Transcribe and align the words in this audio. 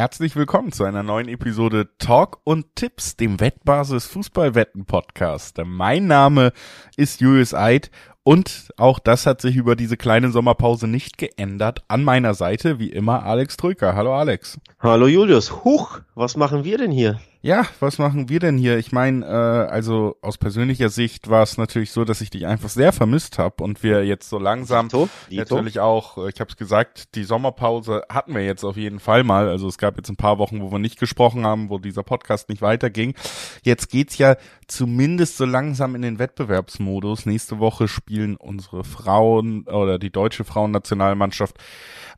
Herzlich 0.00 0.34
willkommen 0.34 0.72
zu 0.72 0.84
einer 0.84 1.02
neuen 1.02 1.28
Episode 1.28 1.90
Talk 1.98 2.38
und 2.44 2.74
Tipps, 2.74 3.16
dem 3.18 3.38
Wettbasis 3.38 4.06
Fußballwetten 4.06 4.86
Podcast. 4.86 5.58
Mein 5.62 6.06
Name 6.06 6.54
ist 6.96 7.20
Julius 7.20 7.52
Eid 7.52 7.90
und 8.22 8.72
auch 8.78 8.98
das 8.98 9.26
hat 9.26 9.42
sich 9.42 9.56
über 9.56 9.76
diese 9.76 9.98
kleine 9.98 10.30
Sommerpause 10.30 10.86
nicht 10.86 11.18
geändert. 11.18 11.82
An 11.88 12.02
meiner 12.02 12.32
Seite 12.32 12.78
wie 12.78 12.88
immer 12.88 13.24
Alex 13.24 13.58
Trücker. 13.58 13.94
Hallo 13.94 14.14
Alex. 14.14 14.58
Hallo 14.78 15.06
Julius. 15.06 15.64
Huch, 15.64 16.00
was 16.14 16.34
machen 16.34 16.64
wir 16.64 16.78
denn 16.78 16.92
hier? 16.92 17.20
Ja, 17.42 17.66
was 17.80 17.96
machen 17.96 18.28
wir 18.28 18.38
denn 18.38 18.58
hier? 18.58 18.76
Ich 18.76 18.92
meine, 18.92 19.24
äh, 19.24 19.72
also 19.72 20.16
aus 20.20 20.36
persönlicher 20.36 20.90
Sicht 20.90 21.30
war 21.30 21.42
es 21.42 21.56
natürlich 21.56 21.90
so, 21.90 22.04
dass 22.04 22.20
ich 22.20 22.28
dich 22.28 22.46
einfach 22.46 22.68
sehr 22.68 22.92
vermisst 22.92 23.38
habe 23.38 23.64
und 23.64 23.82
wir 23.82 24.04
jetzt 24.04 24.28
so 24.28 24.38
langsam 24.38 24.88
Dito, 24.88 25.08
Dito. 25.30 25.54
natürlich 25.54 25.80
auch, 25.80 26.18
äh, 26.18 26.28
ich 26.28 26.38
habe 26.38 26.50
es 26.50 26.58
gesagt, 26.58 27.14
die 27.14 27.24
Sommerpause 27.24 28.02
hatten 28.10 28.34
wir 28.34 28.44
jetzt 28.44 28.62
auf 28.62 28.76
jeden 28.76 29.00
Fall 29.00 29.24
mal. 29.24 29.48
Also 29.48 29.68
es 29.68 29.78
gab 29.78 29.96
jetzt 29.96 30.10
ein 30.10 30.16
paar 30.16 30.36
Wochen, 30.36 30.60
wo 30.60 30.70
wir 30.70 30.78
nicht 30.78 31.00
gesprochen 31.00 31.46
haben, 31.46 31.70
wo 31.70 31.78
dieser 31.78 32.02
Podcast 32.02 32.50
nicht 32.50 32.60
weiterging. 32.60 33.14
Jetzt 33.62 33.88
geht's 33.88 34.18
ja 34.18 34.36
zumindest 34.66 35.38
so 35.38 35.46
langsam 35.46 35.94
in 35.94 36.02
den 36.02 36.18
Wettbewerbsmodus. 36.18 37.24
Nächste 37.24 37.58
Woche 37.58 37.88
spielen 37.88 38.36
unsere 38.36 38.84
Frauen 38.84 39.66
oder 39.66 39.98
die 39.98 40.10
deutsche 40.10 40.44
Frauennationalmannschaft 40.44 41.56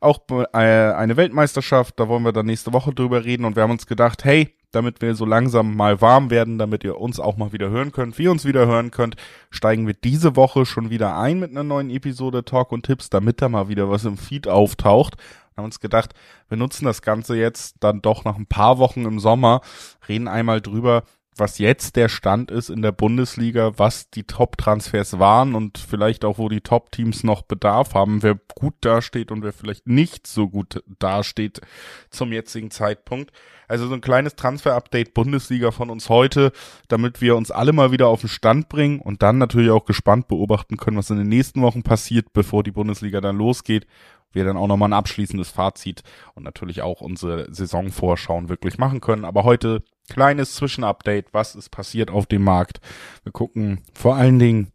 auch 0.01 0.19
äh, 0.51 0.57
eine 0.57 1.15
Weltmeisterschaft. 1.15 1.97
Da 1.97 2.09
wollen 2.09 2.23
wir 2.23 2.33
dann 2.33 2.47
nächste 2.47 2.73
Woche 2.73 2.93
drüber 2.93 3.23
reden 3.23 3.45
und 3.45 3.55
wir 3.55 3.63
haben 3.63 3.71
uns 3.71 3.87
gedacht, 3.87 4.25
hey, 4.25 4.53
damit 4.73 5.01
wir 5.01 5.15
so 5.15 5.25
langsam 5.25 5.75
mal 5.75 6.01
warm 6.01 6.29
werden, 6.29 6.57
damit 6.57 6.83
ihr 6.83 6.99
uns 6.99 7.19
auch 7.19 7.37
mal 7.37 7.53
wieder 7.53 7.69
hören 7.69 7.91
könnt, 7.91 8.17
wir 8.17 8.31
uns 8.31 8.43
wieder 8.43 8.67
hören 8.67 8.91
könnt, 8.91 9.15
steigen 9.49 9.87
wir 9.87 9.93
diese 9.93 10.35
Woche 10.35 10.65
schon 10.65 10.89
wieder 10.89 11.17
ein 11.17 11.39
mit 11.39 11.51
einer 11.51 11.63
neuen 11.63 11.89
Episode 11.89 12.43
Talk 12.43 12.71
und 12.71 12.85
Tipps, 12.85 13.09
damit 13.09 13.41
da 13.41 13.49
mal 13.49 13.69
wieder 13.69 13.89
was 13.89 14.03
im 14.03 14.17
Feed 14.17 14.47
auftaucht. 14.47 15.15
Wir 15.53 15.57
haben 15.61 15.65
uns 15.65 15.79
gedacht, 15.79 16.13
wir 16.49 16.57
nutzen 16.57 16.85
das 16.85 17.03
Ganze 17.03 17.37
jetzt 17.37 17.75
dann 17.79 18.01
doch 18.01 18.25
nach 18.25 18.35
ein 18.35 18.47
paar 18.47 18.79
Wochen 18.79 19.05
im 19.05 19.19
Sommer, 19.19 19.61
reden 20.09 20.27
einmal 20.27 20.59
drüber, 20.59 21.03
was 21.37 21.57
jetzt 21.57 21.95
der 21.95 22.09
Stand 22.09 22.51
ist 22.51 22.69
in 22.69 22.81
der 22.81 22.91
Bundesliga, 22.91 23.73
was 23.77 24.09
die 24.09 24.23
Top-Transfers 24.23 25.19
waren 25.19 25.55
und 25.55 25.77
vielleicht 25.77 26.25
auch, 26.25 26.37
wo 26.37 26.49
die 26.49 26.61
Top-Teams 26.61 27.23
noch 27.23 27.41
Bedarf 27.41 27.93
haben, 27.93 28.23
wer 28.23 28.39
gut 28.55 28.75
dasteht 28.81 29.31
und 29.31 29.43
wer 29.43 29.53
vielleicht 29.53 29.87
nicht 29.87 30.27
so 30.27 30.49
gut 30.49 30.83
dasteht 30.99 31.61
zum 32.09 32.31
jetzigen 32.31 32.71
Zeitpunkt. 32.71 33.31
Also 33.67 33.87
so 33.87 33.93
ein 33.93 34.01
kleines 34.01 34.35
Transfer-Update 34.35 35.13
Bundesliga 35.13 35.71
von 35.71 35.89
uns 35.89 36.09
heute, 36.09 36.51
damit 36.89 37.21
wir 37.21 37.35
uns 37.35 37.49
alle 37.49 37.73
mal 37.73 37.91
wieder 37.91 38.07
auf 38.07 38.21
den 38.21 38.29
Stand 38.29 38.69
bringen 38.69 38.99
und 38.99 39.23
dann 39.23 39.37
natürlich 39.37 39.71
auch 39.71 39.85
gespannt 39.85 40.27
beobachten 40.27 40.77
können, 40.77 40.97
was 40.97 41.09
in 41.09 41.17
den 41.17 41.29
nächsten 41.29 41.61
Wochen 41.61 41.81
passiert, 41.81 42.33
bevor 42.33 42.63
die 42.63 42.71
Bundesliga 42.71 43.21
dann 43.21 43.37
losgeht 43.37 43.87
wir 44.33 44.45
dann 44.45 44.57
auch 44.57 44.67
nochmal 44.67 44.89
ein 44.89 44.93
abschließendes 44.93 45.49
Fazit 45.49 46.03
und 46.35 46.43
natürlich 46.43 46.81
auch 46.81 47.01
unsere 47.01 47.53
Saisonvorschauen 47.53 48.49
wirklich 48.49 48.77
machen 48.77 49.01
können. 49.01 49.25
Aber 49.25 49.43
heute 49.43 49.83
kleines 50.09 50.55
Zwischenupdate, 50.55 51.27
was 51.33 51.55
ist 51.55 51.69
passiert 51.69 52.11
auf 52.11 52.25
dem 52.25 52.43
Markt. 52.43 52.79
Wir 53.23 53.31
gucken 53.31 53.81
vor 53.93 54.15
allen 54.15 54.39
Dingen 54.39 54.71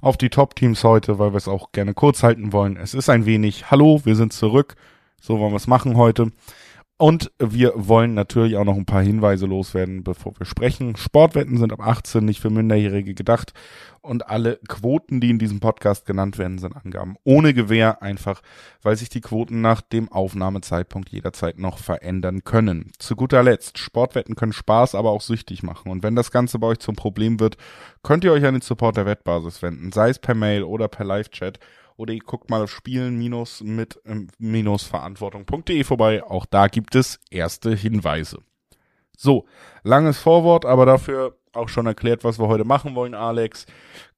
auf 0.00 0.16
die 0.16 0.30
Top-Teams 0.30 0.82
heute, 0.84 1.18
weil 1.18 1.32
wir 1.32 1.36
es 1.36 1.48
auch 1.48 1.72
gerne 1.72 1.94
kurz 1.94 2.22
halten 2.22 2.52
wollen. 2.52 2.76
Es 2.76 2.94
ist 2.94 3.10
ein 3.10 3.26
wenig, 3.26 3.70
hallo, 3.70 4.00
wir 4.04 4.16
sind 4.16 4.32
zurück. 4.32 4.76
So 5.20 5.38
wollen 5.38 5.52
wir 5.52 5.56
es 5.56 5.66
machen 5.66 5.96
heute. 5.96 6.32
Und 7.00 7.32
wir 7.38 7.72
wollen 7.76 8.12
natürlich 8.12 8.58
auch 8.58 8.64
noch 8.66 8.76
ein 8.76 8.84
paar 8.84 9.00
Hinweise 9.00 9.46
loswerden, 9.46 10.04
bevor 10.04 10.38
wir 10.38 10.44
sprechen. 10.44 10.96
Sportwetten 10.96 11.56
sind 11.56 11.72
ab 11.72 11.80
18 11.80 12.22
nicht 12.22 12.40
für 12.40 12.50
Minderjährige 12.50 13.14
gedacht. 13.14 13.54
Und 14.02 14.28
alle 14.28 14.58
Quoten, 14.68 15.18
die 15.18 15.30
in 15.30 15.38
diesem 15.38 15.60
Podcast 15.60 16.04
genannt 16.04 16.36
werden, 16.36 16.58
sind 16.58 16.76
Angaben 16.76 17.16
ohne 17.24 17.54
Gewähr, 17.54 18.02
einfach 18.02 18.42
weil 18.82 18.96
sich 18.96 19.08
die 19.08 19.22
Quoten 19.22 19.62
nach 19.62 19.80
dem 19.80 20.12
Aufnahmezeitpunkt 20.12 21.08
jederzeit 21.08 21.58
noch 21.58 21.78
verändern 21.78 22.44
können. 22.44 22.92
Zu 22.98 23.16
guter 23.16 23.42
Letzt, 23.42 23.78
Sportwetten 23.78 24.34
können 24.34 24.52
Spaß, 24.52 24.94
aber 24.94 25.10
auch 25.10 25.22
süchtig 25.22 25.62
machen. 25.62 25.90
Und 25.90 26.02
wenn 26.02 26.16
das 26.16 26.30
Ganze 26.30 26.58
bei 26.58 26.66
euch 26.66 26.80
zum 26.80 26.96
Problem 26.96 27.40
wird, 27.40 27.56
könnt 28.02 28.24
ihr 28.24 28.32
euch 28.32 28.44
an 28.44 28.56
den 28.56 28.60
Support 28.60 28.98
der 28.98 29.06
Wettbasis 29.06 29.62
wenden, 29.62 29.90
sei 29.90 30.10
es 30.10 30.18
per 30.18 30.34
Mail 30.34 30.64
oder 30.64 30.88
per 30.88 31.06
Live-Chat 31.06 31.60
oder 32.00 32.14
ihr 32.14 32.20
guckt 32.20 32.48
mal 32.48 32.62
auf 32.62 32.70
Spielen 32.70 33.18
minus 33.18 33.62
mit 33.62 34.00
ähm, 34.06 34.28
vorbei. 35.84 36.24
Auch 36.24 36.46
da 36.46 36.68
gibt 36.68 36.94
es 36.94 37.20
erste 37.30 37.74
Hinweise. 37.74 38.38
So, 39.14 39.44
langes 39.82 40.18
Vorwort, 40.18 40.64
aber 40.64 40.86
dafür 40.86 41.36
auch 41.52 41.68
schon 41.68 41.84
erklärt, 41.84 42.24
was 42.24 42.38
wir 42.38 42.48
heute 42.48 42.64
machen 42.64 42.94
wollen, 42.94 43.12
Alex. 43.12 43.66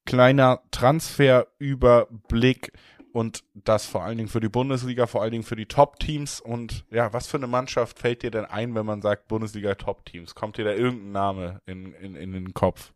Kleiner 0.05 0.61
Transferüberblick 0.71 2.71
und 3.11 3.43
das 3.53 3.85
vor 3.85 4.05
allen 4.05 4.17
Dingen 4.17 4.29
für 4.29 4.39
die 4.39 4.47
Bundesliga, 4.47 5.05
vor 5.05 5.21
allen 5.21 5.33
Dingen 5.33 5.43
für 5.43 5.57
die 5.57 5.65
Top-Teams. 5.65 6.39
Und 6.39 6.85
ja, 6.89 7.11
was 7.11 7.27
für 7.27 7.35
eine 7.35 7.47
Mannschaft 7.47 7.99
fällt 7.99 8.23
dir 8.23 8.31
denn 8.31 8.45
ein, 8.45 8.75
wenn 8.75 8.85
man 8.85 9.01
sagt 9.01 9.27
Bundesliga 9.27 9.75
Top-Teams? 9.75 10.35
Kommt 10.35 10.57
dir 10.57 10.63
da 10.63 10.71
irgendein 10.71 11.11
Name 11.11 11.61
in, 11.65 11.91
in, 11.95 12.15
in 12.15 12.31
den 12.31 12.53
Kopf? 12.53 12.93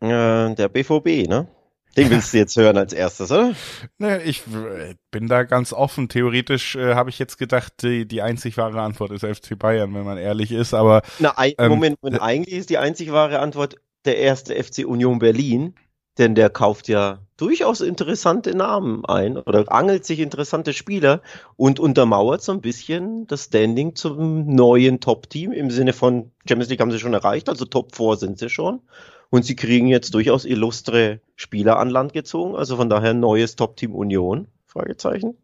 Äh, 0.00 0.54
der 0.54 0.68
BVB, 0.68 1.26
ne? 1.26 1.48
Den 1.98 2.10
willst 2.10 2.32
du 2.32 2.38
jetzt 2.38 2.56
hören 2.56 2.76
als 2.76 2.92
erstes, 2.92 3.30
oder? 3.30 3.54
Ne, 3.98 4.22
ich 4.22 4.42
äh, 4.46 4.94
bin 5.10 5.26
da 5.26 5.42
ganz 5.42 5.72
offen. 5.72 6.08
Theoretisch 6.08 6.76
äh, 6.76 6.94
habe 6.94 7.10
ich 7.10 7.18
jetzt 7.18 7.38
gedacht, 7.38 7.74
die, 7.82 8.06
die 8.06 8.22
einzig 8.22 8.56
wahre 8.56 8.80
Antwort 8.80 9.10
ist 9.10 9.24
FC 9.24 9.58
Bayern, 9.58 9.94
wenn 9.94 10.04
man 10.04 10.18
ehrlich 10.18 10.52
ist, 10.52 10.74
aber. 10.74 11.02
Na, 11.18 11.36
ein, 11.36 11.54
ähm, 11.58 11.70
Moment, 11.70 12.02
Moment, 12.02 12.22
eigentlich 12.22 12.54
ist 12.54 12.70
die 12.70 12.78
einzig 12.78 13.12
wahre 13.12 13.40
Antwort 13.40 13.76
der 14.04 14.18
erste 14.18 14.54
FC 14.62 14.86
Union 14.86 15.18
Berlin, 15.18 15.74
denn 16.18 16.34
der 16.34 16.50
kauft 16.50 16.88
ja 16.88 17.20
durchaus 17.36 17.80
interessante 17.80 18.56
Namen 18.56 19.04
ein 19.04 19.36
oder 19.36 19.70
angelt 19.72 20.04
sich 20.04 20.20
interessante 20.20 20.72
Spieler 20.72 21.22
und 21.56 21.80
untermauert 21.80 22.42
so 22.42 22.52
ein 22.52 22.60
bisschen 22.60 23.26
das 23.26 23.44
Standing 23.44 23.94
zum 23.94 24.46
neuen 24.46 25.00
Top-Team 25.00 25.52
im 25.52 25.70
Sinne 25.70 25.92
von 25.92 26.32
Champions 26.48 26.70
League 26.70 26.80
haben 26.80 26.90
sie 26.90 26.98
schon 26.98 27.14
erreicht, 27.14 27.48
also 27.48 27.64
Top 27.64 27.94
4 27.94 28.16
sind 28.16 28.38
sie 28.38 28.50
schon. 28.50 28.80
Und 29.30 29.44
sie 29.44 29.56
kriegen 29.56 29.88
jetzt 29.88 30.14
durchaus 30.14 30.44
illustre 30.44 31.20
Spieler 31.36 31.78
an 31.78 31.90
Land 31.90 32.12
gezogen. 32.12 32.56
Also 32.56 32.76
von 32.76 32.88
daher 32.88 33.14
neues 33.14 33.56
Top-Team 33.56 33.94
Union. 33.94 34.48
Fragezeichen. 34.66 35.36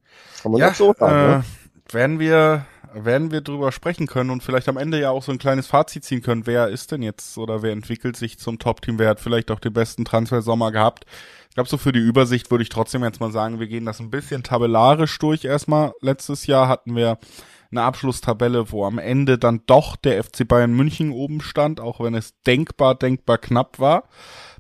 Kann 0.43 0.53
man 0.53 0.61
ja, 0.61 0.69
das 0.69 0.79
so 0.79 0.95
sagen, 0.99 1.15
äh, 1.15 1.37
ne? 1.37 1.45
Werden 1.91 2.19
wir, 2.19 2.67
werden 2.95 3.31
wir 3.31 3.41
drüber 3.41 3.73
sprechen 3.73 4.07
können 4.07 4.31
und 4.31 4.43
vielleicht 4.43 4.69
am 4.69 4.77
Ende 4.77 5.01
ja 5.01 5.11
auch 5.11 5.23
so 5.23 5.33
ein 5.33 5.39
kleines 5.39 5.67
Fazit 5.67 6.05
ziehen 6.05 6.23
können. 6.23 6.47
Wer 6.47 6.69
ist 6.69 6.93
denn 6.93 7.03
jetzt 7.03 7.37
oder 7.37 7.63
wer 7.63 7.73
entwickelt 7.73 8.17
sich 8.17 8.39
zum 8.39 8.59
Top-Team? 8.59 8.99
Wer 8.99 9.09
hat 9.09 9.21
vielleicht 9.21 9.51
auch 9.51 9.61
den 9.61 9.73
besten 9.73 10.05
Transfersommer 10.05 10.73
gehabt? 10.73 11.05
Ich 11.49 11.55
glaube, 11.55 11.69
so 11.69 11.77
für 11.77 11.93
die 11.93 12.01
Übersicht 12.01 12.51
würde 12.51 12.63
ich 12.63 12.69
trotzdem 12.69 13.05
jetzt 13.05 13.21
mal 13.21 13.31
sagen, 13.31 13.61
wir 13.61 13.69
gehen 13.69 13.85
das 13.85 14.01
ein 14.01 14.11
bisschen 14.11 14.43
tabellarisch 14.43 15.19
durch 15.19 15.45
erstmal. 15.45 15.93
Letztes 16.01 16.47
Jahr 16.47 16.69
hatten 16.69 16.97
wir 16.97 17.19
eine 17.77 17.87
Abschlusstabelle, 17.87 18.71
wo 18.71 18.85
am 18.85 18.99
Ende 18.99 19.39
dann 19.39 19.63
doch 19.67 19.97
der 19.97 20.23
FC 20.23 20.47
Bayern 20.47 20.73
München 20.73 21.11
oben 21.11 21.41
stand, 21.41 21.81
auch 21.81 22.01
wenn 22.01 22.15
es 22.15 22.41
denkbar, 22.43 22.95
denkbar 22.95 23.39
knapp 23.39 23.79
war. 23.79 24.05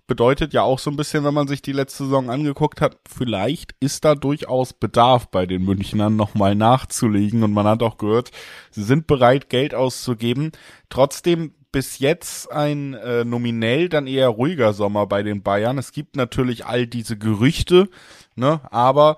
Bedeutet 0.06 0.52
ja 0.52 0.62
auch 0.62 0.78
so 0.78 0.90
ein 0.90 0.96
bisschen, 0.96 1.24
wenn 1.24 1.32
man 1.32 1.48
sich 1.48 1.62
die 1.62 1.72
letzte 1.72 2.04
Saison 2.04 2.28
angeguckt 2.28 2.82
hat, 2.82 2.98
vielleicht 3.08 3.74
ist 3.80 4.04
da 4.04 4.14
durchaus 4.14 4.74
Bedarf 4.74 5.28
bei 5.28 5.46
den 5.46 5.64
Münchnern 5.64 6.14
nochmal 6.14 6.54
nachzulegen 6.54 7.42
und 7.42 7.52
man 7.52 7.66
hat 7.66 7.82
auch 7.82 7.96
gehört, 7.96 8.30
sie 8.70 8.82
sind 8.82 9.06
bereit, 9.06 9.48
Geld 9.48 9.74
auszugeben. 9.74 10.52
Trotzdem 10.90 11.54
bis 11.72 11.98
jetzt 11.98 12.52
ein 12.52 12.94
äh, 12.94 13.24
nominell 13.24 13.88
dann 13.88 14.06
eher 14.06 14.28
ruhiger 14.28 14.74
Sommer 14.74 15.06
bei 15.06 15.22
den 15.22 15.42
Bayern. 15.42 15.78
Es 15.78 15.90
gibt 15.90 16.16
natürlich 16.16 16.66
all 16.66 16.86
diese 16.86 17.18
Gerüchte, 17.18 17.88
ne, 18.36 18.60
aber 18.70 19.16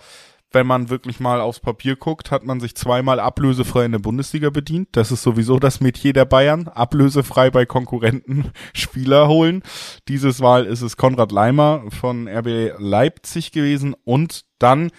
wenn 0.56 0.66
man 0.66 0.88
wirklich 0.88 1.20
mal 1.20 1.42
aufs 1.42 1.60
Papier 1.60 1.96
guckt, 1.96 2.30
hat 2.30 2.42
man 2.42 2.60
sich 2.60 2.74
zweimal 2.74 3.20
ablösefrei 3.20 3.84
in 3.84 3.92
der 3.92 3.98
Bundesliga 3.98 4.48
bedient. 4.48 4.88
Das 4.92 5.12
ist 5.12 5.22
sowieso 5.22 5.58
das 5.58 5.82
Metier 5.82 6.14
der 6.14 6.24
Bayern. 6.24 6.66
Ablösefrei 6.68 7.50
bei 7.50 7.66
Konkurrenten 7.66 8.52
Spieler 8.72 9.28
holen. 9.28 9.62
Dieses 10.08 10.40
Mal 10.40 10.64
ist 10.64 10.80
es 10.80 10.96
Konrad 10.96 11.30
Leimer 11.30 11.84
von 11.90 12.26
RB 12.26 12.72
Leipzig 12.78 13.52
gewesen 13.52 13.94
und 14.04 14.46
dann 14.58 14.90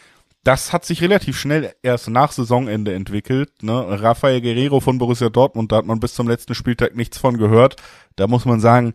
das 0.43 0.71
hat 0.71 0.85
sich 0.85 1.01
relativ 1.01 1.37
schnell 1.37 1.73
erst 1.81 2.07
nach 2.07 2.31
Saisonende 2.31 2.93
entwickelt. 2.93 3.51
Ne? 3.63 3.73
Rafael 3.73 4.39
Guerrero 4.39 4.79
von 4.79 4.99
Borussia 4.99 5.29
Dortmund, 5.29 5.71
da 5.71 5.77
hat 5.77 5.85
man 5.85 5.99
bis 5.99 6.13
zum 6.13 6.27
letzten 6.27 6.53
Spieltag 6.53 6.95
nichts 6.95 7.17
von 7.17 7.37
gehört. 7.37 7.77
Da 8.15 8.27
muss 8.27 8.45
man 8.45 8.59
sagen, 8.59 8.93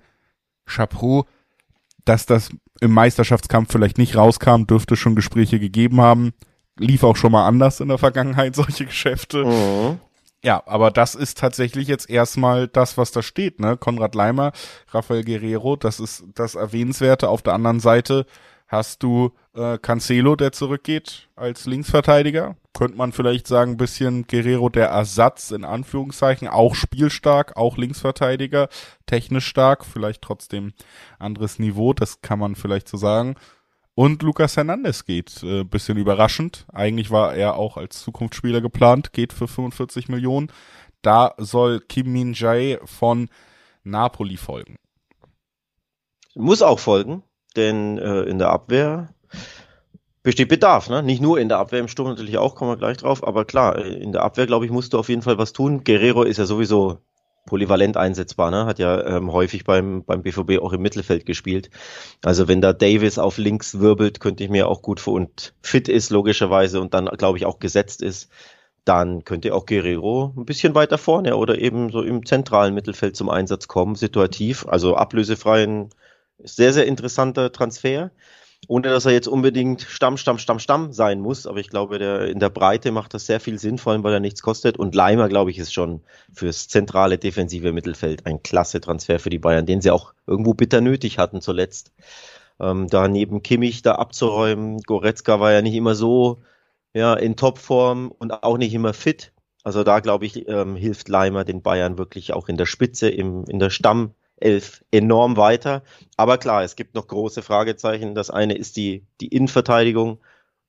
Chapeau, 0.64 1.26
dass 2.04 2.24
das 2.24 2.50
im 2.80 2.92
Meisterschaftskampf 2.92 3.72
vielleicht 3.72 3.98
nicht 3.98 4.16
rauskam, 4.16 4.64
dürfte 4.64 4.94
schon 4.94 5.16
Gespräche 5.16 5.58
gegeben 5.58 6.00
haben 6.00 6.32
lief 6.82 7.04
auch 7.04 7.16
schon 7.16 7.32
mal 7.32 7.46
anders 7.46 7.80
in 7.80 7.88
der 7.88 7.98
Vergangenheit, 7.98 8.54
solche 8.56 8.86
Geschäfte. 8.86 9.44
Mhm. 9.44 10.00
Ja, 10.44 10.62
aber 10.66 10.90
das 10.90 11.14
ist 11.14 11.38
tatsächlich 11.38 11.86
jetzt 11.86 12.10
erstmal 12.10 12.66
das, 12.66 12.98
was 12.98 13.12
da 13.12 13.22
steht, 13.22 13.60
ne? 13.60 13.76
Konrad 13.76 14.16
Leimer, 14.16 14.52
Rafael 14.88 15.24
Guerrero, 15.24 15.76
das 15.76 16.00
ist 16.00 16.24
das 16.34 16.56
Erwähnenswerte. 16.56 17.28
Auf 17.28 17.42
der 17.42 17.54
anderen 17.54 17.78
Seite 17.78 18.26
hast 18.66 19.04
du 19.04 19.30
äh, 19.54 19.78
Cancelo, 19.78 20.34
der 20.34 20.50
zurückgeht 20.50 21.28
als 21.36 21.66
Linksverteidiger. 21.66 22.56
Könnte 22.72 22.96
man 22.96 23.12
vielleicht 23.12 23.46
sagen, 23.46 23.72
ein 23.72 23.76
bisschen 23.76 24.26
Guerrero 24.26 24.68
der 24.70 24.88
Ersatz, 24.88 25.50
in 25.52 25.64
Anführungszeichen, 25.64 26.48
auch 26.48 26.74
spielstark, 26.74 27.56
auch 27.56 27.76
Linksverteidiger, 27.76 28.68
technisch 29.06 29.46
stark, 29.46 29.84
vielleicht 29.84 30.22
trotzdem 30.22 30.72
anderes 31.18 31.58
Niveau, 31.58 31.92
das 31.92 32.22
kann 32.22 32.38
man 32.38 32.56
vielleicht 32.56 32.88
so 32.88 32.96
sagen. 32.96 33.36
Und 33.94 34.22
Lucas 34.22 34.56
Hernandez 34.56 35.04
geht, 35.04 35.42
äh, 35.42 35.64
bisschen 35.64 35.98
überraschend. 35.98 36.66
Eigentlich 36.72 37.10
war 37.10 37.34
er 37.34 37.56
auch 37.56 37.76
als 37.76 38.00
Zukunftsspieler 38.02 38.60
geplant, 38.60 39.12
geht 39.12 39.32
für 39.32 39.48
45 39.48 40.08
Millionen. 40.08 40.50
da 41.02 41.34
soll 41.36 41.80
Kim 41.80 42.12
Min 42.12 42.32
Jae 42.32 42.78
von 42.84 43.28
Napoli 43.82 44.36
folgen. 44.36 44.76
Muss 46.36 46.62
auch 46.62 46.78
folgen, 46.78 47.24
denn 47.56 47.98
äh, 47.98 48.22
in 48.22 48.38
der 48.38 48.50
Abwehr 48.50 49.12
besteht 50.22 50.48
Bedarf, 50.48 50.88
ne? 50.88 51.02
Nicht 51.02 51.20
nur 51.20 51.40
in 51.40 51.48
der 51.48 51.58
Abwehr, 51.58 51.80
im 51.80 51.88
Sturm 51.88 52.08
natürlich 52.08 52.38
auch, 52.38 52.54
kommen 52.54 52.70
wir 52.70 52.76
gleich 52.76 52.98
drauf, 52.98 53.26
aber 53.26 53.44
klar, 53.44 53.84
in 53.84 54.12
der 54.12 54.22
Abwehr, 54.22 54.46
glaube 54.46 54.64
ich, 54.64 54.70
musst 54.70 54.92
du 54.92 54.98
auf 54.98 55.08
jeden 55.08 55.22
Fall 55.22 55.38
was 55.38 55.52
tun. 55.52 55.82
Guerrero 55.82 56.22
ist 56.22 56.36
ja 56.36 56.46
sowieso 56.46 56.98
polyvalent 57.52 57.98
einsetzbar, 57.98 58.50
ne? 58.50 58.64
Hat 58.64 58.78
ja 58.78 59.04
ähm, 59.04 59.30
häufig 59.30 59.64
beim, 59.64 60.04
beim 60.04 60.22
BVB 60.22 60.62
auch 60.62 60.72
im 60.72 60.80
Mittelfeld 60.80 61.26
gespielt. 61.26 61.68
Also 62.24 62.48
wenn 62.48 62.62
da 62.62 62.72
Davis 62.72 63.18
auf 63.18 63.36
links 63.36 63.78
wirbelt, 63.78 64.20
könnte 64.20 64.42
ich 64.42 64.48
mir 64.48 64.68
auch 64.68 64.80
gut 64.80 65.00
vor 65.00 65.12
und 65.12 65.52
fit 65.60 65.86
ist, 65.86 66.08
logischerweise, 66.08 66.80
und 66.80 66.94
dann, 66.94 67.04
glaube 67.18 67.36
ich, 67.36 67.44
auch 67.44 67.58
gesetzt 67.58 68.00
ist, 68.00 68.30
dann 68.86 69.24
könnte 69.24 69.54
auch 69.54 69.66
Guerrero 69.66 70.32
ein 70.34 70.46
bisschen 70.46 70.74
weiter 70.74 70.96
vorne 70.96 71.36
oder 71.36 71.58
eben 71.58 71.90
so 71.92 72.00
im 72.00 72.24
zentralen 72.24 72.72
Mittelfeld 72.72 73.16
zum 73.16 73.28
Einsatz 73.28 73.68
kommen, 73.68 73.96
situativ. 73.96 74.66
Also 74.66 74.96
ablösefreien, 74.96 75.90
sehr, 76.38 76.72
sehr 76.72 76.86
interessanter 76.86 77.52
Transfer 77.52 78.12
ohne 78.68 78.88
dass 78.88 79.06
er 79.06 79.12
jetzt 79.12 79.28
unbedingt 79.28 79.82
Stamm, 79.82 80.16
Stamm, 80.16 80.38
Stamm, 80.38 80.58
Stamm 80.58 80.92
sein 80.92 81.20
muss. 81.20 81.46
Aber 81.46 81.58
ich 81.58 81.68
glaube, 81.68 81.98
der, 81.98 82.28
in 82.28 82.38
der 82.38 82.48
Breite 82.48 82.92
macht 82.92 83.12
das 83.14 83.26
sehr 83.26 83.40
viel 83.40 83.58
Sinn, 83.58 83.78
vor 83.78 83.92
allem 83.92 84.04
weil 84.04 84.14
er 84.14 84.20
nichts 84.20 84.42
kostet. 84.42 84.76
Und 84.78 84.94
Leimer, 84.94 85.28
glaube 85.28 85.50
ich, 85.50 85.58
ist 85.58 85.74
schon 85.74 86.02
fürs 86.32 86.68
zentrale 86.68 87.18
defensive 87.18 87.72
Mittelfeld 87.72 88.26
ein 88.26 88.42
klasse 88.42 88.80
Transfer 88.80 89.18
für 89.18 89.30
die 89.30 89.38
Bayern, 89.40 89.66
den 89.66 89.80
sie 89.80 89.90
auch 89.90 90.14
irgendwo 90.26 90.54
bitter 90.54 90.80
nötig 90.80 91.18
hatten 91.18 91.40
zuletzt. 91.40 91.92
Ähm, 92.60 92.88
da 92.88 93.08
neben 93.08 93.42
Kimmich 93.42 93.82
da 93.82 93.96
abzuräumen. 93.96 94.80
Goretzka 94.82 95.40
war 95.40 95.52
ja 95.52 95.62
nicht 95.62 95.74
immer 95.74 95.94
so 95.94 96.42
ja, 96.94 97.14
in 97.14 97.36
Topform 97.36 98.12
und 98.16 98.30
auch 98.42 98.58
nicht 98.58 98.74
immer 98.74 98.92
fit. 98.92 99.32
Also 99.64 99.84
da, 99.84 100.00
glaube 100.00 100.26
ich, 100.26 100.48
ähm, 100.48 100.76
hilft 100.76 101.08
Leimer 101.08 101.44
den 101.44 101.62
Bayern 101.62 101.98
wirklich 101.98 102.32
auch 102.32 102.48
in 102.48 102.56
der 102.56 102.66
Spitze, 102.66 103.08
im, 103.08 103.44
in 103.44 103.58
der 103.58 103.70
Stamm, 103.70 104.14
elf 104.42 104.84
enorm 104.90 105.36
weiter. 105.36 105.82
Aber 106.16 106.38
klar, 106.38 106.62
es 106.62 106.76
gibt 106.76 106.94
noch 106.94 107.06
große 107.06 107.42
Fragezeichen. 107.42 108.14
Das 108.14 108.30
eine 108.30 108.56
ist 108.56 108.76
die, 108.76 109.06
die 109.20 109.28
Innenverteidigung 109.28 110.18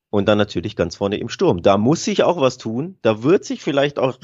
und 0.10 0.28
dann 0.28 0.38
natürlich 0.38 0.75
ganz 0.75 0.96
vorne 0.96 1.18
im 1.18 1.30
Sturm. 1.30 1.62
Da 1.62 1.78
muss 1.78 2.04
sich 2.04 2.24
auch 2.24 2.40
was 2.40 2.58
tun. 2.58 2.98
Da 3.02 3.24
wird 3.24 3.46
sich 3.46 3.62
vielleicht 3.62 4.00
auch 4.00 4.18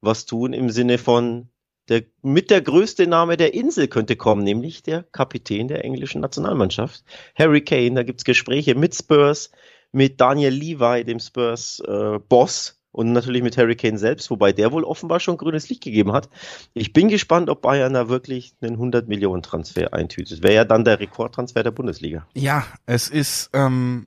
was 0.00 0.26
tun 0.26 0.52
im 0.52 0.70
Sinne 0.70 0.98
von 0.98 1.48
der, 1.88 2.02
mit 2.22 2.50
der 2.50 2.62
größte 2.62 3.06
Name 3.06 3.36
der 3.36 3.54
Insel 3.54 3.88
könnte 3.88 4.16
kommen, 4.16 4.42
nämlich 4.42 4.82
der 4.82 5.04
Kapitän 5.04 5.68
der 5.68 5.84
englischen 5.84 6.20
Nationalmannschaft, 6.20 7.04
Harry 7.36 7.62
Kane. 7.62 7.94
Da 7.94 8.02
gibt's 8.02 8.24
Gespräche 8.24 8.74
mit 8.74 8.94
Spurs, 8.94 9.50
mit 9.92 10.20
Daniel 10.20 10.52
Levi, 10.52 11.04
dem 11.04 11.20
Spurs 11.20 11.80
äh, 11.86 12.18
Boss, 12.18 12.80
und 12.96 13.12
natürlich 13.12 13.42
mit 13.42 13.58
Harry 13.58 13.76
Kane 13.76 13.98
selbst, 13.98 14.30
wobei 14.30 14.52
der 14.52 14.72
wohl 14.72 14.82
offenbar 14.82 15.20
schon 15.20 15.36
grünes 15.36 15.68
Licht 15.68 15.82
gegeben 15.82 16.12
hat. 16.12 16.30
Ich 16.72 16.94
bin 16.94 17.08
gespannt, 17.08 17.50
ob 17.50 17.60
Bayern 17.60 17.92
da 17.92 18.08
wirklich 18.08 18.54
einen 18.62 18.72
100 18.72 19.06
Millionen 19.06 19.42
Transfer 19.42 19.92
eintütet. 19.92 20.42
Wäre 20.42 20.54
ja 20.54 20.64
dann 20.64 20.84
der 20.84 20.98
Rekordtransfer 20.98 21.62
der 21.62 21.72
Bundesliga. 21.72 22.26
Ja, 22.32 22.66
es 22.86 23.10
ist, 23.10 23.50
ähm, 23.52 24.06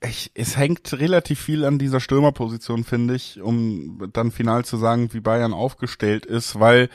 ich, 0.00 0.30
es 0.34 0.56
hängt 0.56 0.92
relativ 0.92 1.40
viel 1.40 1.64
an 1.64 1.80
dieser 1.80 1.98
Stürmerposition, 1.98 2.84
finde 2.84 3.16
ich, 3.16 3.40
um 3.40 4.08
dann 4.12 4.30
final 4.30 4.64
zu 4.64 4.76
sagen, 4.76 5.12
wie 5.12 5.20
Bayern 5.20 5.52
aufgestellt 5.52 6.24
ist, 6.24 6.60
weil 6.60 6.90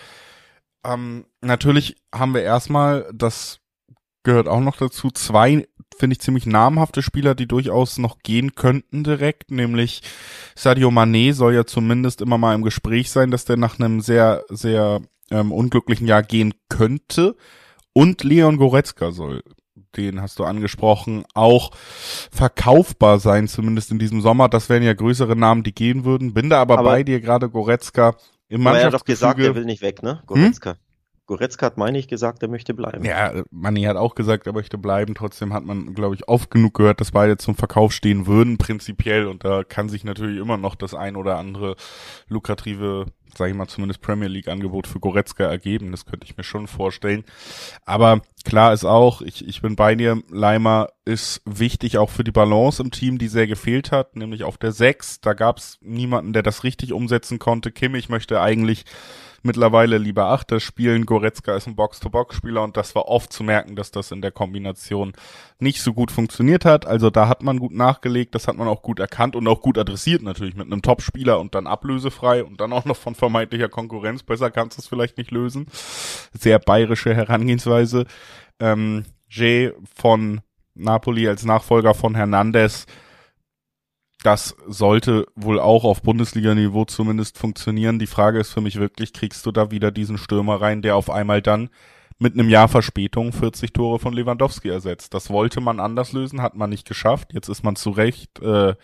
ähm, 0.86 1.26
natürlich 1.42 1.98
haben 2.16 2.34
wir 2.34 2.44
erstmal, 2.44 3.12
das 3.14 3.60
gehört 4.24 4.48
auch 4.48 4.62
noch 4.62 4.78
dazu, 4.78 5.12
zwei 5.12 5.68
finde 5.98 6.14
ich, 6.16 6.22
ziemlich 6.22 6.46
namhafte 6.46 7.02
Spieler, 7.02 7.36
die 7.36 7.48
durchaus 7.48 7.98
noch 7.98 8.20
gehen 8.20 8.56
könnten 8.56 9.04
direkt, 9.04 9.52
nämlich 9.52 10.02
Sadio 10.56 10.90
Mané 10.90 11.34
soll 11.34 11.54
ja 11.54 11.66
zumindest 11.66 12.22
immer 12.22 12.38
mal 12.38 12.56
im 12.56 12.62
Gespräch 12.62 13.12
sein, 13.12 13.32
dass 13.32 13.46
der 13.46 13.58
nach 13.58 13.80
einem 13.80 14.02
sehr, 14.02 14.44
sehr 14.50 15.02
ähm, 15.32 15.52
unglücklichen 15.52 16.08
Jahr 16.08 16.24
gehen 16.24 16.54
könnte. 16.70 17.36
Und 17.94 18.24
Leon 18.24 18.58
Goretzka 18.58 19.12
soll, 19.12 19.44
den 19.96 20.22
hast 20.22 20.40
du 20.40 20.44
angesprochen, 20.44 21.24
auch 21.34 21.72
verkaufbar 22.32 23.20
sein, 23.20 23.48
zumindest 23.48 23.92
in 23.92 24.00
diesem 24.00 24.22
Sommer. 24.22 24.50
Das 24.50 24.70
wären 24.70 24.84
ja 24.84 24.94
größere 24.94 25.36
Namen, 25.36 25.64
die 25.64 25.74
gehen 25.74 26.06
würden. 26.06 26.34
Bin 26.34 26.50
da 26.50 26.62
aber, 26.62 26.80
aber 26.80 26.90
bei 26.90 27.04
dir 27.04 27.20
gerade 27.20 27.50
Goretzka 27.50 28.16
im 28.50 28.66
Aber 28.68 28.80
er 28.80 28.88
hat 28.88 28.94
doch 28.94 29.06
gesagt, 29.06 29.40
er 29.40 29.56
will 29.56 29.66
nicht 29.66 29.82
weg, 29.82 30.04
ne? 30.04 30.22
Goretzka. 30.26 30.72
Hm? 30.72 30.78
Goretzka 31.26 31.68
hat, 31.68 31.78
meine 31.78 31.98
ich, 31.98 32.10
gesagt, 32.10 32.44
er 32.44 32.50
möchte 32.50 32.74
bleiben. 32.74 33.06
Ja, 33.06 33.44
Manni 33.50 33.84
hat 33.84 33.96
auch 33.96 34.14
gesagt, 34.14 34.46
er 34.46 34.54
möchte 34.54 34.78
bleiben. 34.78 35.16
Trotzdem 35.16 35.54
hat 35.54 35.64
man, 35.64 35.94
glaube 35.94 36.16
ich, 36.16 36.28
oft 36.28 36.52
genug 36.52 36.74
gehört, 36.74 37.00
dass 37.00 37.12
beide 37.12 37.38
zum 37.38 37.56
Verkauf 37.56 37.94
stehen 37.94 38.28
würden, 38.28 38.58
prinzipiell. 38.58 39.28
Und 39.28 39.46
da 39.46 39.64
kann 39.64 39.88
sich 39.88 40.04
natürlich 40.04 40.38
immer 40.38 40.58
noch 40.58 40.76
das 40.76 40.94
ein 40.94 41.16
oder 41.16 41.38
andere 41.38 41.78
lukrative, 42.28 43.06
sage 43.38 43.52
ich 43.52 43.58
mal, 43.58 43.68
zumindest 43.68 44.02
Premier 44.02 44.28
League 44.28 44.50
Angebot 44.50 44.86
für 44.86 45.00
Goretzka 45.00 45.46
ergeben. 45.46 45.92
Das 45.92 46.06
könnte 46.06 46.26
ich 46.26 46.36
mir 46.36 46.44
schon 46.44 46.68
vorstellen. 46.68 47.24
Aber 47.86 48.22
klar 48.44 48.74
ist 48.74 48.84
auch, 48.84 49.22
ich, 49.22 49.48
ich 49.48 49.62
bin 49.62 49.78
bei 49.78 49.96
dir, 49.96 50.22
Leimer 50.30 50.90
ist 51.06 51.42
wichtig 51.46 51.98
auch 51.98 52.10
für 52.10 52.26
die 52.26 52.32
Balance 52.32 52.84
im 52.84 52.92
Team, 52.92 53.18
die 53.18 53.30
sehr 53.30 53.48
gefehlt 53.48 53.94
hat, 53.94 54.18
nämlich 54.18 54.44
auf 54.44 54.58
der 54.58 54.74
6. 54.74 55.22
Da 55.22 55.34
gab 55.34 55.60
es 55.60 55.80
niemanden, 55.82 56.34
der 56.34 56.44
das 56.44 56.66
richtig 56.66 56.92
umsetzen 56.92 57.40
konnte. 57.40 57.72
Kimmich 57.72 58.10
möchte 58.10 58.42
eigentlich 58.42 58.84
mittlerweile 59.44 59.98
lieber 59.98 60.26
Achter 60.26 60.60
spielen. 60.60 61.06
Goretzka 61.06 61.56
ist 61.56 61.68
ein 61.68 61.76
Box-to-Box-Spieler 61.76 62.64
und 62.64 62.78
das 62.78 62.96
war 62.96 63.08
oft 63.08 63.32
zu 63.32 63.44
merken, 63.44 63.76
dass 63.76 63.92
das 63.92 64.12
in 64.12 64.22
der 64.22 64.32
Kombination 64.32 65.14
nicht 65.60 65.82
so 65.82 65.94
gut 65.94 66.12
funktioniert 66.12 66.66
hat. 66.66 66.86
Also 66.86 67.10
da 67.10 67.28
hat 67.28 67.44
man 67.44 67.60
gut 67.60 67.74
nachgelegt, 67.74 68.36
das 68.36 68.48
hat 68.48 68.58
man 68.58 68.68
auch 68.68 68.82
gut 68.82 69.00
erkannt 69.00 69.36
und 69.36 69.48
auch 69.48 69.62
gut 69.62 69.78
adressiert 69.78 70.22
natürlich 70.22 70.56
mit 70.56 70.68
einem 70.68 70.82
Top-Spieler 70.82 71.40
und 71.40 71.56
dann 71.56 71.68
ablösefrei 71.68 72.44
und 72.44 72.62
dann 72.62 72.74
auch 72.74 72.86
noch 72.86 72.98
von 72.98 73.16
vermeintlicher 73.16 73.70
Konkurrenz. 73.70 74.24
Besser 74.24 74.52
kannst 74.52 74.78
du 74.78 74.82
es 74.82 74.88
vielleicht 74.88 75.18
nicht 75.18 75.32
lösen. 75.32 75.68
Sehr 76.34 76.60
bayerische 76.60 77.14
Herangehensweise. 77.14 78.06
Ähm, 78.60 79.06
Jay 79.30 79.72
von 79.96 80.42
Napoli 80.76 81.28
als 81.28 81.46
Nachfolger 81.46 81.94
von 81.94 82.16
Hernandez 82.16 82.86
das 84.24 84.56
sollte 84.68 85.28
wohl 85.36 85.60
auch 85.60 85.84
auf 85.84 86.02
Bundesliga-Niveau 86.02 86.86
zumindest 86.86 87.38
funktionieren. 87.38 88.00
Die 88.00 88.08
Frage 88.08 88.40
ist 88.40 88.52
für 88.52 88.62
mich 88.62 88.80
wirklich, 88.80 89.14
kriegst 89.14 89.46
du 89.46 89.52
da 89.52 89.70
wieder 89.70 89.92
diesen 89.92 90.18
Stürmer 90.18 90.62
rein, 90.62 90.82
der 90.82 90.96
auf 90.96 91.10
einmal 91.10 91.42
dann 91.42 91.70
mit 92.20 92.34
einem 92.34 92.50
Jahr 92.50 92.68
Verspätung 92.68 93.34
40 93.34 93.74
Tore 93.74 94.00
von 94.00 94.14
Lewandowski 94.14 94.70
ersetzt. 94.70 95.14
Das 95.14 95.30
wollte 95.30 95.62
man 95.62 95.80
anders 95.80 96.14
lösen, 96.14 96.42
hat 96.42 96.56
man 96.56 96.70
nicht 96.70 96.88
geschafft. 96.88 97.34
Jetzt 97.34 97.50
ist 97.50 97.64
man 97.64 97.76
zu 97.76 97.90
Recht, 97.90 98.40
äh, 98.40 98.76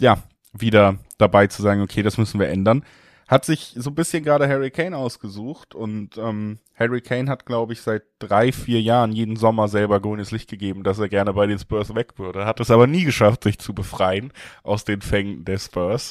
ja, 0.00 0.18
wieder 0.52 0.96
dabei 1.16 1.46
zu 1.46 1.62
sagen, 1.62 1.80
okay, 1.82 2.02
das 2.02 2.18
müssen 2.18 2.40
wir 2.40 2.48
ändern 2.48 2.84
hat 3.30 3.44
sich 3.44 3.74
so 3.76 3.90
ein 3.90 3.94
bisschen 3.94 4.24
gerade 4.24 4.48
Harry 4.48 4.72
Kane 4.72 4.96
ausgesucht 4.96 5.76
und 5.76 6.18
ähm, 6.18 6.58
Harry 6.74 7.00
Kane 7.00 7.30
hat, 7.30 7.46
glaube 7.46 7.72
ich, 7.72 7.80
seit 7.80 8.02
drei, 8.18 8.50
vier 8.50 8.82
Jahren 8.82 9.12
jeden 9.12 9.36
Sommer 9.36 9.68
selber 9.68 10.00
grünes 10.00 10.32
Licht 10.32 10.50
gegeben, 10.50 10.82
dass 10.82 10.98
er 10.98 11.08
gerne 11.08 11.32
bei 11.32 11.46
den 11.46 11.58
Spurs 11.60 11.94
weg 11.94 12.14
würde. 12.16 12.44
Hat 12.44 12.58
es 12.58 12.72
aber 12.72 12.88
nie 12.88 13.04
geschafft, 13.04 13.44
sich 13.44 13.60
zu 13.60 13.72
befreien 13.72 14.32
aus 14.64 14.84
den 14.84 15.00
Fängen 15.00 15.44
der 15.44 15.58
Spurs. 15.58 16.10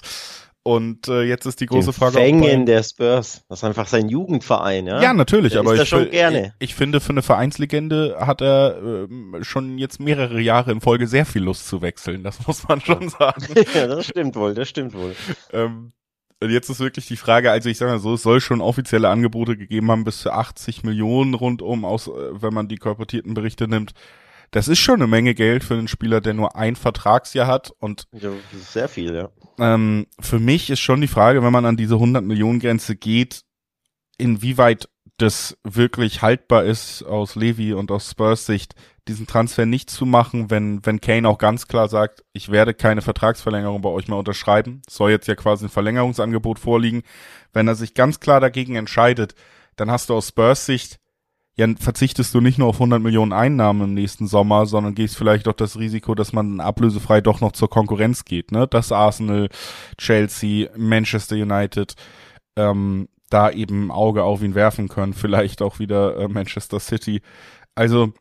Und 0.63 1.09
äh, 1.09 1.23
jetzt 1.23 1.45
ist 1.45 1.59
die 1.59 1.65
große 1.65 1.91
den 1.91 1.93
Frage. 1.93 2.13
Fängen 2.13 2.65
der 2.65 2.83
Spurs. 2.83 3.43
Das 3.49 3.59
ist 3.59 3.63
einfach 3.65 3.87
sein 3.87 4.07
Jugendverein, 4.07 4.87
ja? 4.87 5.01
Ja, 5.01 5.13
natürlich, 5.13 5.53
der 5.53 5.61
aber 5.61 5.75
ich, 5.75 5.89
schon 5.89 6.09
gerne. 6.11 6.53
Ich, 6.59 6.69
ich, 6.69 6.75
finde, 6.75 7.01
für 7.01 7.11
eine 7.11 7.21
Vereinslegende 7.21 8.15
hat 8.19 8.41
er 8.41 8.77
äh, 8.81 9.43
schon 9.43 9.77
jetzt 9.77 9.99
mehrere 9.99 10.39
Jahre 10.39 10.71
in 10.71 10.79
Folge 10.79 11.07
sehr 11.07 11.25
viel 11.25 11.43
Lust 11.43 11.67
zu 11.67 11.81
wechseln. 11.81 12.23
Das 12.23 12.47
muss 12.47 12.65
man 12.65 12.79
schon 12.79 13.09
sagen. 13.09 13.45
ja, 13.73 13.87
das 13.87 14.05
stimmt 14.05 14.35
wohl, 14.35 14.53
das 14.53 14.69
stimmt 14.69 14.93
wohl. 14.93 15.15
ähm, 15.51 15.91
und 16.41 16.51
jetzt 16.51 16.69
ist 16.69 16.79
wirklich 16.79 17.07
die 17.07 17.17
Frage, 17.17 17.51
also 17.51 17.69
ich 17.69 17.77
sage 17.77 17.91
mal 17.91 17.99
so, 17.99 18.13
es 18.13 18.23
soll 18.23 18.39
schon 18.39 18.61
offizielle 18.61 19.09
Angebote 19.09 19.57
gegeben 19.57 19.91
haben, 19.91 20.03
bis 20.03 20.19
zu 20.19 20.31
80 20.31 20.83
Millionen 20.83 21.33
rundum, 21.33 21.83
aus, 21.83 22.07
äh, 22.07 22.11
wenn 22.41 22.53
man 22.53 22.67
die 22.67 22.77
korportierten 22.77 23.33
Berichte 23.33 23.67
nimmt. 23.67 23.93
Das 24.51 24.67
ist 24.67 24.79
schon 24.79 24.95
eine 24.95 25.07
Menge 25.07 25.35
Geld 25.35 25.63
für 25.63 25.75
einen 25.75 25.87
Spieler, 25.87 26.21
der 26.21 26.33
nur 26.33 26.55
ein 26.55 26.75
Vertragsjahr 26.75 27.45
hat 27.45 27.71
und 27.79 28.07
ja, 28.13 28.31
sehr 28.53 28.89
viel, 28.89 29.13
ja. 29.13 29.29
Ähm, 29.59 30.07
für 30.19 30.39
mich 30.39 30.69
ist 30.69 30.79
schon 30.79 31.01
die 31.01 31.07
Frage, 31.07 31.43
wenn 31.43 31.53
man 31.53 31.65
an 31.65 31.77
diese 31.77 31.95
100 31.95 32.23
Millionen 32.23 32.59
Grenze 32.59 32.95
geht, 32.95 33.43
inwieweit 34.17 34.89
das 35.21 35.57
wirklich 35.63 36.21
haltbar 36.21 36.63
ist 36.63 37.03
aus 37.03 37.35
Levi 37.35 37.73
und 37.73 37.91
aus 37.91 38.11
Spurs 38.11 38.45
Sicht, 38.45 38.75
diesen 39.07 39.27
Transfer 39.27 39.65
nicht 39.65 39.89
zu 39.89 40.05
machen, 40.05 40.49
wenn, 40.49 40.85
wenn 40.85 41.01
Kane 41.01 41.27
auch 41.27 41.37
ganz 41.37 41.67
klar 41.67 41.89
sagt, 41.89 42.23
ich 42.31 42.49
werde 42.51 42.73
keine 42.73 43.01
Vertragsverlängerung 43.01 43.81
bei 43.81 43.89
euch 43.89 44.07
mehr 44.07 44.17
unterschreiben. 44.17 44.81
soll 44.87 45.11
jetzt 45.11 45.27
ja 45.27 45.35
quasi 45.35 45.65
ein 45.65 45.69
Verlängerungsangebot 45.69 46.59
vorliegen. 46.59 47.03
Wenn 47.51 47.67
er 47.67 47.75
sich 47.75 47.93
ganz 47.93 48.19
klar 48.19 48.39
dagegen 48.39 48.75
entscheidet, 48.75 49.35
dann 49.75 49.89
hast 49.89 50.09
du 50.09 50.15
aus 50.15 50.29
Spurs 50.29 50.65
Sicht, 50.65 50.99
ja, 51.55 51.67
verzichtest 51.77 52.33
du 52.33 52.39
nicht 52.39 52.57
nur 52.57 52.69
auf 52.69 52.75
100 52.75 53.01
Millionen 53.01 53.33
Einnahmen 53.33 53.81
im 53.81 53.93
nächsten 53.93 54.27
Sommer, 54.27 54.65
sondern 54.65 54.95
gehst 54.95 55.17
vielleicht 55.17 55.47
auch 55.47 55.53
das 55.53 55.77
Risiko, 55.77 56.15
dass 56.15 56.31
man 56.31 56.61
ablösefrei 56.61 57.19
doch 57.19 57.41
noch 57.41 57.51
zur 57.51 57.69
Konkurrenz 57.69 58.23
geht, 58.23 58.51
ne? 58.51 58.65
Dass 58.67 58.93
Arsenal, 58.93 59.49
Chelsea, 59.97 60.69
Manchester 60.77 61.35
United, 61.35 61.95
ähm, 62.55 63.09
da 63.29 63.49
eben 63.51 63.91
Auge 63.91 64.23
auf 64.23 64.41
ihn 64.41 64.55
werfen 64.55 64.87
können, 64.87 65.13
vielleicht 65.13 65.61
auch 65.61 65.79
wieder 65.79 66.17
äh, 66.17 66.27
Manchester 66.27 66.79
City. 66.79 67.21
Also 67.75 68.13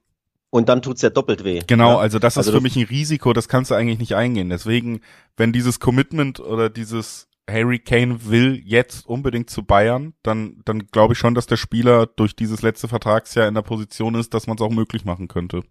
und 0.50 0.68
dann 0.68 0.80
tut's 0.80 1.02
ja 1.02 1.10
doppelt 1.10 1.44
weh. 1.44 1.60
Genau, 1.66 1.92
ja? 1.92 1.98
also 1.98 2.18
das 2.18 2.38
also 2.38 2.50
ist 2.50 2.56
für 2.56 2.62
mich 2.62 2.76
ein 2.76 2.84
Risiko, 2.84 3.32
das 3.32 3.48
kannst 3.48 3.70
du 3.70 3.74
eigentlich 3.74 3.98
nicht 3.98 4.14
eingehen. 4.14 4.48
Deswegen, 4.48 5.00
wenn 5.36 5.52
dieses 5.52 5.78
Commitment 5.78 6.40
oder 6.40 6.70
dieses 6.70 7.28
Harry 7.48 7.78
Kane 7.78 8.26
will 8.26 8.60
jetzt 8.64 9.06
unbedingt 9.06 9.50
zu 9.50 9.62
Bayern, 9.62 10.14
dann, 10.22 10.60
dann 10.64 10.86
glaube 10.86 11.14
ich 11.14 11.18
schon, 11.18 11.34
dass 11.34 11.46
der 11.46 11.56
Spieler 11.56 12.06
durch 12.06 12.36
dieses 12.36 12.62
letzte 12.62 12.88
Vertragsjahr 12.88 13.48
in 13.48 13.54
der 13.54 13.62
Position 13.62 14.14
ist, 14.14 14.34
dass 14.34 14.46
man 14.46 14.56
es 14.56 14.62
auch 14.62 14.70
möglich 14.70 15.04
machen 15.04 15.28
könnte. 15.28 15.62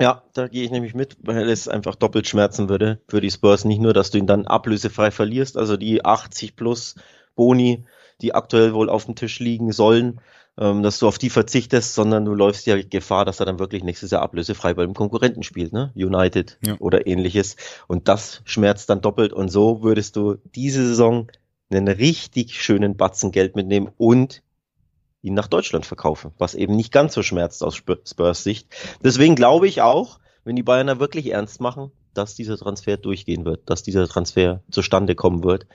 Ja, 0.00 0.22
da 0.32 0.48
gehe 0.48 0.64
ich 0.64 0.70
nämlich 0.70 0.94
mit, 0.94 1.18
weil 1.22 1.48
es 1.50 1.68
einfach 1.68 1.96
doppelt 1.96 2.26
schmerzen 2.26 2.70
würde 2.70 3.02
für 3.08 3.20
die 3.20 3.30
Spurs. 3.30 3.66
Nicht 3.66 3.80
nur, 3.80 3.92
dass 3.92 4.10
du 4.10 4.18
ihn 4.18 4.26
dann 4.26 4.46
ablösefrei 4.46 5.10
verlierst, 5.10 5.58
also 5.58 5.76
die 5.76 6.04
80 6.04 6.56
plus 6.56 6.94
Boni, 7.34 7.84
die 8.22 8.34
aktuell 8.34 8.72
wohl 8.72 8.88
auf 8.88 9.04
dem 9.04 9.14
Tisch 9.14 9.40
liegen 9.40 9.72
sollen, 9.72 10.20
ähm, 10.58 10.82
dass 10.82 10.98
du 10.98 11.08
auf 11.08 11.18
die 11.18 11.30
verzichtest, 11.30 11.94
sondern 11.94 12.24
du 12.24 12.34
läufst 12.34 12.66
ja 12.66 12.80
Gefahr, 12.80 13.24
dass 13.24 13.40
er 13.40 13.46
dann 13.46 13.58
wirklich 13.58 13.84
nächstes 13.84 14.10
Jahr 14.10 14.22
ablösefrei 14.22 14.74
bei 14.74 14.84
dem 14.84 14.94
Konkurrenten 14.94 15.42
spielt, 15.42 15.72
ne? 15.72 15.92
United 15.94 16.58
ja. 16.64 16.76
oder 16.78 17.06
ähnliches. 17.06 17.56
Und 17.88 18.08
das 18.08 18.42
schmerzt 18.44 18.90
dann 18.90 19.00
doppelt. 19.00 19.32
Und 19.32 19.48
so 19.48 19.82
würdest 19.82 20.16
du 20.16 20.36
diese 20.54 20.86
Saison 20.86 21.28
einen 21.70 21.88
richtig 21.88 22.62
schönen 22.62 22.96
Batzen 22.96 23.32
Geld 23.32 23.56
mitnehmen 23.56 23.90
und 23.96 24.42
ihn 25.22 25.34
nach 25.34 25.48
Deutschland 25.48 25.86
verkaufen, 25.86 26.32
was 26.38 26.54
eben 26.54 26.76
nicht 26.76 26.92
ganz 26.92 27.14
so 27.14 27.22
schmerzt 27.22 27.62
aus 27.62 27.76
Spurs 27.76 28.44
Sicht. 28.44 28.68
Deswegen 29.02 29.36
glaube 29.36 29.68
ich 29.68 29.80
auch, 29.80 30.18
wenn 30.44 30.56
die 30.56 30.62
Bayerner 30.62 30.98
wirklich 30.98 31.30
ernst 31.30 31.60
machen, 31.60 31.92
dass 32.14 32.34
dieser 32.34 32.56
Transfer 32.56 32.96
durchgehen 32.96 33.44
wird, 33.44 33.68
dass 33.68 33.82
dieser 33.82 34.08
Transfer 34.08 34.62
zustande 34.70 35.14
kommen 35.14 35.44
wird. 35.44 35.66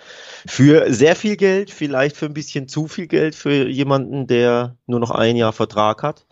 Für 0.48 0.92
sehr 0.94 1.16
viel 1.16 1.38
Geld, 1.38 1.72
vielleicht 1.72 2.16
für 2.16 2.26
ein 2.26 2.34
bisschen 2.34 2.68
zu 2.68 2.88
viel 2.88 3.08
Geld 3.08 3.36
für 3.36 3.68
jemanden, 3.68 4.28
der 4.28 4.78
nur 4.86 5.00
noch 5.00 5.12
ein 5.12 5.36
Jahr 5.36 5.54
Vertrag 5.54 6.04
hat. 6.04 6.26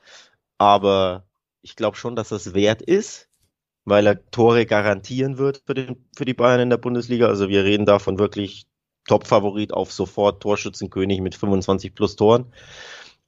Aber 0.58 1.26
ich 1.62 1.76
glaube 1.76 1.98
schon, 1.98 2.16
dass 2.16 2.30
das 2.30 2.54
wert 2.54 2.82
ist, 2.82 3.28
weil 3.86 4.08
er 4.08 4.30
Tore 4.32 4.66
garantieren 4.66 5.38
wird 5.38 5.62
für, 5.66 5.74
den, 5.74 6.06
für 6.16 6.26
die 6.26 6.34
Bayern 6.34 6.62
in 6.62 6.70
der 6.70 6.78
Bundesliga. 6.78 7.28
Also 7.28 7.50
wir 7.50 7.64
reden 7.64 7.86
davon 7.86 8.20
wirklich 8.20 8.66
Top-Favorit 9.08 9.74
auf 9.74 9.92
sofort 9.92 10.42
Torschützenkönig 10.42 11.22
mit 11.22 11.36
25 11.36 11.94
plus 11.94 12.16
Toren. 12.16 12.52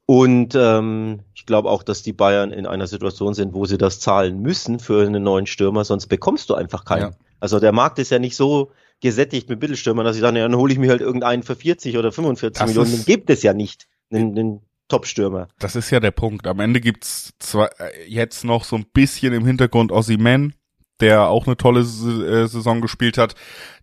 Und 0.10 0.56
ähm, 0.56 1.20
ich 1.36 1.46
glaube 1.46 1.70
auch, 1.70 1.84
dass 1.84 2.02
die 2.02 2.14
Bayern 2.14 2.54
in 2.54 2.66
einer 2.66 2.88
Situation 2.88 3.34
sind, 3.34 3.54
wo 3.54 3.66
sie 3.66 3.78
das 3.78 4.00
zahlen 4.00 4.42
müssen 4.42 4.80
für 4.80 5.06
einen 5.06 5.22
neuen 5.22 5.48
Stürmer, 5.48 5.84
sonst 5.84 6.08
bekommst 6.08 6.50
du 6.50 6.56
einfach 6.56 6.86
keinen. 6.86 7.12
Ja. 7.12 7.18
Also 7.42 7.60
der 7.60 7.74
Markt 7.74 8.00
ist 8.00 8.10
ja 8.10 8.18
nicht 8.18 8.38
so 8.38 8.72
gesättigt 9.02 9.50
mit 9.50 9.62
Mittelstürmern, 9.62 10.06
dass 10.06 10.16
ich 10.16 10.22
sage, 10.22 10.40
ja, 10.40 10.48
dann 10.48 10.58
hole 10.58 10.72
ich 10.72 10.80
mir 10.80 10.92
halt 10.92 11.02
irgendeinen 11.02 11.44
für 11.44 11.58
40 11.58 11.98
oder 11.98 12.14
45 12.14 12.58
das 12.58 12.68
Millionen. 12.70 12.92
Den 12.92 13.06
gibt 13.06 13.30
es 13.30 13.44
ja 13.44 13.54
nicht, 13.54 13.90
einen, 14.10 14.38
einen 14.38 14.62
Top-Stürmer. 14.88 15.50
Das 15.60 15.76
ist 15.76 15.90
ja 15.92 16.00
der 16.00 16.12
Punkt. 16.12 16.48
Am 16.48 16.62
Ende 16.62 16.80
gibt's 16.80 17.34
zwar 17.40 17.70
äh, 17.78 18.08
jetzt 18.08 18.46
noch 18.46 18.64
so 18.64 18.78
ein 18.78 18.86
bisschen 18.94 19.34
im 19.34 19.46
Hintergrund 19.46 19.92
Ossiman, 19.92 20.54
der 21.02 21.28
auch 21.28 21.48
eine 21.48 21.58
tolle 21.58 21.82
äh, 21.82 22.48
Saison 22.48 22.80
gespielt 22.80 23.18
hat, 23.18 23.36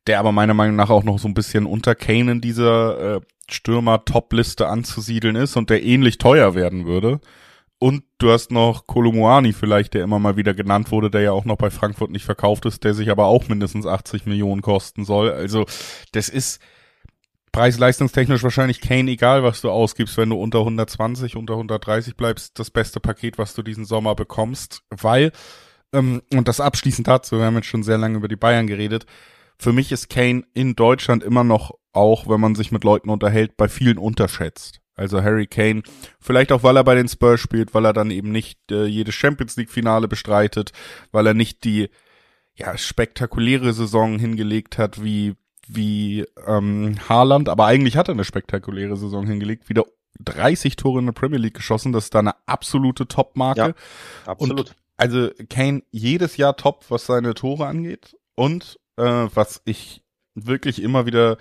der 0.07 0.19
aber 0.21 0.33
meiner 0.33 0.55
Meinung 0.55 0.77
nach 0.77 0.89
auch 0.89 1.05
noch 1.05 1.19
so 1.19 1.29
ein 1.29 1.35
bisschen 1.35 1.67
unter 1.67 1.95
Kane 1.95 2.33
in 2.33 2.41
dieser 2.41 3.17
äh, 3.17 3.21
Stürmer-Top-Liste 3.51 4.69
anzusiedeln 4.69 5.37
ist 5.37 5.57
und 5.57 5.71
der 5.71 5.83
ähnlich 5.83 6.19
teuer 6.19 6.55
werden 6.55 6.87
würde. 6.87 7.21
Und 7.79 8.05
du 8.19 8.31
hast 8.31 8.51
noch 8.51 8.87
Kolumuani 8.87 9.53
vielleicht, 9.53 9.95
der 9.95 10.05
immer 10.05 10.19
mal 10.19 10.37
wieder 10.37 10.55
genannt 10.55 10.91
wurde, 10.91 11.11
der 11.11 11.21
ja 11.23 11.33
auch 11.33 11.45
noch 11.45 11.57
bei 11.57 11.71
Frankfurt 11.71 12.11
nicht 12.11 12.25
verkauft 12.25 12.65
ist, 12.67 12.85
der 12.85 12.95
sich 12.95 13.11
aber 13.11 13.27
auch 13.27 13.49
mindestens 13.49 13.87
80 13.87 14.27
Millionen 14.27 14.63
kosten 14.63 15.05
soll. 15.05 15.31
Also 15.31 15.67
das 16.13 16.29
ist 16.29 16.61
preis-leistungstechnisch 17.55 18.43
wahrscheinlich 18.43 18.81
Kane, 18.81 19.11
egal 19.11 19.45
was 19.45 19.61
du 19.61 19.71
ausgibst, 19.71 20.17
wenn 20.17 20.31
du 20.31 20.37
unter 20.37 20.61
120, 20.61 21.37
unter 21.37 21.55
130 21.55 22.17
bleibst, 22.17 22.59
das 22.59 22.71
beste 22.71 23.01
Paket, 23.01 23.39
was 23.39 23.55
du 23.55 23.63
diesen 23.63 23.85
Sommer 23.85 24.17
bekommst, 24.17 24.83
weil, 24.91 25.31
ähm, 25.93 26.21
und 26.33 26.49
das 26.49 26.61
abschließend 26.61 27.07
dazu, 27.07 27.39
wir 27.39 27.45
haben 27.45 27.55
jetzt 27.55 27.69
schon 27.69 27.85
sehr 27.85 27.99
lange 27.99 28.17
über 28.17 28.27
die 28.27 28.35
Bayern 28.35 28.67
geredet, 28.67 29.07
für 29.57 29.73
mich 29.73 29.93
ist 29.93 30.11
Kane 30.11 30.45
in 30.53 30.75
Deutschland 30.75 31.23
immer 31.23 31.45
noch, 31.45 31.73
auch 31.95 32.29
wenn 32.29 32.41
man 32.41 32.55
sich 32.55 32.73
mit 32.73 32.85
Leuten 32.85 33.11
unterhält, 33.11 33.57
bei 33.57 33.69
vielen 33.69 33.99
unterschätzt. 33.99 34.81
Also 34.97 35.23
Harry 35.23 35.47
Kane, 35.47 35.83
vielleicht 36.21 36.53
auch, 36.53 36.63
weil 36.63 36.77
er 36.77 36.85
bei 36.85 36.95
den 36.95 37.09
Spurs 37.09 37.41
spielt, 37.41 37.75
weil 37.75 37.85
er 37.85 37.93
dann 37.93 38.11
eben 38.11 38.31
nicht 38.31 38.59
äh, 38.71 38.85
jedes 38.85 39.15
Champions 39.15 39.57
League 39.57 39.71
Finale 39.71 40.07
bestreitet, 40.07 40.73
weil 41.11 41.27
er 41.27 41.35
nicht 41.35 41.65
die 41.65 41.91
ja 42.55 42.79
spektakuläre 42.79 43.73
Saison 43.73 44.19
hingelegt 44.19 44.79
hat 44.79 45.03
wie 45.03 45.35
wie 45.67 46.27
ähm, 46.47 46.97
Haaland, 47.09 47.49
aber 47.49 47.67
eigentlich 47.67 47.97
hat 47.97 48.09
er 48.09 48.15
eine 48.15 48.25
spektakuläre 48.25 48.97
Saison 48.97 49.27
hingelegt, 49.27 49.69
wieder 49.69 49.85
30 50.21 50.77
Tore 50.77 51.01
in 51.01 51.07
der 51.07 51.13
Premier 51.13 51.39
League 51.39 51.55
geschossen, 51.55 51.93
das 51.93 52.05
ist 52.05 52.15
da 52.15 52.19
eine 52.21 52.35
absolute 52.47 53.09
Top-Marke. 53.09 53.61
Ja, 53.61 53.75
absolut. 54.27 54.59
Und 54.59 54.77
also 54.97 55.31
Kane 55.49 55.83
jedes 55.91 56.37
Jahr 56.37 56.57
top, 56.57 56.85
was 56.91 57.07
seine 57.07 57.35
Tore 57.35 57.67
angeht 57.67 58.17
und 58.35 58.79
äh, 58.97 59.03
was 59.03 59.63
ich 59.65 60.03
wirklich 60.35 60.83
immer 60.83 61.07
wieder 61.07 61.39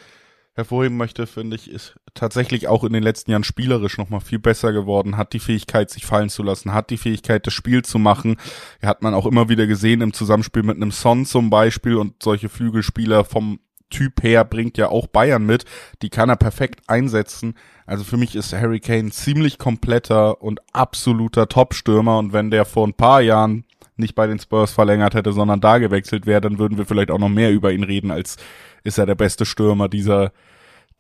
hervorheben 0.56 0.98
möchte, 0.98 1.26
finde 1.26 1.56
ich, 1.56 1.70
ist 1.70 1.96
tatsächlich 2.14 2.68
auch 2.68 2.84
in 2.84 2.94
den 2.94 3.04
letzten 3.04 3.32
Jahren 3.32 3.44
spielerisch 3.44 3.98
nochmal 3.98 4.22
viel 4.22 4.40
besser 4.40 4.72
geworden, 4.72 5.18
hat 5.18 5.34
die 5.34 5.40
Fähigkeit, 5.40 5.90
sich 5.90 6.06
fallen 6.06 6.30
zu 6.30 6.44
lassen, 6.44 6.74
hat 6.74 6.90
die 6.90 6.98
Fähigkeit, 6.98 7.46
das 7.48 7.54
Spiel 7.54 7.84
zu 7.84 7.98
machen. 7.98 8.38
Hat 8.82 9.02
man 9.02 9.14
auch 9.14 9.26
immer 9.26 9.50
wieder 9.50 9.66
gesehen 9.66 10.02
im 10.02 10.14
Zusammenspiel 10.14 10.64
mit 10.64 10.76
einem 10.76 10.92
Son 10.92 11.26
zum 11.26 11.50
Beispiel 11.50 11.96
und 11.96 12.22
solche 12.22 12.50
Flügelspieler 12.50 13.26
vom 13.26 13.60
Typ 13.90 14.24
her 14.24 14.44
bringt 14.44 14.78
ja 14.78 14.90
auch 14.90 15.08
Bayern 15.08 15.46
mit. 15.46 15.66
Die 16.02 16.10
kann 16.10 16.30
er 16.30 16.36
perfekt 16.36 16.82
einsetzen. 16.88 17.54
Also 17.86 18.04
für 18.04 18.18
mich 18.18 18.36
ist 18.36 18.54
Harry 18.54 18.80
Kane 18.80 19.12
ziemlich 19.12 19.58
kompletter 19.58 20.42
und 20.42 20.62
absoluter 20.74 21.48
Top-Stürmer 21.48 22.18
und 22.18 22.34
wenn 22.34 22.52
der 22.52 22.66
vor 22.66 22.88
ein 22.88 22.96
paar 22.96 23.22
Jahren 23.22 23.66
nicht 23.96 24.16
bei 24.16 24.26
den 24.26 24.40
Spurs 24.40 24.72
verlängert 24.72 25.14
hätte, 25.14 25.34
sondern 25.34 25.62
da 25.62 25.78
gewechselt 25.78 26.26
wäre, 26.26 26.42
dann 26.42 26.58
würden 26.58 26.78
wir 26.78 26.86
vielleicht 26.86 27.12
auch 27.12 27.20
noch 27.20 27.30
mehr 27.30 27.52
über 27.52 27.72
ihn 27.72 27.84
reden, 27.84 28.10
als 28.10 28.38
ist 28.84 28.98
er 28.98 29.06
der 29.06 29.16
beste 29.16 29.46
Stürmer 29.46 29.90
dieser, 29.90 30.32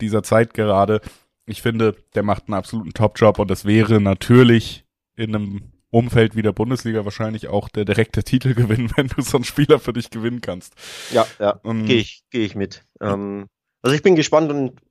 dieser 0.02 0.24
Zeit 0.24 0.54
gerade. 0.54 1.02
Ich 1.46 1.62
finde, 1.62 1.96
der 2.16 2.24
macht 2.24 2.48
einen 2.48 2.56
absoluten 2.56 2.94
Top-Job 2.94 3.40
und 3.40 3.52
das 3.52 3.66
wäre 3.66 4.00
natürlich 4.00 4.86
in 5.16 5.36
einem 5.36 5.74
Umfeld 5.90 6.36
wie 6.36 6.42
der 6.42 6.54
Bundesliga 6.54 7.06
wahrscheinlich 7.06 7.48
auch 7.50 7.70
der 7.70 7.86
direkte 7.86 8.24
Titelgewinn, 8.24 8.92
wenn 8.96 9.08
du 9.08 9.22
so 9.22 9.38
einen 9.38 9.44
Spieler 9.44 9.80
für 9.80 9.94
dich 9.94 10.10
gewinnen 10.10 10.42
kannst. 10.42 10.74
Ja, 11.12 11.28
ja, 11.40 11.60
ähm, 11.64 11.86
gehe 11.86 11.98
ich, 11.98 12.24
geh 12.32 12.44
ich 12.44 12.56
mit. 12.56 12.84
Ähm, 13.00 13.48
also 13.82 13.96
ich 13.96 14.02
bin 14.02 14.16
gespannt 14.16 14.52
und 14.52 14.82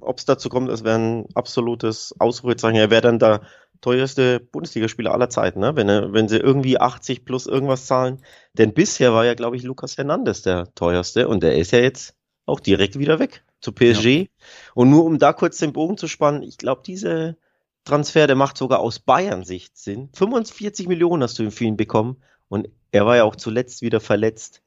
ob 0.00 0.18
es 0.18 0.26
dazu 0.26 0.48
kommt, 0.48 0.68
es 0.70 0.84
wäre 0.84 0.98
ein 0.98 1.26
absolutes 1.34 2.14
Ausrufezeichen. 2.18 2.76
Er 2.76 2.90
wäre 2.90 3.00
dann 3.00 3.18
da 3.18 3.40
teuerste 3.80 4.40
Bundesligaspieler 4.40 5.12
aller 5.12 5.30
Zeiten, 5.30 5.60
ne? 5.60 5.76
wenn, 5.76 5.88
er, 5.88 6.12
wenn 6.12 6.28
sie 6.28 6.38
irgendwie 6.38 6.78
80 6.78 7.24
plus 7.24 7.46
irgendwas 7.46 7.86
zahlen. 7.86 8.22
Denn 8.52 8.74
bisher 8.74 9.12
war 9.12 9.24
ja, 9.24 9.34
glaube 9.34 9.56
ich, 9.56 9.62
Lukas 9.62 9.96
Hernandez 9.96 10.42
der 10.42 10.74
teuerste 10.74 11.28
und 11.28 11.42
der 11.42 11.56
ist 11.56 11.72
ja 11.72 11.80
jetzt 11.80 12.14
auch 12.46 12.60
direkt 12.60 12.98
wieder 12.98 13.18
weg 13.18 13.44
zu 13.60 13.72
PSG. 13.72 14.06
Ja. 14.06 14.26
Und 14.74 14.90
nur 14.90 15.04
um 15.04 15.18
da 15.18 15.32
kurz 15.32 15.58
den 15.58 15.72
Bogen 15.72 15.96
zu 15.96 16.08
spannen, 16.08 16.42
ich 16.42 16.58
glaube, 16.58 16.82
diese 16.84 17.36
Transfer, 17.84 18.26
der 18.26 18.36
macht 18.36 18.56
sogar 18.56 18.80
aus 18.80 18.98
Bayern-Sicht 18.98 19.76
Sinn. 19.76 20.10
45 20.14 20.88
Millionen 20.88 21.22
hast 21.22 21.38
du 21.38 21.50
für 21.50 21.64
ihn 21.64 21.76
bekommen 21.76 22.22
und 22.48 22.68
er 22.90 23.06
war 23.06 23.16
ja 23.16 23.24
auch 23.24 23.36
zuletzt 23.36 23.82
wieder 23.82 24.00
verletzt. 24.00 24.62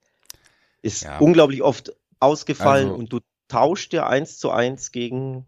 Ist 0.81 1.03
ja. 1.03 1.17
unglaublich 1.19 1.63
oft 1.63 1.93
ausgefallen 2.19 2.89
also, 2.89 2.99
und 2.99 3.13
du 3.13 3.19
tauscht 3.47 3.93
ja 3.93 4.07
eins 4.07 4.37
zu 4.37 4.51
eins 4.51 4.91
gegen 4.91 5.47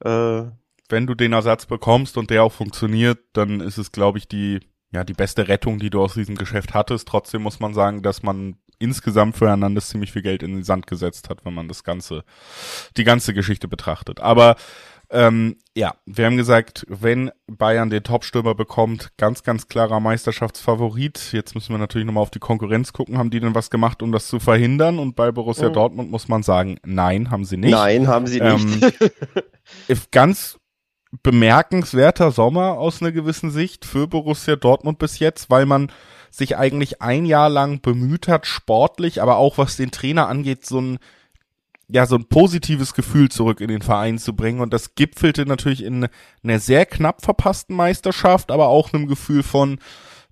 äh, 0.00 0.44
wenn 0.88 1.06
du 1.06 1.14
den 1.14 1.32
Ersatz 1.32 1.66
bekommst 1.66 2.16
und 2.16 2.30
der 2.30 2.42
auch 2.42 2.52
funktioniert, 2.52 3.18
dann 3.34 3.60
ist 3.60 3.78
es, 3.78 3.92
glaube 3.92 4.18
ich, 4.18 4.26
die, 4.26 4.60
ja, 4.90 5.04
die 5.04 5.12
beste 5.12 5.48
Rettung, 5.48 5.78
die 5.78 5.90
du 5.90 6.00
aus 6.02 6.14
diesem 6.14 6.34
Geschäft 6.34 6.74
hattest. 6.74 7.08
Trotzdem 7.08 7.42
muss 7.42 7.60
man 7.60 7.74
sagen, 7.74 8.02
dass 8.02 8.22
man 8.22 8.56
insgesamt 8.78 9.36
für 9.36 9.48
Hernandez 9.48 9.88
ziemlich 9.88 10.12
viel 10.12 10.22
Geld 10.22 10.42
in 10.42 10.54
den 10.54 10.64
Sand 10.64 10.86
gesetzt 10.86 11.28
hat, 11.28 11.44
wenn 11.44 11.54
man 11.54 11.68
das 11.68 11.84
ganze, 11.84 12.24
die 12.96 13.04
ganze 13.04 13.34
Geschichte 13.34 13.68
betrachtet. 13.68 14.20
Aber 14.20 14.56
ähm, 15.10 15.56
ja, 15.74 15.94
wir 16.04 16.26
haben 16.26 16.36
gesagt, 16.36 16.84
wenn 16.88 17.30
Bayern 17.46 17.88
den 17.88 18.02
Topstürmer 18.02 18.54
bekommt, 18.54 19.16
ganz, 19.16 19.42
ganz 19.42 19.66
klarer 19.68 20.00
Meisterschaftsfavorit. 20.00 21.32
Jetzt 21.32 21.54
müssen 21.54 21.72
wir 21.72 21.78
natürlich 21.78 22.06
nochmal 22.06 22.22
auf 22.22 22.30
die 22.30 22.40
Konkurrenz 22.40 22.92
gucken. 22.92 23.16
Haben 23.16 23.30
die 23.30 23.40
denn 23.40 23.54
was 23.54 23.70
gemacht, 23.70 24.02
um 24.02 24.12
das 24.12 24.26
zu 24.26 24.38
verhindern? 24.38 24.98
Und 24.98 25.16
bei 25.16 25.32
Borussia 25.32 25.70
mhm. 25.70 25.74
Dortmund 25.74 26.10
muss 26.10 26.28
man 26.28 26.42
sagen, 26.42 26.78
nein, 26.84 27.30
haben 27.30 27.44
sie 27.44 27.56
nicht. 27.56 27.70
Nein, 27.70 28.06
haben 28.06 28.26
sie 28.26 28.40
nicht. 28.40 28.94
Ähm, 29.86 29.98
ganz 30.12 30.58
bemerkenswerter 31.22 32.30
Sommer 32.30 32.78
aus 32.78 33.02
einer 33.02 33.12
gewissen 33.12 33.50
Sicht 33.50 33.84
für 33.84 34.06
Borussia 34.06 34.56
Dortmund 34.56 34.98
bis 34.98 35.18
jetzt, 35.18 35.50
weil 35.50 35.66
man 35.66 35.92
sich 36.30 36.56
eigentlich 36.56 37.02
ein 37.02 37.26
Jahr 37.26 37.48
lang 37.48 37.80
bemüht 37.80 38.28
hat, 38.28 38.46
sportlich, 38.46 39.22
aber 39.22 39.36
auch 39.36 39.58
was 39.58 39.76
den 39.76 39.90
Trainer 39.90 40.28
angeht, 40.28 40.66
so 40.66 40.80
ein 40.80 40.98
ja, 41.90 42.04
so 42.06 42.16
ein 42.16 42.26
positives 42.26 42.92
Gefühl 42.92 43.30
zurück 43.30 43.60
in 43.60 43.68
den 43.68 43.82
Verein 43.82 44.18
zu 44.18 44.36
bringen. 44.36 44.60
Und 44.60 44.72
das 44.72 44.94
gipfelte 44.94 45.46
natürlich 45.46 45.82
in 45.82 46.06
einer 46.44 46.58
sehr 46.58 46.84
knapp 46.84 47.22
verpassten 47.22 47.74
Meisterschaft, 47.74 48.50
aber 48.50 48.68
auch 48.68 48.92
einem 48.92 49.06
Gefühl 49.06 49.42
von, 49.42 49.78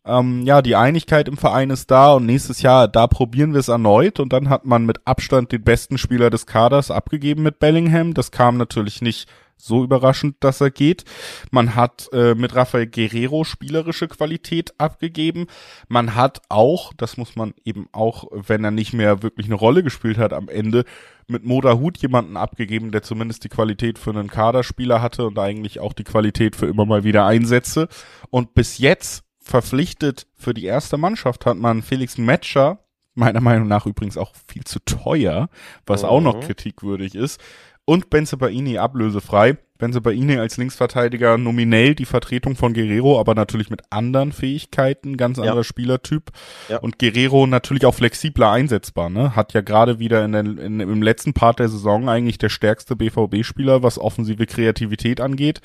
ähm, 0.04 0.42
ja, 0.42 0.60
die 0.60 0.76
Einigkeit 0.76 1.28
im 1.28 1.38
Verein 1.38 1.70
ist 1.70 1.90
da 1.90 2.12
und 2.12 2.26
nächstes 2.26 2.60
Jahr, 2.62 2.88
da 2.88 3.06
probieren 3.06 3.52
wir 3.52 3.60
es 3.60 3.68
erneut. 3.68 4.20
Und 4.20 4.32
dann 4.34 4.50
hat 4.50 4.66
man 4.66 4.84
mit 4.84 5.06
Abstand 5.06 5.50
den 5.50 5.64
besten 5.64 5.96
Spieler 5.96 6.28
des 6.28 6.46
Kaders 6.46 6.90
abgegeben 6.90 7.42
mit 7.42 7.58
Bellingham. 7.58 8.12
Das 8.12 8.30
kam 8.30 8.58
natürlich 8.58 9.00
nicht 9.00 9.28
so 9.56 9.82
überraschend, 9.82 10.36
dass 10.40 10.60
er 10.60 10.70
geht. 10.70 11.04
Man 11.50 11.74
hat 11.74 12.08
äh, 12.12 12.34
mit 12.34 12.54
Rafael 12.54 12.86
Guerrero 12.86 13.44
spielerische 13.44 14.08
Qualität 14.08 14.74
abgegeben. 14.78 15.46
Man 15.88 16.14
hat 16.14 16.42
auch, 16.48 16.92
das 16.94 17.16
muss 17.16 17.36
man 17.36 17.54
eben 17.64 17.88
auch, 17.92 18.26
wenn 18.30 18.64
er 18.64 18.70
nicht 18.70 18.92
mehr 18.92 19.22
wirklich 19.22 19.46
eine 19.46 19.54
Rolle 19.54 19.82
gespielt 19.82 20.18
hat 20.18 20.32
am 20.32 20.48
Ende, 20.48 20.84
mit 21.28 21.44
Moda 21.44 21.74
Hut 21.74 21.98
jemanden 21.98 22.36
abgegeben, 22.36 22.92
der 22.92 23.02
zumindest 23.02 23.42
die 23.44 23.48
Qualität 23.48 23.98
für 23.98 24.10
einen 24.10 24.28
Kaderspieler 24.28 25.02
hatte 25.02 25.26
und 25.26 25.38
eigentlich 25.38 25.80
auch 25.80 25.92
die 25.92 26.04
Qualität 26.04 26.54
für 26.54 26.66
immer 26.66 26.86
mal 26.86 27.02
wieder 27.02 27.26
Einsätze. 27.26 27.88
Und 28.30 28.54
bis 28.54 28.78
jetzt 28.78 29.24
verpflichtet 29.40 30.26
für 30.34 30.54
die 30.54 30.64
erste 30.64 30.98
Mannschaft 30.98 31.46
hat 31.46 31.56
man 31.56 31.82
Felix 31.82 32.18
Metscher, 32.18 32.80
meiner 33.14 33.40
Meinung 33.40 33.66
nach 33.66 33.86
übrigens 33.86 34.16
auch 34.16 34.32
viel 34.46 34.64
zu 34.64 34.78
teuer, 34.80 35.48
was 35.86 36.02
mhm. 36.02 36.08
auch 36.08 36.20
noch 36.20 36.36
mhm. 36.36 36.40
kritikwürdig 36.40 37.14
ist, 37.14 37.40
und 37.86 38.10
Benzebaini 38.10 38.76
ablösefrei. 38.76 39.56
Benzebaini 39.78 40.38
als 40.38 40.56
Linksverteidiger 40.56 41.38
nominell 41.38 41.94
die 41.94 42.06
Vertretung 42.06 42.56
von 42.56 42.72
Guerrero, 42.72 43.20
aber 43.20 43.34
natürlich 43.34 43.70
mit 43.70 43.82
anderen 43.90 44.32
Fähigkeiten, 44.32 45.16
ganz 45.16 45.38
anderer 45.38 45.58
ja. 45.58 45.64
Spielertyp. 45.64 46.30
Ja. 46.68 46.78
Und 46.78 46.98
Guerrero 46.98 47.46
natürlich 47.46 47.86
auch 47.86 47.94
flexibler 47.94 48.50
einsetzbar, 48.50 49.10
ne? 49.10 49.36
Hat 49.36 49.52
ja 49.52 49.60
gerade 49.60 49.98
wieder 49.98 50.24
in 50.24 50.32
den, 50.32 50.58
in, 50.58 50.80
im 50.80 51.02
letzten 51.02 51.34
Part 51.34 51.58
der 51.58 51.68
Saison 51.68 52.08
eigentlich 52.08 52.38
der 52.38 52.48
stärkste 52.48 52.96
BVB-Spieler, 52.96 53.82
was 53.82 53.98
offensive 53.98 54.46
Kreativität 54.46 55.20
angeht. 55.20 55.60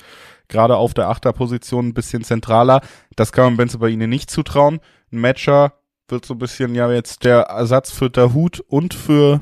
Gerade 0.48 0.76
auf 0.76 0.94
der 0.94 1.08
Achterposition 1.08 1.88
ein 1.88 1.94
bisschen 1.94 2.22
zentraler. 2.22 2.82
Das 3.16 3.32
kann 3.32 3.44
man 3.44 3.56
Benzebaini 3.56 4.06
nicht 4.06 4.30
zutrauen. 4.30 4.80
Ein 5.10 5.20
Matcher 5.20 5.72
wird 6.08 6.26
so 6.26 6.34
ein 6.34 6.38
bisschen 6.38 6.74
ja 6.74 6.92
jetzt 6.92 7.24
der 7.24 7.40
Ersatz 7.44 7.90
für 7.90 8.10
Dahut 8.10 8.60
und 8.60 8.92
für 8.92 9.40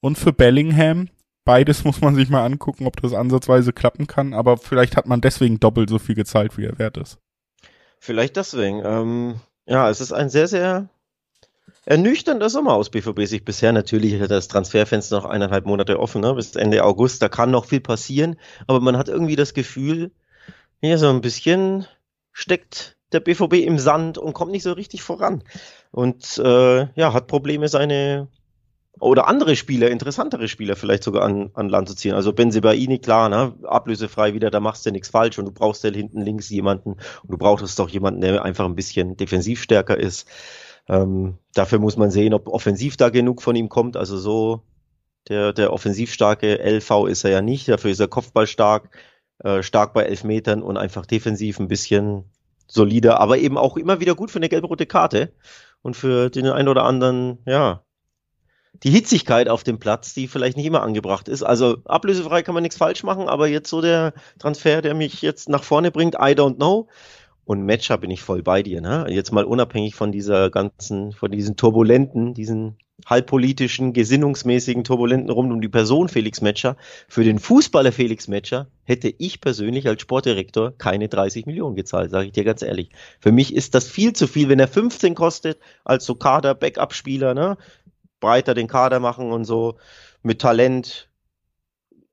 und 0.00 0.18
für 0.18 0.32
Bellingham 0.32 1.08
beides 1.44 1.84
muss 1.84 2.00
man 2.00 2.14
sich 2.14 2.28
mal 2.28 2.44
angucken, 2.44 2.86
ob 2.86 3.00
das 3.00 3.12
ansatzweise 3.12 3.72
klappen 3.72 4.06
kann, 4.06 4.34
aber 4.34 4.56
vielleicht 4.56 4.96
hat 4.96 5.06
man 5.06 5.20
deswegen 5.20 5.60
doppelt 5.60 5.90
so 5.90 5.98
viel 5.98 6.14
gezahlt, 6.14 6.56
wie 6.56 6.64
er 6.64 6.78
wert 6.78 6.96
ist. 6.96 7.18
Vielleicht 7.98 8.36
deswegen. 8.36 8.82
Ähm, 8.84 9.40
ja, 9.66 9.88
es 9.88 10.00
ist 10.00 10.12
ein 10.12 10.28
sehr, 10.28 10.48
sehr 10.48 10.88
ernüchternder 11.84 12.50
Sommer 12.50 12.74
aus 12.74 12.90
BVB 12.90 13.26
sich 13.26 13.44
bisher. 13.44 13.72
Natürlich 13.72 14.20
hat 14.20 14.30
das 14.30 14.48
Transferfenster 14.48 15.16
noch 15.16 15.24
eineinhalb 15.24 15.66
Monate 15.66 15.98
offen, 15.98 16.20
ne? 16.20 16.34
bis 16.34 16.56
Ende 16.56 16.84
August. 16.84 17.22
Da 17.22 17.28
kann 17.28 17.50
noch 17.50 17.64
viel 17.64 17.80
passieren, 17.80 18.36
aber 18.66 18.80
man 18.80 18.96
hat 18.96 19.08
irgendwie 19.08 19.36
das 19.36 19.54
Gefühl, 19.54 20.12
hier 20.80 20.98
so 20.98 21.08
ein 21.08 21.20
bisschen 21.20 21.86
steckt 22.32 22.96
der 23.12 23.20
BVB 23.20 23.54
im 23.54 23.78
Sand 23.78 24.18
und 24.18 24.32
kommt 24.32 24.52
nicht 24.52 24.62
so 24.62 24.72
richtig 24.72 25.02
voran. 25.02 25.44
Und 25.90 26.38
äh, 26.38 26.86
ja, 26.94 27.12
hat 27.12 27.26
Probleme, 27.26 27.68
seine 27.68 28.28
oder 29.00 29.26
andere 29.26 29.56
Spieler, 29.56 29.90
interessantere 29.90 30.48
Spieler 30.48 30.76
vielleicht 30.76 31.02
sogar 31.02 31.22
an, 31.22 31.50
an 31.54 31.68
Land 31.68 31.88
zu 31.88 31.96
ziehen. 31.96 32.14
Also 32.14 32.32
Benzebaini, 32.32 32.98
klar, 32.98 33.28
ne, 33.28 33.54
ablösefrei 33.64 34.34
wieder, 34.34 34.50
da 34.50 34.60
machst 34.60 34.84
du 34.84 34.90
nichts 34.90 35.08
falsch 35.08 35.38
und 35.38 35.46
du 35.46 35.52
brauchst 35.52 35.82
ja 35.82 35.90
hinten 35.90 36.20
links 36.20 36.50
jemanden 36.50 36.92
und 36.92 37.30
du 37.30 37.38
brauchst 37.38 37.78
doch 37.78 37.88
jemanden, 37.88 38.20
der 38.20 38.44
einfach 38.44 38.66
ein 38.66 38.76
bisschen 38.76 39.16
defensiv 39.16 39.62
stärker 39.62 39.96
ist. 39.96 40.28
Ähm, 40.88 41.38
dafür 41.54 41.78
muss 41.78 41.96
man 41.96 42.10
sehen, 42.10 42.34
ob 42.34 42.48
offensiv 42.48 42.96
da 42.96 43.08
genug 43.08 43.42
von 43.42 43.56
ihm 43.56 43.68
kommt. 43.68 43.96
Also 43.96 44.18
so 44.18 44.62
der, 45.28 45.52
der 45.52 45.72
offensivstarke 45.72 46.58
LV 46.58 47.06
ist 47.06 47.24
er 47.24 47.30
ja 47.30 47.42
nicht, 47.42 47.68
dafür 47.68 47.90
ist 47.90 48.00
er 48.00 48.08
kopfballstark, 48.08 48.90
äh, 49.38 49.62
stark 49.62 49.94
bei 49.94 50.02
Elfmetern 50.04 50.62
und 50.62 50.76
einfach 50.76 51.06
defensiv 51.06 51.60
ein 51.60 51.68
bisschen 51.68 52.24
solider, 52.66 53.20
aber 53.20 53.38
eben 53.38 53.58
auch 53.58 53.76
immer 53.76 54.00
wieder 54.00 54.14
gut 54.14 54.30
für 54.30 54.38
eine 54.38 54.48
gelb-rote 54.48 54.86
Karte 54.86 55.32
und 55.82 55.96
für 55.96 56.30
den 56.30 56.46
einen 56.46 56.68
oder 56.68 56.84
anderen, 56.84 57.38
ja, 57.46 57.84
die 58.82 58.90
Hitzigkeit 58.90 59.48
auf 59.48 59.62
dem 59.62 59.78
Platz, 59.78 60.14
die 60.14 60.28
vielleicht 60.28 60.56
nicht 60.56 60.66
immer 60.66 60.82
angebracht 60.82 61.28
ist. 61.28 61.42
Also 61.42 61.78
ablösefrei 61.84 62.42
kann 62.42 62.54
man 62.54 62.62
nichts 62.62 62.76
falsch 62.76 63.02
machen, 63.02 63.28
aber 63.28 63.48
jetzt 63.48 63.68
so 63.68 63.80
der 63.80 64.12
Transfer, 64.38 64.82
der 64.82 64.94
mich 64.94 65.22
jetzt 65.22 65.48
nach 65.48 65.62
vorne 65.62 65.90
bringt, 65.90 66.14
I 66.14 66.34
don't 66.34 66.56
know. 66.56 66.88
Und 67.44 67.66
Matcher 67.66 67.98
bin 67.98 68.10
ich 68.10 68.22
voll 68.22 68.42
bei 68.42 68.62
dir, 68.62 68.80
ne? 68.80 69.06
Jetzt 69.08 69.32
mal 69.32 69.44
unabhängig 69.44 69.96
von 69.96 70.12
dieser 70.12 70.48
ganzen, 70.50 71.12
von 71.12 71.30
diesen 71.30 71.56
turbulenten, 71.56 72.34
diesen 72.34 72.76
halbpolitischen, 73.06 73.92
gesinnungsmäßigen 73.92 74.84
Turbulenten 74.84 75.30
rund 75.30 75.52
um 75.52 75.60
die 75.60 75.68
Person 75.68 76.08
Felix 76.08 76.40
Metscher. 76.40 76.76
Für 77.08 77.24
den 77.24 77.38
Fußballer 77.38 77.92
Felix 77.92 78.28
Metscher 78.28 78.68
hätte 78.84 79.12
ich 79.18 79.40
persönlich 79.40 79.88
als 79.88 80.02
Sportdirektor 80.02 80.72
keine 80.78 81.08
30 81.08 81.46
Millionen 81.46 81.74
gezahlt, 81.74 82.10
sage 82.10 82.26
ich 82.26 82.32
dir 82.32 82.44
ganz 82.44 82.62
ehrlich. 82.62 82.90
Für 83.20 83.32
mich 83.32 83.54
ist 83.54 83.74
das 83.74 83.88
viel 83.88 84.12
zu 84.12 84.26
viel, 84.26 84.48
wenn 84.48 84.60
er 84.60 84.68
15 84.68 85.14
kostet 85.14 85.58
als 85.84 86.04
so 86.04 86.14
Kader-Backup-Spieler, 86.14 87.34
ne? 87.34 87.56
Breiter 88.22 88.54
den 88.54 88.68
Kader 88.68 89.00
machen 89.00 89.30
und 89.30 89.44
so 89.44 89.76
mit 90.22 90.40
Talent 90.40 91.10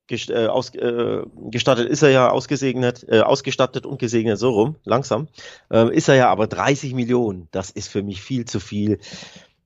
gest, 0.10 0.30
äh, 0.30 0.48
aus, 0.48 0.76
äh, 0.76 1.22
gestattet 1.50 1.88
ist 1.88 2.02
er 2.02 2.10
ja 2.10 2.30
ausgesegnet, 2.30 3.06
äh, 3.08 3.22
ausgestattet 3.22 3.86
und 3.86 4.00
gesegnet 4.00 4.38
so 4.38 4.50
rum, 4.50 4.76
langsam. 4.84 5.30
Äh, 5.72 5.96
ist 5.96 6.10
er 6.10 6.16
ja 6.16 6.30
aber 6.30 6.48
30 6.48 6.94
Millionen, 6.94 7.48
das 7.52 7.70
ist 7.70 7.88
für 7.88 8.04
mich 8.04 8.22
viel 8.22 8.44
zu 8.44 8.60
viel. 8.60 9.00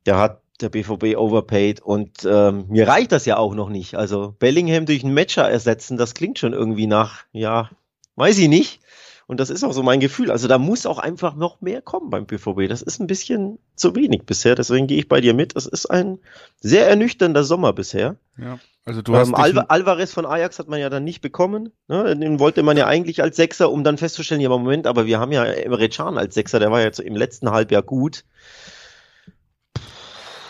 Der 0.06 0.20
hat 0.20 0.42
der 0.62 0.70
BVB 0.70 1.18
overpaid 1.18 1.82
und 1.82 2.26
ähm, 2.30 2.66
mir 2.68 2.88
reicht 2.88 3.12
das 3.12 3.26
ja 3.26 3.38
auch 3.38 3.56
noch 3.56 3.70
nicht. 3.70 3.96
Also 3.96 4.36
Bellingham 4.38 4.86
durch 4.86 5.04
einen 5.04 5.16
Matcher 5.16 5.50
ersetzen, 5.50 5.98
das 5.98 6.14
klingt 6.14 6.38
schon 6.38 6.54
irgendwie 6.54 6.88
nach, 6.88 7.24
ja, 7.32 7.72
weiß 8.16 8.38
ich 8.38 8.50
nicht. 8.50 8.82
Und 9.28 9.40
das 9.40 9.50
ist 9.50 9.64
auch 9.64 9.74
so 9.74 9.84
mein 9.84 10.00
Gefühl. 10.00 10.32
Also 10.32 10.48
da 10.48 10.58
muss 10.58 10.86
auch 10.86 11.00
einfach 11.00 11.36
noch 11.36 11.62
mehr 11.62 11.82
kommen 11.82 12.10
beim 12.10 12.26
BVB. 12.26 12.68
Das 12.68 12.82
ist 12.82 13.00
ein 13.00 13.08
bisschen 13.08 13.58
zu 13.76 13.96
wenig 13.96 14.24
bisher. 14.26 14.56
Deswegen 14.56 14.88
gehe 14.88 15.00
ich 15.00 15.08
bei 15.08 15.22
dir 15.22 15.34
mit. 15.34 15.56
Es 15.56 15.66
ist 15.66 15.86
ein 15.86 16.20
sehr 16.60 16.88
ernüchternder 16.88 17.44
Sommer 17.44 17.74
bisher. 17.74 18.18
Ja. 18.38 18.60
Also 18.86 19.02
du 19.02 19.16
hast 19.16 19.30
ähm, 19.30 19.36
Al 19.36 19.58
Alvarez 19.60 20.12
von 20.12 20.26
Ajax 20.26 20.60
hat 20.60 20.68
man 20.68 20.80
ja 20.80 20.90
dann 20.90 21.06
nicht 21.06 21.22
bekommen. 21.22 21.72
Ne? 21.88 22.18
Den 22.18 22.40
wollte 22.40 22.64
man 22.64 22.76
ja 22.76 22.86
eigentlich 22.86 23.24
als 23.24 23.38
Sechser, 23.38 23.72
um 23.72 23.84
dann 23.84 23.98
festzustellen, 23.98 24.42
ja, 24.42 24.50
Moment, 24.50 24.88
aber 24.88 25.06
wir 25.06 25.20
haben 25.20 25.32
ja 25.32 25.46
Emre 25.46 25.88
Can 25.88 26.18
als 26.18 26.36
Sechser, 26.36 26.60
der 26.60 26.70
war 26.70 26.82
ja 26.82 26.90
im 27.02 27.16
letzten 27.16 27.50
Halbjahr 27.52 27.82
gut. 27.82 28.26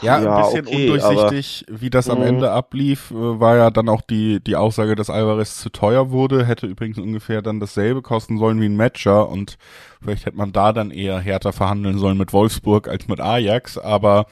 Ja, 0.04 0.22
ja 0.22 0.36
ein 0.36 0.44
bisschen 0.44 0.68
okay, 0.68 0.90
undurchsichtig, 0.90 1.66
wie 1.70 1.90
das 1.90 2.10
am 2.10 2.22
Ende 2.22 2.52
ablief, 2.52 3.12
äh, 3.12 3.16
war 3.16 3.56
ja 3.56 3.72
dann 3.72 3.90
auch 3.90 4.02
die, 4.02 4.44
die 4.44 4.56
Aussage, 4.56 4.96
dass 4.96 5.10
Alvarez 5.10 5.58
zu 5.58 5.70
teuer 5.70 6.12
wurde, 6.12 6.46
hätte 6.46 6.68
übrigens 6.68 6.98
ungefähr 6.98 7.42
dann 7.42 7.60
dasselbe 7.60 8.02
kosten 8.02 8.38
sollen 8.38 8.60
wie 8.62 8.66
ein 8.66 8.76
Matcher 8.76 9.30
und 9.30 9.58
vielleicht 10.02 10.26
hätte 10.26 10.38
man 10.38 10.52
da 10.52 10.74
dann 10.74 10.92
eher 10.92 11.20
härter 11.20 11.54
verhandeln 11.54 11.98
sollen 11.98 12.18
mit 12.18 12.34
Wolfsburg 12.34 12.88
als 12.88 13.08
mit 13.08 13.20
Ajax, 13.20 13.78
aber 13.78 14.26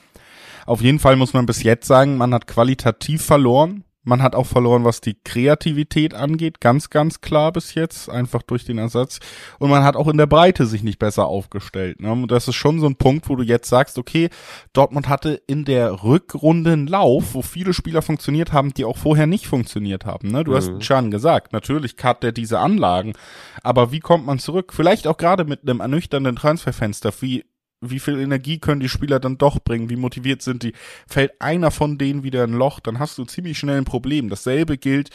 auf 0.66 0.82
jeden 0.82 1.00
Fall 1.00 1.16
muss 1.16 1.34
man 1.34 1.46
bis 1.46 1.64
jetzt 1.64 1.88
sagen, 1.88 2.18
man 2.18 2.34
hat 2.34 2.48
qualitativ 2.48 3.24
verloren. 3.24 3.84
Man 4.04 4.24
hat 4.24 4.34
auch 4.34 4.48
verloren, 4.48 4.84
was 4.84 5.00
die 5.00 5.16
Kreativität 5.24 6.16
angeht, 6.16 6.60
ganz, 6.60 6.90
ganz 6.90 7.22
klar 7.22 7.52
bis 7.52 7.76
jetzt, 7.76 8.10
einfach 8.10 8.42
durch 8.42 8.66
den 8.66 8.80
Ersatz. 8.80 9.20
Und 9.60 9.70
man 9.70 9.84
hat 9.84 9.96
auch 9.96 10.08
in 10.08 10.18
der 10.18 10.26
Breite 10.26 10.66
sich 10.66 10.82
nicht 10.82 10.98
besser 10.98 11.28
aufgestellt. 11.28 12.00
Ne? 12.00 12.12
Und 12.12 12.32
das 12.32 12.48
ist 12.48 12.56
schon 12.56 12.80
so 12.80 12.88
ein 12.88 12.96
Punkt, 12.96 13.30
wo 13.30 13.36
du 13.36 13.44
jetzt 13.44 13.70
sagst, 13.70 14.00
okay, 14.00 14.30
Dortmund 14.74 15.08
hatte 15.08 15.42
in 15.46 15.66
der 15.66 16.04
Rückrunde 16.04 16.74
einen 16.74 16.88
Lauf, 16.88 17.36
wo 17.36 17.44
viele 17.44 17.74
Spieler 17.74 18.02
funktioniert 18.02 18.54
haben, 18.54 18.74
die 18.74 18.86
auch 18.86 18.98
vorher 18.98 19.28
nicht 19.28 19.46
funktioniert 19.46 20.06
haben. 20.06 20.32
Ne? 20.32 20.44
Du 20.44 20.52
mhm. 20.52 20.56
hast 20.56 20.84
schon 20.84 21.12
gesagt, 21.12 21.54
natürlich 21.54 21.96
hat 22.02 22.24
der 22.24 22.32
diese 22.32 22.58
Anlagen, 22.58 23.14
aber 23.62 23.92
wie 23.92 24.00
kommt 24.00 24.26
man 24.26 24.40
zurück? 24.40 24.74
Vielleicht 24.74 25.06
auch 25.06 25.18
gerade 25.18 25.46
mit 25.46 25.62
einem 25.62 25.80
ernüchternden 25.80 26.36
Transferfenster, 26.36 27.14
wie 27.20 27.46
wie 27.82 28.00
viel 28.00 28.20
Energie 28.20 28.60
können 28.60 28.80
die 28.80 28.90
Spieler 28.90 29.20
dann 29.20 29.38
doch 29.38 29.60
bringen, 29.60 29.90
wie 29.90 29.96
motiviert 29.96 30.42
sind 30.42 30.64
die. 30.64 30.74
Fällt 31.08 31.42
einer 31.42 31.72
von 31.72 31.98
denen 31.98 32.24
wieder 32.24 32.44
ein 32.44 32.54
Loch, 32.54 32.80
dann 32.80 33.00
hast 33.00 33.18
du 33.18 33.26
ziemlich 33.26 33.58
schnell 33.58 33.80
ein 33.80 33.86
Problem. 33.86 34.30
Dasselbe 34.30 34.78
gilt 34.78 35.10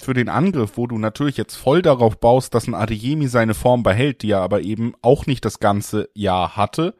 für 0.00 0.14
den 0.14 0.28
Angriff, 0.28 0.72
wo 0.76 0.86
du 0.86 0.98
natürlich 0.98 1.36
jetzt 1.36 1.56
voll 1.56 1.82
darauf 1.82 2.18
baust, 2.18 2.54
dass 2.54 2.66
ein 2.66 2.74
Adeyemi 2.74 3.28
seine 3.28 3.54
Form 3.54 3.82
behält, 3.82 4.22
die 4.22 4.30
er 4.32 4.40
aber 4.40 4.62
eben 4.62 4.94
auch 5.02 5.26
nicht 5.26 5.44
das 5.44 5.60
ganze 5.60 6.08
Jahr 6.14 6.56
hatte. 6.56 6.94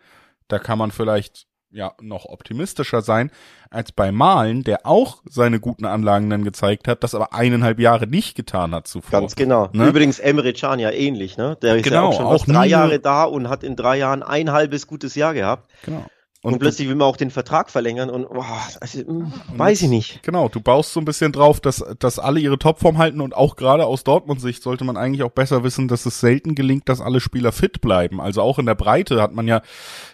Da 0.48 0.58
kann 0.58 0.78
man 0.78 0.90
vielleicht 0.90 1.46
ja 1.72 1.92
noch 2.00 2.26
optimistischer 2.26 3.02
sein 3.02 3.30
als 3.70 3.92
bei 3.92 4.10
Malen, 4.10 4.64
der 4.64 4.84
auch 4.84 5.22
seine 5.28 5.60
guten 5.60 5.84
Anlagen 5.84 6.28
dann 6.28 6.42
gezeigt 6.42 6.88
hat, 6.88 7.04
das 7.04 7.14
aber 7.14 7.32
eineinhalb 7.32 7.78
Jahre 7.78 8.06
nicht 8.08 8.34
getan 8.34 8.74
hat 8.74 8.88
zuvor. 8.88 9.20
Ganz 9.20 9.36
genau. 9.36 9.68
Ne? 9.72 9.86
Übrigens 9.88 10.18
Emre 10.18 10.52
Can 10.52 10.80
ja 10.80 10.90
ähnlich, 10.90 11.36
ne? 11.36 11.56
Der 11.62 11.76
ist 11.76 11.84
genau, 11.84 11.96
ja 11.96 12.02
auch 12.08 12.16
schon 12.16 12.26
auch 12.26 12.44
drei 12.44 12.66
Jahre 12.66 12.98
da 12.98 13.24
und 13.24 13.48
hat 13.48 13.62
in 13.62 13.76
drei 13.76 13.98
Jahren 13.98 14.22
ein 14.22 14.50
halbes 14.50 14.86
gutes 14.88 15.14
Jahr 15.14 15.34
gehabt. 15.34 15.70
Genau. 15.84 16.04
Und, 16.42 16.54
und 16.54 16.58
plötzlich 16.58 16.88
will 16.88 16.94
man 16.94 17.06
auch 17.06 17.18
den 17.18 17.30
Vertrag 17.30 17.68
verlängern 17.68 18.08
und 18.08 18.24
oh, 18.24 18.42
also, 18.80 19.00
hm, 19.00 19.30
weiß 19.56 19.82
ich 19.82 19.88
nicht. 19.88 20.22
Genau, 20.22 20.48
du 20.48 20.62
baust 20.62 20.94
so 20.94 20.98
ein 20.98 21.04
bisschen 21.04 21.32
drauf, 21.32 21.60
dass, 21.60 21.84
dass 21.98 22.18
alle 22.18 22.40
ihre 22.40 22.58
Topform 22.58 22.96
halten 22.96 23.20
und 23.20 23.36
auch 23.36 23.56
gerade 23.56 23.84
aus 23.84 24.04
Dortmund 24.04 24.40
Sicht 24.40 24.62
sollte 24.62 24.84
man 24.84 24.96
eigentlich 24.96 25.22
auch 25.22 25.32
besser 25.32 25.64
wissen, 25.64 25.86
dass 25.86 26.06
es 26.06 26.18
selten 26.18 26.54
gelingt, 26.54 26.88
dass 26.88 27.02
alle 27.02 27.20
Spieler 27.20 27.52
fit 27.52 27.82
bleiben. 27.82 28.22
Also 28.22 28.40
auch 28.40 28.58
in 28.58 28.64
der 28.64 28.74
Breite 28.74 29.20
hat 29.20 29.34
man 29.34 29.48
ja 29.48 29.60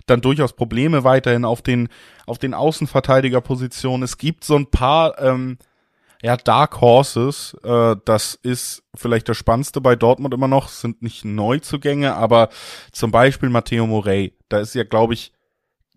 dann 0.07 0.21
durchaus 0.21 0.53
Probleme 0.53 1.05
weiterhin 1.05 1.45
auf 1.45 1.63
den, 1.63 1.89
auf 2.27 2.39
den 2.39 2.55
Außenverteidigerpositionen. 2.55 4.03
Es 4.03 4.19
gibt 4.19 4.43
so 4.43 4.57
ein 4.57 4.67
paar, 4.67 5.21
ähm, 5.21 5.59
ja, 6.23 6.37
Dark 6.37 6.81
Horses, 6.81 7.57
äh, 7.63 7.95
das 8.05 8.35
ist 8.35 8.83
vielleicht 8.97 9.29
das 9.29 9.37
Spannendste 9.37 9.81
bei 9.81 9.95
Dortmund 9.95 10.35
immer 10.35 10.49
noch, 10.49 10.71
sind 10.71 11.03
nicht 11.03 11.25
Neuzugänge, 11.25 12.17
aber 12.17 12.49
zum 12.91 13.13
Beispiel 13.13 13.49
Matteo 13.49 13.87
Morey, 13.87 14.33
da 14.49 14.59
ist 14.59 14.75
ja, 14.75 14.83
glaube 14.83 15.15
ich, 15.15 15.33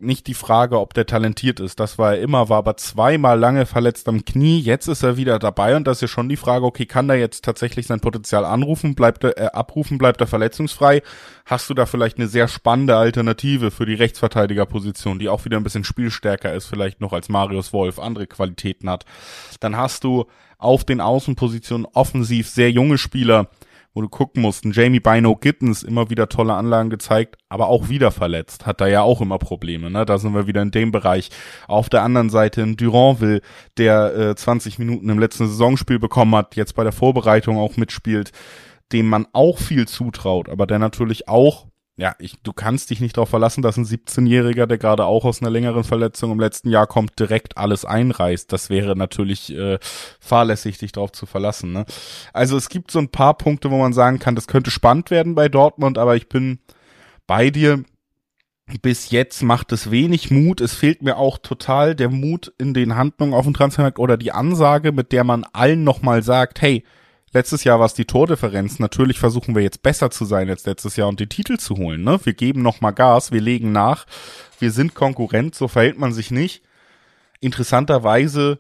nicht 0.01 0.27
die 0.27 0.33
Frage, 0.33 0.79
ob 0.79 0.93
der 0.93 1.05
talentiert 1.05 1.59
ist. 1.59 1.79
Das 1.79 1.97
war 1.97 2.15
er 2.15 2.21
immer, 2.21 2.49
war 2.49 2.59
aber 2.59 2.77
zweimal 2.77 3.38
lange 3.38 3.65
verletzt 3.65 4.07
am 4.07 4.23
Knie. 4.25 4.59
Jetzt 4.59 4.88
ist 4.88 5.03
er 5.03 5.17
wieder 5.17 5.39
dabei 5.39 5.75
und 5.75 5.85
das 5.85 5.97
ist 5.97 6.01
ja 6.01 6.07
schon 6.07 6.29
die 6.29 6.38
Frage, 6.38 6.65
okay, 6.65 6.85
kann 6.85 7.09
er 7.09 7.17
jetzt 7.17 7.43
tatsächlich 7.43 7.88
sein 7.88 7.99
Potenzial 7.99 8.45
anrufen, 8.45 8.95
bleibt 8.95 9.23
er, 9.23 9.38
äh, 9.38 9.45
abrufen, 9.47 9.97
bleibt 9.97 10.21
er 10.21 10.27
verletzungsfrei? 10.27 11.01
Hast 11.45 11.69
du 11.69 11.73
da 11.73 11.85
vielleicht 11.85 12.17
eine 12.17 12.27
sehr 12.27 12.47
spannende 12.47 12.95
Alternative 12.95 13.71
für 13.71 13.85
die 13.85 13.93
Rechtsverteidigerposition, 13.93 15.19
die 15.19 15.29
auch 15.29 15.45
wieder 15.45 15.57
ein 15.57 15.63
bisschen 15.63 15.83
spielstärker 15.83 16.53
ist, 16.53 16.67
vielleicht 16.67 17.01
noch 17.01 17.13
als 17.13 17.29
Marius 17.29 17.73
Wolf, 17.73 17.99
andere 17.99 18.27
Qualitäten 18.27 18.89
hat? 18.89 19.05
Dann 19.59 19.75
hast 19.75 20.03
du 20.03 20.25
auf 20.57 20.83
den 20.83 21.01
Außenpositionen 21.01 21.88
offensiv 21.93 22.49
sehr 22.49 22.71
junge 22.71 22.97
Spieler, 22.97 23.49
wo 23.99 24.01
du 24.01 24.09
gucken 24.09 24.41
musst. 24.41 24.63
Ein 24.63 24.71
Jamie 24.71 25.01
Bino 25.01 25.35
Gittens 25.35 25.83
immer 25.83 26.09
wieder 26.09 26.29
tolle 26.29 26.53
Anlagen 26.53 26.89
gezeigt, 26.89 27.35
aber 27.49 27.67
auch 27.67 27.89
wieder 27.89 28.12
verletzt. 28.12 28.65
Hat 28.65 28.79
da 28.79 28.88
ja 28.88 29.01
auch 29.01 29.19
immer 29.19 29.38
Probleme, 29.38 29.91
ne? 29.91 30.05
Da 30.05 30.17
sind 30.17 30.33
wir 30.33 30.47
wieder 30.47 30.62
in 30.62 30.71
dem 30.71 30.93
Bereich. 30.93 31.29
Auf 31.67 31.89
der 31.89 32.03
anderen 32.03 32.29
Seite 32.29 32.63
ein 32.63 32.77
Duranville, 32.77 33.41
der 33.77 34.15
äh, 34.15 34.35
20 34.35 34.79
Minuten 34.79 35.09
im 35.09 35.19
letzten 35.19 35.47
Saisonspiel 35.47 35.99
bekommen 35.99 36.33
hat, 36.33 36.55
jetzt 36.55 36.75
bei 36.75 36.83
der 36.83 36.93
Vorbereitung 36.93 37.57
auch 37.57 37.75
mitspielt, 37.75 38.31
dem 38.93 39.09
man 39.09 39.27
auch 39.33 39.57
viel 39.57 39.85
zutraut, 39.85 40.47
aber 40.47 40.65
der 40.65 40.79
natürlich 40.79 41.27
auch 41.27 41.67
ja, 41.99 42.15
ich, 42.17 42.41
du 42.43 42.53
kannst 42.53 42.89
dich 42.89 43.01
nicht 43.01 43.17
darauf 43.17 43.29
verlassen, 43.29 43.62
dass 43.62 43.75
ein 43.75 43.83
17-Jähriger, 43.83 44.67
der 44.67 44.77
gerade 44.77 45.03
auch 45.03 45.25
aus 45.25 45.41
einer 45.41 45.51
längeren 45.51 45.83
Verletzung 45.83 46.31
im 46.31 46.39
letzten 46.39 46.69
Jahr 46.69 46.88
kommt, 46.88 47.19
direkt 47.19 47.57
alles 47.57 47.83
einreißt. 47.83 48.51
Das 48.53 48.69
wäre 48.69 48.95
natürlich 48.95 49.53
äh, 49.53 49.79
fahrlässig, 50.21 50.77
dich 50.77 50.93
darauf 50.93 51.12
zu 51.12 51.25
verlassen. 51.25 51.73
Ne? 51.73 51.85
Also 52.31 52.55
es 52.55 52.69
gibt 52.69 52.89
so 52.89 52.99
ein 52.99 53.09
paar 53.09 53.38
Punkte, 53.38 53.69
wo 53.69 53.77
man 53.77 53.91
sagen 53.91 54.17
kann, 54.17 54.35
das 54.35 54.47
könnte 54.47 54.71
spannend 54.71 55.12
werden 55.12 55.35
bei 55.35 55.49
Dortmund, 55.49 55.97
aber 55.97 56.15
ich 56.15 56.29
bin 56.29 56.59
bei 57.27 57.49
dir. 57.49 57.83
Bis 58.81 59.09
jetzt 59.09 59.41
macht 59.41 59.71
es 59.71 59.89
wenig 59.89 60.29
Mut. 60.29 60.62
Es 60.62 60.75
fehlt 60.75 61.01
mir 61.01 61.17
auch 61.17 61.39
total 61.39 61.95
der 61.95 62.09
Mut 62.09 62.53
in 62.59 62.73
den 62.75 62.95
Handlungen 62.95 63.33
auf 63.33 63.45
dem 63.45 63.55
Transfermarkt 63.55 63.97
oder 63.97 64.15
die 64.15 64.31
Ansage, 64.31 64.91
mit 64.91 65.12
der 65.12 65.23
man 65.23 65.43
allen 65.51 65.83
nochmal 65.83 66.21
sagt, 66.21 66.62
hey, 66.62 66.85
Letztes 67.31 67.63
Jahr 67.63 67.79
war 67.79 67.85
es 67.85 67.93
die 67.93 68.05
Tordifferenz. 68.05 68.79
Natürlich 68.79 69.19
versuchen 69.19 69.55
wir 69.55 69.61
jetzt 69.61 69.83
besser 69.83 70.09
zu 70.09 70.25
sein 70.25 70.49
als 70.49 70.65
letztes 70.65 70.95
Jahr 70.95 71.07
und 71.07 71.19
die 71.19 71.27
Titel 71.27 71.57
zu 71.57 71.77
holen. 71.77 72.03
Ne? 72.03 72.19
Wir 72.23 72.33
geben 72.33 72.61
noch 72.61 72.81
mal 72.81 72.91
Gas, 72.91 73.31
wir 73.31 73.41
legen 73.41 73.71
nach. 73.71 74.05
Wir 74.59 74.71
sind 74.71 74.95
Konkurrent, 74.95 75.55
so 75.55 75.67
verhält 75.67 75.99
man 75.99 76.13
sich 76.13 76.31
nicht. 76.31 76.63
Interessanterweise, 77.39 78.59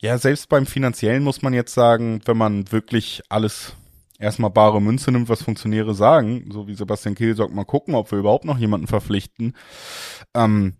ja, 0.00 0.18
selbst 0.18 0.48
beim 0.48 0.66
Finanziellen 0.66 1.22
muss 1.22 1.42
man 1.42 1.52
jetzt 1.52 1.74
sagen, 1.74 2.20
wenn 2.24 2.36
man 2.36 2.72
wirklich 2.72 3.22
alles 3.28 3.74
erstmal 4.18 4.50
bare 4.50 4.80
Münze 4.80 5.12
nimmt, 5.12 5.28
was 5.28 5.42
Funktionäre 5.42 5.94
sagen, 5.94 6.50
so 6.52 6.66
wie 6.66 6.74
Sebastian 6.74 7.14
Kehl 7.14 7.36
sagt, 7.36 7.54
mal 7.54 7.64
gucken, 7.64 7.94
ob 7.94 8.10
wir 8.10 8.18
überhaupt 8.18 8.44
noch 8.44 8.58
jemanden 8.58 8.86
verpflichten. 8.86 9.54
Ähm, 10.34 10.74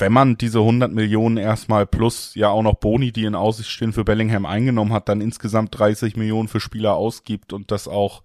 wenn 0.00 0.12
man 0.12 0.38
diese 0.38 0.60
100 0.60 0.92
Millionen 0.92 1.36
erstmal 1.36 1.86
plus 1.86 2.34
ja 2.34 2.48
auch 2.48 2.62
noch 2.62 2.74
Boni, 2.74 3.12
die 3.12 3.24
in 3.24 3.34
Aussicht 3.34 3.70
stehen 3.70 3.92
für 3.92 4.04
Bellingham 4.04 4.46
eingenommen 4.46 4.92
hat, 4.92 5.08
dann 5.08 5.20
insgesamt 5.20 5.78
30 5.78 6.16
Millionen 6.16 6.48
für 6.48 6.60
Spieler 6.60 6.94
ausgibt 6.94 7.52
und 7.52 7.70
das 7.70 7.88
auch 7.88 8.22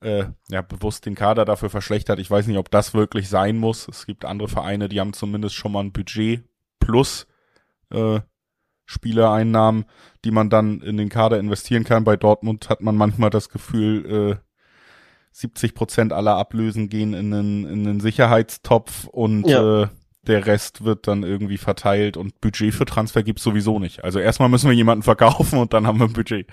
äh, 0.00 0.24
ja 0.48 0.62
bewusst 0.62 1.06
den 1.06 1.14
Kader 1.14 1.44
dafür 1.44 1.70
verschlechtert. 1.70 2.18
Ich 2.18 2.30
weiß 2.30 2.46
nicht, 2.46 2.58
ob 2.58 2.70
das 2.70 2.94
wirklich 2.94 3.28
sein 3.28 3.58
muss. 3.58 3.88
Es 3.88 4.06
gibt 4.06 4.24
andere 4.24 4.48
Vereine, 4.48 4.88
die 4.88 5.00
haben 5.00 5.12
zumindest 5.12 5.54
schon 5.54 5.72
mal 5.72 5.80
ein 5.80 5.92
Budget 5.92 6.44
plus 6.78 7.26
äh, 7.90 8.20
Spielereinnahmen, 8.86 9.84
die 10.24 10.30
man 10.30 10.48
dann 10.48 10.80
in 10.80 10.96
den 10.96 11.10
Kader 11.10 11.38
investieren 11.38 11.84
kann. 11.84 12.04
Bei 12.04 12.16
Dortmund 12.16 12.70
hat 12.70 12.80
man 12.80 12.96
manchmal 12.96 13.30
das 13.30 13.50
Gefühl, 13.50 14.38
äh, 14.40 14.48
70 15.32 15.74
Prozent 15.74 16.12
aller 16.12 16.36
Ablösen 16.36 16.88
gehen 16.88 17.14
in 17.14 17.32
einen, 17.32 17.64
in 17.64 17.86
einen 17.86 18.00
Sicherheitstopf 18.00 19.06
und 19.06 19.46
ja. 19.46 19.82
äh, 19.82 19.88
der 20.28 20.46
Rest 20.46 20.84
wird 20.84 21.08
dann 21.08 21.22
irgendwie 21.22 21.58
verteilt 21.58 22.16
und 22.16 22.40
Budget 22.40 22.74
für 22.74 22.84
Transfer 22.84 23.22
gibt's 23.22 23.42
sowieso 23.42 23.78
nicht. 23.78 24.04
Also 24.04 24.18
erstmal 24.18 24.48
müssen 24.48 24.68
wir 24.68 24.76
jemanden 24.76 25.02
verkaufen 25.02 25.58
und 25.58 25.72
dann 25.72 25.86
haben 25.86 25.98
wir 25.98 26.06
ein 26.06 26.12
Budget. 26.12 26.46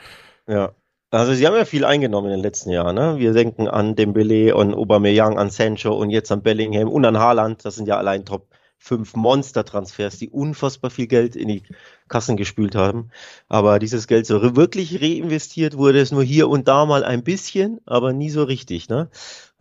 Ja. 0.48 0.74
Also 1.12 1.34
sie 1.34 1.46
haben 1.48 1.56
ja 1.56 1.66
viel 1.66 1.86
eingenommen 1.86 2.28
in 2.28 2.38
den 2.38 2.44
letzten 2.44 2.72
Jahren. 2.72 2.96
Ne? 2.96 3.20
Wir 3.20 3.32
denken 3.34 3.68
an 3.68 3.96
Dembele 3.96 4.56
und 4.56 4.74
Aubameyang, 4.74 5.38
an 5.38 5.50
Sancho 5.50 5.94
und 5.94 6.10
jetzt 6.10 6.32
an 6.32 6.42
Bellingham 6.42 6.90
und 6.90 7.06
an 7.06 7.18
Haaland. 7.18 7.64
Das 7.64 7.76
sind 7.76 7.88
ja 7.88 7.98
allein 7.98 8.26
Top 8.26 8.48
5 8.80 9.16
Monster-Transfers, 9.16 10.18
die 10.18 10.30
unfassbar 10.30 10.92
viel 10.92 11.08
Geld 11.08 11.36
in 11.36 11.48
die 11.48 11.64
Kassen 12.08 12.38
gespült 12.38 12.76
haben. 12.76 13.10
Aber 13.48 13.80
dieses 13.80 14.08
Geld 14.08 14.26
so 14.26 14.56
wirklich 14.56 15.02
reinvestiert 15.02 15.78
wurde 15.78 16.00
es 16.00 16.12
nur 16.12 16.24
hier 16.24 16.50
und 16.50 16.68
da 16.68 16.86
mal 16.86 17.04
ein 17.04 17.24
bisschen, 17.24 17.80
aber 17.86 18.14
nie 18.14 18.30
so 18.30 18.44
richtig. 18.44 18.90
Ne? 18.90 19.10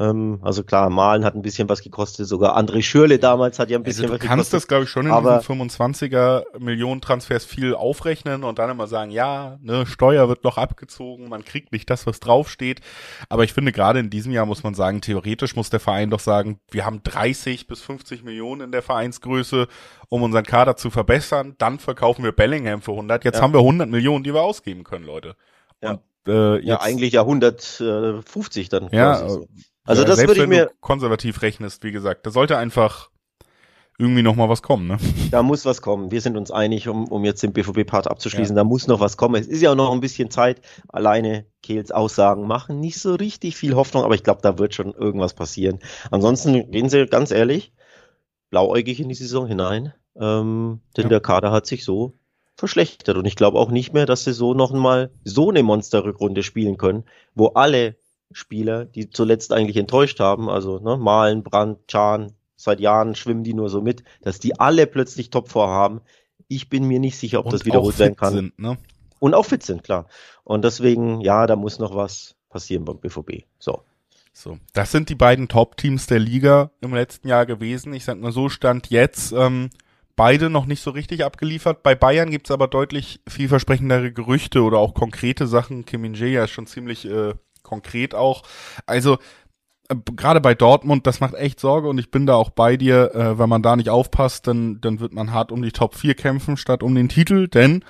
Ähm, 0.01 0.41
also 0.43 0.65
klar, 0.65 0.91
Malen 0.91 1.25
hat 1.25 1.37
ein 1.37 1.43
bisschen 1.43 1.69
was 1.69 1.81
gekostet, 1.81 2.27
sogar 2.27 2.59
André 2.59 2.83
Schürle 2.83 3.21
damals 3.21 3.61
hat 3.61 3.71
ja 3.71 3.79
ein 3.79 3.85
also 3.85 3.91
bisschen 3.91 4.05
also 4.07 4.17
du 4.17 4.21
was 4.21 4.29
kannst 4.29 4.53
das, 4.53 4.67
glaube 4.67 4.85
ich, 4.85 4.91
schon 4.91 5.07
in 5.07 5.13
aber, 5.13 5.39
diesen 5.39 5.71
25er 5.71 6.59
Millionen 6.59 7.01
Transfers 7.01 7.45
viel 7.45 7.77
aufrechnen 7.77 8.43
und 8.43 8.59
dann 8.59 8.71
immer 8.71 8.89
sagen, 8.89 9.13
ja, 9.13 9.57
ne, 9.61 9.87
Steuer 9.87 10.29
wird 10.29 10.43
noch 10.43 10.59
abgezogen, 10.59 11.29
man 11.29 11.45
kriegt 11.45 11.71
nicht 11.71 11.89
das, 11.91 12.09
was 12.09 12.19
draufsteht. 12.19 12.81
Aber 13.29 13.45
ich 13.45 13.53
finde, 13.53 13.71
gerade 13.71 14.01
in 14.01 14.11
diesem 14.11 14.33
Jahr 14.33 14.47
muss 14.47 14.65
man 14.65 14.75
sagen, 14.75 15.01
theoretisch 15.01 15.55
muss 15.55 15.71
der 15.71 15.81
Verein 15.81 16.11
doch 16.11 16.21
sagen, 16.21 16.59
wir 16.73 16.85
haben 16.85 17.01
30 17.05 17.69
bis 17.69 17.81
50 17.81 18.25
Millionen 18.25 18.63
in 18.63 18.73
der 18.73 18.83
Vereinsgröße, 18.83 19.69
um 20.09 20.25
unseren 20.25 20.45
Kader 20.45 20.75
zu 20.75 20.91
verbessern. 20.91 21.55
Dann 21.59 21.79
verkaufen 21.79 22.25
wir 22.25 22.33
Bellingham 22.33 22.83
für 22.83 22.93
100. 22.93 23.25
Jetzt 23.25 23.37
ja. 23.37 23.43
haben 23.43 23.53
wir 23.53 23.61
100 23.61 23.89
Millionen, 23.89 24.25
die 24.25 24.35
wir 24.35 24.43
ausgeben 24.43 24.83
können, 24.83 25.05
Leute. 25.05 25.37
Ja. 25.81 26.01
Äh, 26.27 26.57
jetzt, 26.57 26.67
ja, 26.67 26.81
eigentlich 26.81 27.13
ja 27.13 27.23
150 27.23 28.69
dann. 28.69 28.89
Ja, 28.93 29.17
quasi. 29.17 29.47
Also 29.87 30.03
ja, 30.03 30.09
das 30.09 30.19
würde 30.21 30.43
ich 30.43 30.49
mir 30.49 30.71
konservativ 30.81 31.43
rechnest, 31.43 31.85
wie 31.85 31.93
gesagt, 31.93 32.27
da 32.27 32.31
sollte 32.31 32.57
einfach 32.57 33.11
irgendwie 33.99 34.23
noch 34.23 34.35
mal 34.35 34.49
was 34.49 34.63
kommen, 34.63 34.89
ne? 34.89 34.99
Da 35.31 35.43
muss 35.43 35.65
was 35.65 35.81
kommen. 35.81 36.11
Wir 36.11 36.21
sind 36.21 36.37
uns 36.37 36.51
einig, 36.51 36.89
um, 36.89 37.07
um 37.07 37.25
jetzt 37.25 37.43
den 37.43 37.53
BVB-Part 37.53 38.11
abzuschließen. 38.11 38.57
Ja. 38.57 38.63
Da 38.63 38.65
muss 38.65 38.89
noch 38.89 38.99
was 38.99 39.17
kommen. 39.17 39.41
Es 39.41 39.47
ist 39.47 39.61
ja 39.61 39.71
auch 39.71 39.77
noch 39.77 39.93
ein 39.93 40.01
bisschen 40.01 40.31
Zeit. 40.31 40.63
Alleine 40.89 41.47
Kehls 41.63 41.93
Aussagen 41.93 42.47
machen 42.47 42.81
nicht 42.81 42.99
so 42.99 43.15
richtig 43.15 43.57
viel 43.57 43.77
Hoffnung, 43.77 44.03
aber 44.03 44.15
ich 44.15 44.25
glaube, 44.25 44.41
da 44.43 44.59
wird 44.59 44.75
schon 44.75 44.93
irgendwas 44.95 45.35
passieren. 45.35 45.79
Ansonsten 46.11 46.73
gehen 46.73 46.89
Sie 46.89 47.07
ganz 47.07 47.31
ehrlich 47.31 47.73
blauäugig 48.51 49.01
in 49.01 49.09
die 49.09 49.15
Saison 49.15 49.47
hinein, 49.47 49.93
ähm, 50.17 50.81
denn 50.97 51.05
ja. 51.05 51.09
der 51.09 51.21
Kader 51.21 51.51
hat 51.51 51.67
sich 51.67 51.85
so 51.85 52.15
verschlechtert 52.57 53.17
und 53.17 53.25
ich 53.25 53.37
glaube 53.37 53.59
auch 53.59 53.71
nicht 53.71 53.93
mehr, 53.93 54.07
dass 54.07 54.25
sie 54.25 54.33
so 54.33 54.55
noch 54.55 54.73
mal 54.73 55.11
so 55.25 55.51
eine 55.51 55.63
Monsterrückrunde 55.63 56.43
spielen 56.43 56.77
können, 56.77 57.05
wo 57.35 57.49
alle 57.49 57.97
Spieler, 58.33 58.85
die 58.85 59.11
zuletzt 59.11 59.53
eigentlich 59.53 59.77
enttäuscht 59.77 60.21
haben, 60.21 60.49
also 60.49 60.79
ne, 60.79 60.97
Malen, 60.97 61.43
Brandt, 61.43 61.87
Chan, 61.89 62.33
seit 62.57 62.81
Jahren 62.81 63.15
schwimmen 63.15 63.45
die 63.45 63.55
nur 63.55 63.71
so 63.71 63.81
mit, 63.81 64.05
dass 64.23 64.39
die 64.39 64.59
alle 64.59 64.87
plötzlich 64.87 65.31
Top 65.31 65.49
vorhaben. 65.49 66.01
Ich 66.49 66.69
bin 66.69 66.85
mir 66.85 67.01
nicht 67.01 67.19
sicher, 67.19 67.41
ob 67.41 67.47
Und 67.47 67.55
das 67.55 67.65
wiederholt 67.65 67.99
werden 67.99 68.17
kann. 68.17 68.35
Sind, 68.35 68.59
ne? 68.59 68.79
Und 69.19 69.35
auch 69.35 69.47
fit 69.47 69.63
sind, 69.63 69.83
klar. 69.83 70.07
Und 70.43 70.65
deswegen, 70.65 71.21
ja, 71.21 71.47
da 71.47 71.57
muss 71.57 71.79
noch 71.79 71.95
was 71.95 72.35
passieren 72.49 72.85
beim 72.85 72.99
BVB. 72.99 73.45
So. 73.59 73.83
So, 74.37 74.59
das 74.73 74.91
sind 74.91 75.09
die 75.11 75.15
beiden 75.15 75.47
Top-Teams 75.47 76.09
der 76.09 76.19
Liga 76.19 76.73
im 76.81 76.93
letzten 76.93 77.29
Jahr 77.29 77.47
gewesen. 77.47 77.95
Ich 77.95 78.05
sag 78.05 78.19
mal 78.19 78.33
so, 78.33 78.49
stand 78.49 78.91
jetzt 78.91 79.31
ähm, 79.31 79.71
beide 80.17 80.51
noch 80.51 80.67
nicht 80.67 80.83
so 80.83 80.91
richtig 80.91 81.25
abgeliefert. 81.25 81.83
Bei 81.83 81.95
Bayern 81.95 82.31
gibt's 82.31 82.51
aber 82.51 82.69
deutlich 82.69 83.21
vielversprechendere 83.29 84.13
Gerüchte 84.13 84.63
oder 84.63 84.79
auch 84.79 84.95
konkrete 84.95 85.47
Sachen. 85.47 85.85
Kim 85.85 86.15
Jae 86.15 86.45
ist 86.45 86.51
schon 86.51 86.67
ziemlich 86.67 87.05
äh, 87.07 87.35
konkret 87.63 88.15
auch. 88.15 88.43
Also 88.87 89.19
gerade 89.89 90.41
bei 90.41 90.55
Dortmund, 90.55 91.07
das 91.07 91.21
macht 91.21 91.35
echt 91.35 91.61
Sorge 91.61 91.89
und 91.89 91.99
ich 91.99 92.11
bin 92.11 92.25
da 92.25 92.35
auch 92.35 92.51
bei 92.51 92.77
dir, 92.77 93.15
äh, 93.15 93.39
wenn 93.39 93.49
man 93.49 93.63
da 93.63 93.77
nicht 93.77 93.91
aufpasst, 93.91 94.47
dann, 94.47 94.81
dann 94.81 94.99
wird 94.99 95.13
man 95.13 95.33
hart 95.33 95.53
um 95.53 95.63
die 95.63 95.73
Top 95.73 95.95
4 95.95 96.15
kämpfen 96.15 96.57
statt 96.57 96.83
um 96.83 96.95
den 96.95 97.11
Titel, 97.11 97.49
denn 97.49 97.85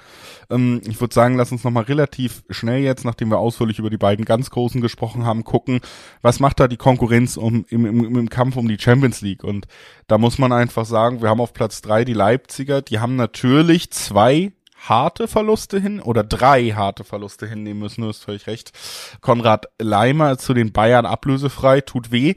ähm, 0.51 0.81
ich 0.89 1.01
würde 1.01 1.15
sagen, 1.15 1.37
lass 1.37 1.53
uns 1.53 1.63
nochmal 1.63 1.85
relativ 1.85 2.43
schnell 2.51 2.83
jetzt, 2.83 3.05
nachdem 3.05 3.31
wir 3.31 3.39
ausführlich 3.39 3.79
über 3.79 3.91
die 3.91 3.97
beiden 3.97 4.25
ganz 4.25 4.51
Großen 4.51 4.81
gesprochen 4.81 5.25
haben, 5.25 5.45
gucken, 5.45 5.81
was 6.21 6.41
macht 6.41 6.59
da 6.59 6.67
die 6.67 6.77
Konkurrenz 6.77 7.37
um, 7.37 7.65
im, 7.69 7.87
im, 7.87 8.17
im 8.17 8.29
Kampf 8.29 8.57
um 8.57 8.67
die 8.67 8.79
Champions 8.79 9.21
League? 9.21 9.45
Und 9.45 9.67
da 10.09 10.19
muss 10.19 10.39
man 10.39 10.53
einfach 10.53 10.87
sagen, 10.87 11.23
wir 11.23 11.29
haben 11.29 11.41
auf 11.41 11.53
Platz 11.53 11.81
drei 11.81 12.05
die 12.05 12.13
Leipziger, 12.13 12.83
die 12.83 12.99
haben 12.99 13.15
natürlich 13.15 13.93
zwei 13.93 14.53
harte 14.75 15.29
Verluste 15.29 15.81
hin 15.81 16.01
oder 16.01 16.25
drei 16.25 16.71
harte 16.71 17.05
Verluste 17.05 17.47
hinnehmen 17.47 17.81
müssen, 17.81 18.03
du 18.03 18.09
hast 18.09 18.25
völlig 18.25 18.47
recht. 18.47 18.73
Konrad 19.21 19.67
Leimer 19.79 20.39
zu 20.39 20.55
den 20.55 20.73
Bayern 20.73 21.07
ablösefrei, 21.07 21.81
tut 21.81 22.11
weh. 22.11 22.35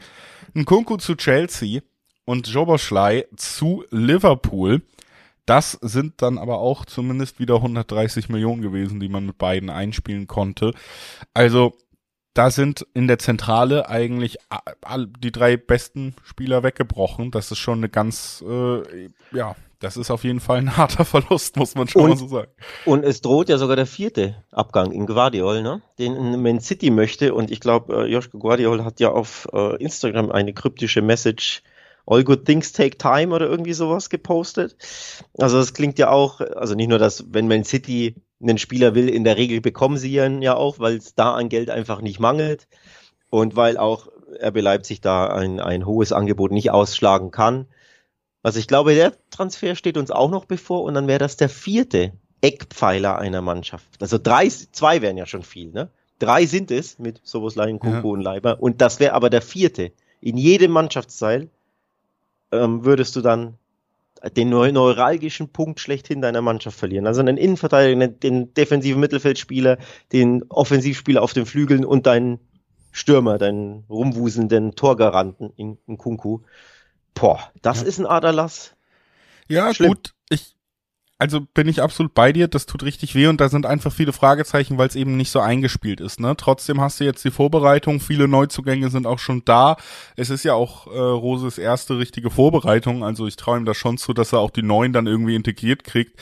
Ein 0.55 0.65
Kunku 0.65 0.97
zu 0.97 1.15
Chelsea 1.15 1.81
und 2.25 2.47
Joboschlei 2.47 3.25
zu 3.35 3.83
Liverpool. 3.89 4.81
Das 5.45 5.73
sind 5.81 6.21
dann 6.21 6.37
aber 6.37 6.59
auch 6.59 6.85
zumindest 6.85 7.39
wieder 7.39 7.55
130 7.55 8.27
Millionen 8.27 8.61
gewesen, 8.61 8.99
die 8.99 9.07
man 9.07 9.25
mit 9.25 9.37
beiden 9.37 9.69
einspielen 9.69 10.27
konnte. 10.27 10.73
Also 11.33 11.73
da 12.37 12.51
sind 12.51 12.85
in 12.93 13.07
der 13.07 13.17
Zentrale 13.17 13.89
eigentlich 13.89 14.37
die 15.19 15.31
drei 15.31 15.57
besten 15.57 16.15
Spieler 16.23 16.61
weggebrochen. 16.61 17.31
Das 17.31 17.51
ist 17.51 17.57
schon 17.57 17.79
eine 17.79 17.89
ganz, 17.89 18.43
äh, 18.47 19.09
ja, 19.31 19.55
das 19.79 19.97
ist 19.97 20.11
auf 20.11 20.23
jeden 20.23 20.39
Fall 20.39 20.59
ein 20.59 20.77
harter 20.77 21.03
Verlust, 21.03 21.57
muss 21.57 21.73
man 21.73 21.87
schon 21.87 22.03
und, 22.03 22.09
mal 22.09 22.17
so 22.17 22.27
sagen. 22.27 22.51
Und 22.85 23.03
es 23.03 23.21
droht 23.21 23.49
ja 23.49 23.57
sogar 23.57 23.75
der 23.75 23.87
vierte 23.87 24.35
Abgang 24.51 24.91
in 24.91 25.07
Guardiol, 25.07 25.63
ne? 25.63 25.81
den 25.97 26.41
Man 26.43 26.59
City 26.59 26.91
möchte. 26.91 27.33
Und 27.33 27.49
ich 27.49 27.59
glaube, 27.59 28.05
äh, 28.05 28.11
Joschko 28.11 28.37
Guardiol 28.37 28.83
hat 28.83 28.99
ja 28.99 29.09
auf 29.09 29.47
äh, 29.53 29.75
Instagram 29.81 30.31
eine 30.31 30.53
kryptische 30.53 31.01
Message 31.01 31.63
All 32.05 32.23
Good 32.23 32.45
Things 32.45 32.71
Take 32.71 32.97
Time 32.97 33.33
oder 33.33 33.47
irgendwie 33.47 33.73
sowas 33.73 34.09
gepostet. 34.09 34.77
Also 35.37 35.57
das 35.57 35.73
klingt 35.73 35.97
ja 35.97 36.09
auch, 36.09 36.39
also 36.39 36.75
nicht 36.75 36.87
nur, 36.87 36.99
dass 36.99 37.25
wenn 37.33 37.47
Man 37.47 37.63
City 37.63 38.15
einen 38.41 38.57
Spieler 38.57 38.95
will, 38.95 39.09
in 39.09 39.23
der 39.23 39.37
Regel 39.37 39.61
bekommen 39.61 39.97
sie 39.97 40.15
ihn 40.15 40.41
ja 40.41 40.55
auch, 40.55 40.79
weil 40.79 40.97
es 40.97 41.15
da 41.15 41.33
an 41.33 41.49
Geld 41.49 41.69
einfach 41.69 42.01
nicht 42.01 42.19
mangelt 42.19 42.67
und 43.29 43.55
weil 43.55 43.77
auch 43.77 44.07
RB 44.41 44.61
Leipzig 44.61 45.01
da 45.01 45.27
ein, 45.27 45.59
ein 45.59 45.85
hohes 45.85 46.11
Angebot 46.11 46.51
nicht 46.51 46.71
ausschlagen 46.71 47.31
kann. 47.31 47.67
Also 48.43 48.59
ich 48.59 48.67
glaube, 48.67 48.93
der 48.93 49.13
Transfer 49.31 49.75
steht 49.75 49.97
uns 49.97 50.11
auch 50.11 50.29
noch 50.29 50.45
bevor 50.45 50.83
und 50.83 50.93
dann 50.93 51.07
wäre 51.07 51.19
das 51.19 51.37
der 51.37 51.49
vierte 51.49 52.13
Eckpfeiler 52.41 53.17
einer 53.17 53.41
Mannschaft. 53.41 53.87
Also 53.99 54.17
drei, 54.17 54.47
zwei 54.47 55.01
wären 55.01 55.17
ja 55.17 55.25
schon 55.25 55.43
viel, 55.43 55.71
ne? 55.71 55.89
Drei 56.19 56.45
sind 56.47 56.71
es 56.71 56.97
mit 56.97 57.21
Soboslai, 57.23 57.71
Kunku 57.73 58.07
ja. 58.07 58.13
und 58.13 58.21
Leiber 58.21 58.61
und 58.61 58.81
das 58.81 58.99
wäre 58.99 59.13
aber 59.13 59.29
der 59.29 59.41
vierte. 59.41 59.91
In 60.19 60.37
jedem 60.37 60.71
Mannschaftsteil 60.71 61.49
ähm, 62.51 62.85
würdest 62.85 63.15
du 63.15 63.21
dann 63.21 63.57
den 64.35 64.49
neuralgischen 64.49 65.49
Punkt 65.49 65.79
schlechthin 65.79 66.21
deiner 66.21 66.41
Mannschaft 66.41 66.77
verlieren. 66.77 67.07
Also 67.07 67.21
einen 67.21 67.37
Innenverteidiger, 67.37 68.07
den 68.07 68.53
defensiven 68.53 68.99
Mittelfeldspieler, 68.99 69.77
den 70.11 70.43
Offensivspieler 70.49 71.21
auf 71.21 71.33
den 71.33 71.45
Flügeln 71.45 71.85
und 71.85 72.07
deinen 72.07 72.39
Stürmer, 72.91 73.37
deinen 73.37 73.83
rumwuselnden 73.89 74.75
Torgaranten 74.75 75.51
in, 75.55 75.77
in 75.87 75.97
Kunku. 75.97 76.39
Boah, 77.13 77.51
das 77.61 77.81
ja. 77.81 77.87
ist 77.87 77.99
ein 77.99 78.05
Aderlass. 78.05 78.75
Ja, 79.47 79.73
Schlimm. 79.73 79.89
gut. 79.89 80.13
Also 81.19 81.41
bin 81.41 81.67
ich 81.67 81.81
absolut 81.81 82.13
bei 82.13 82.31
dir, 82.31 82.47
das 82.47 82.67
tut 82.67 82.83
richtig 82.83 83.15
weh 83.15 83.25
und 83.25 83.41
da 83.41 83.49
sind 83.49 83.65
einfach 83.65 83.91
viele 83.91 84.13
Fragezeichen, 84.13 84.77
weil 84.77 84.87
es 84.87 84.95
eben 84.95 85.17
nicht 85.17 85.31
so 85.31 85.39
eingespielt 85.39 85.99
ist. 85.99 86.19
Ne? 86.19 86.35
Trotzdem 86.37 86.79
hast 86.79 86.99
du 86.99 87.05
jetzt 87.05 87.25
die 87.25 87.31
Vorbereitung, 87.31 87.99
viele 87.99 88.27
Neuzugänge 88.27 88.91
sind 88.91 89.07
auch 89.07 89.17
schon 89.17 89.41
da. 89.43 89.77
Es 90.15 90.29
ist 90.29 90.43
ja 90.43 90.53
auch 90.53 90.85
äh, 90.85 90.99
Roses 90.99 91.57
erste 91.57 91.97
richtige 91.97 92.29
Vorbereitung, 92.29 93.03
also 93.03 93.25
ich 93.25 93.35
traue 93.35 93.57
ihm 93.57 93.65
das 93.65 93.77
schon 93.77 93.97
zu, 93.97 94.13
dass 94.13 94.31
er 94.31 94.39
auch 94.39 94.51
die 94.51 94.61
neuen 94.61 94.93
dann 94.93 95.07
irgendwie 95.07 95.35
integriert 95.35 95.83
kriegt. 95.83 96.19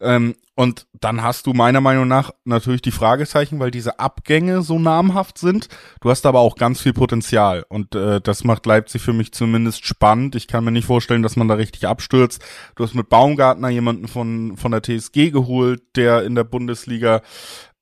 Ähm, 0.00 0.36
und 0.54 0.86
dann 0.92 1.22
hast 1.22 1.46
du 1.46 1.52
meiner 1.52 1.80
Meinung 1.80 2.08
nach 2.08 2.32
natürlich 2.44 2.82
die 2.82 2.90
Fragezeichen, 2.90 3.60
weil 3.60 3.70
diese 3.70 4.00
Abgänge 4.00 4.62
so 4.62 4.78
namhaft 4.78 5.38
sind. 5.38 5.68
Du 6.00 6.10
hast 6.10 6.26
aber 6.26 6.40
auch 6.40 6.56
ganz 6.56 6.80
viel 6.80 6.92
Potenzial 6.92 7.64
und 7.68 7.94
äh, 7.94 8.20
das 8.20 8.42
macht 8.42 8.66
Leipzig 8.66 9.02
für 9.02 9.12
mich 9.12 9.32
zumindest 9.32 9.86
spannend. 9.86 10.34
Ich 10.34 10.48
kann 10.48 10.64
mir 10.64 10.72
nicht 10.72 10.86
vorstellen, 10.86 11.22
dass 11.22 11.36
man 11.36 11.46
da 11.46 11.54
richtig 11.54 11.86
abstürzt. 11.86 12.44
Du 12.74 12.82
hast 12.82 12.94
mit 12.94 13.08
Baumgartner 13.08 13.68
jemanden 13.68 14.08
von 14.08 14.56
von 14.56 14.72
der 14.72 14.82
TSG 14.82 15.30
geholt, 15.30 15.82
der 15.94 16.24
in 16.24 16.34
der 16.34 16.44
Bundesliga 16.44 17.22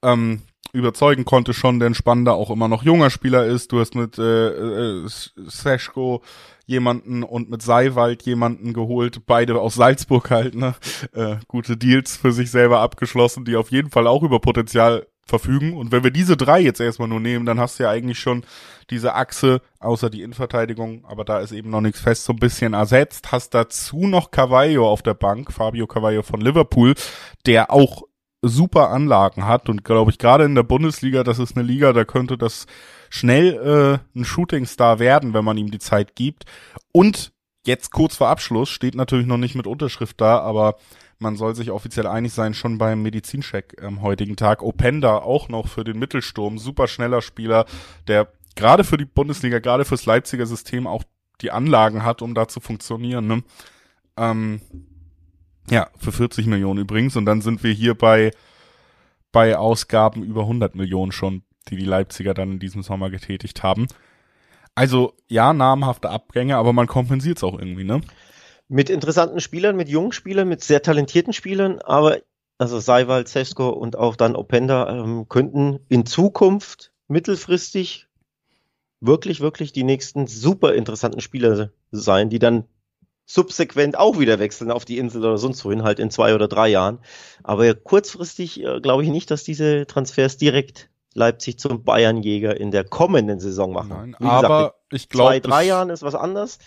ähm, 0.03 0.43
überzeugen 0.73 1.25
konnte 1.25 1.55
schon, 1.55 1.81
der 1.81 1.91
ein 1.91 1.95
spannender, 1.95 2.35
auch 2.35 2.51
immer 2.51 2.69
noch 2.69 2.83
junger 2.83 3.11
Spieler 3.11 3.47
ist. 3.47 3.73
Du 3.73 3.81
hast 3.81 3.95
mit 3.95 4.19
äh, 4.19 4.49
äh, 4.49 5.05
Seschko 5.07 6.23
jemanden 6.67 7.23
und 7.23 7.49
mit 7.49 7.63
Seiwald 7.63 8.23
jemanden 8.23 8.73
geholt, 8.73 9.23
beide 9.27 9.59
aus 9.61 9.77
Salzburg 9.77 10.31
halt, 10.31 10.55
ne? 10.55 10.75
Äh, 11.13 11.37
gute 11.47 11.77
Deals 11.77 12.17
für 12.17 12.33
sich 12.33 12.51
selber 12.51 12.81
abgeschlossen, 12.81 13.45
die 13.45 13.57
auf 13.57 13.71
jeden 13.71 13.91
Fall 13.91 14.07
auch 14.07 14.23
über 14.23 14.41
Potenzial 14.41 15.07
verfügen. 15.27 15.77
Und 15.77 15.93
wenn 15.93 16.05
wir 16.05 16.11
diese 16.11 16.37
drei 16.37 16.61
jetzt 16.61 16.81
erstmal 16.81 17.09
nur 17.09 17.21
nehmen, 17.21 17.47
dann 17.47 17.59
hast 17.59 17.79
du 17.79 17.85
ja 17.85 17.91
eigentlich 17.91 18.19
schon 18.19 18.45
diese 18.91 19.15
Achse, 19.15 19.61
außer 19.81 20.09
die 20.11 20.23
Innenverteidigung, 20.23 21.05
aber 21.05 21.25
da 21.25 21.41
ist 21.41 21.53
eben 21.53 21.71
noch 21.71 21.81
nichts 21.81 22.01
fest, 22.01 22.25
so 22.25 22.33
ein 22.33 22.39
bisschen 22.39 22.75
ersetzt. 22.75 23.33
Hast 23.33 23.55
dazu 23.55 24.07
noch 24.07 24.31
Cavallo 24.31 24.89
auf 24.89 25.03
der 25.03 25.15
Bank, 25.15 25.53
Fabio 25.53 25.87
Cavallo 25.87 26.23
von 26.23 26.41
Liverpool, 26.41 26.95
der 27.45 27.73
auch 27.73 28.03
super 28.43 28.91
Anlagen 28.91 29.47
hat 29.47 29.69
und 29.69 29.85
glaube 29.85 30.11
ich 30.11 30.19
gerade 30.19 30.45
in 30.45 30.55
der 30.55 30.63
Bundesliga, 30.63 31.25
das 31.25 31.39
ist 31.39 31.57
eine 31.57 31.67
Liga, 31.67 31.93
da 31.93 32.05
könnte 32.05 32.39
das 32.39 32.67
schnell 33.11 34.01
äh, 34.15 34.19
ein 34.19 34.25
Shootingstar 34.25 34.99
werden, 34.99 35.35
wenn 35.35 35.45
man 35.45 35.57
ihm 35.57 35.71
die 35.71 35.79
Zeit 35.79 36.15
gibt. 36.15 36.45
Und 36.93 37.33
jetzt 37.67 37.93
kurz 37.93 38.17
vor 38.17 38.29
Abschluss 38.29 38.69
steht 38.69 38.95
natürlich 38.95 39.27
noch 39.27 39.39
nicht 39.39 39.55
mit 39.55 39.67
Unterschrift 39.67 40.21
da, 40.21 40.39
aber 40.39 40.77
man 41.19 41.37
soll 41.37 41.55
sich 41.55 41.71
offiziell 41.71 42.07
einig 42.07 42.33
sein, 42.33 42.53
schon 42.53 42.79
beim 42.79 43.03
Medizincheck 43.03 43.83
am 43.83 44.03
heutigen 44.03 44.37
Tag. 44.37 44.63
Openda 44.63 45.19
auch 45.19 45.49
noch 45.49 45.69
für 45.69 45.83
den 45.83 45.99
Mittelsturm, 45.99 46.59
super 46.59 46.89
schneller 46.89 47.23
Spieler, 47.23 47.65
der 48.07 48.29
gerade 48.55 48.85
für 48.85 48.99
die 48.99 49.07
Bundesliga, 49.07 49.59
gerade 49.59 49.85
fürs 49.85 50.07
Leipziger 50.07 50.47
System 50.47 50.87
auch 50.87 51.05
die 51.41 51.51
Anlagen 51.51 52.05
hat, 52.05 52.23
um 52.23 52.35
da 52.35 52.49
zu 52.49 52.61
funktionieren. 52.61 53.27
Ne? 53.27 53.43
Ähm, 54.17 54.61
ja, 55.71 55.89
für 55.99 56.13
40 56.13 56.47
Millionen 56.47 56.81
übrigens. 56.81 57.17
Und 57.17 57.27
dann 57.27 57.43
sind 57.43 57.63
wir 57.63 57.73
hier 57.73 57.95
bei, 57.95 58.31
bei 59.33 59.57
Ausgaben 59.57 60.23
über 60.23 60.43
100 60.43 60.75
Millionen 60.75 61.13
schon 61.13 61.43
die 61.69 61.77
die 61.77 61.85
Leipziger 61.85 62.35
dann 62.35 62.53
in 62.53 62.59
diesem 62.59 62.83
Sommer 62.83 63.11
getätigt 63.11 63.63
haben. 63.63 63.87
Also 64.75 65.15
ja, 65.29 65.53
namhafte 65.53 66.11
Abgänge, 66.11 66.57
aber 66.57 66.73
man 66.73 66.87
kompensiert 66.87 67.39
es 67.39 67.45
auch 67.45 67.59
irgendwie, 67.59 67.85
ne? 67.85 68.01
Mit 68.69 68.91
interessanten 68.91 69.41
Spielern, 69.41 69.77
mit 69.77 69.89
jungen 69.89 70.13
Spielern, 70.13 70.49
mit 70.49 70.63
sehr 70.63 70.83
talentierten 70.83 71.33
Spielern, 71.33 71.79
aber 71.81 72.19
also 72.59 72.81
Seiwald, 72.81 73.29
Sesko 73.29 73.69
und 73.69 73.97
auch 73.97 74.17
dann 74.17 74.35
Openda 74.35 74.89
ähm, 74.91 75.29
könnten 75.29 75.79
in 75.89 76.05
Zukunft 76.05 76.93
mittelfristig 77.07 78.09
wirklich, 79.01 79.41
wirklich 79.41 79.73
die 79.73 79.85
nächsten 79.85 80.27
super 80.27 80.75
interessanten 80.75 81.21
Spieler 81.21 81.71
sein, 81.91 82.29
die 82.29 82.39
dann 82.39 82.65
subsequent 83.27 83.99
auch 83.99 84.19
wieder 84.19 84.39
wechseln 84.39 84.71
auf 84.71 84.85
die 84.85 84.99
Insel 84.99 85.21
oder 85.21 85.37
sonst 85.37 85.65
wohin, 85.65 85.83
halt 85.83 85.99
in 85.99 86.11
zwei 86.11 86.35
oder 86.35 86.49
drei 86.49 86.69
Jahren. 86.69 87.01
Aber 87.43 87.75
kurzfristig 87.75 88.63
äh, 88.63 88.81
glaube 88.81 89.03
ich 89.03 89.11
nicht, 89.11 89.31
dass 89.31 89.45
diese 89.45 89.87
Transfers 89.87 90.37
direkt 90.37 90.89
Leipzig 91.13 91.59
zum 91.59 91.83
Bayernjäger 91.83 92.59
in 92.59 92.71
der 92.71 92.85
kommenden 92.85 93.41
Saison 93.41 93.73
machen. 93.73 93.89
Nein, 93.89 94.17
Wie 94.19 94.27
aber 94.27 94.59
gesagt, 94.59 94.75
ich 94.93 95.09
glaube, 95.09 95.31
zwei, 95.31 95.41
drei 95.41 95.65
Jahren 95.65 95.91
ist 95.91 96.03
was 96.03 96.15
anderes. 96.15 96.59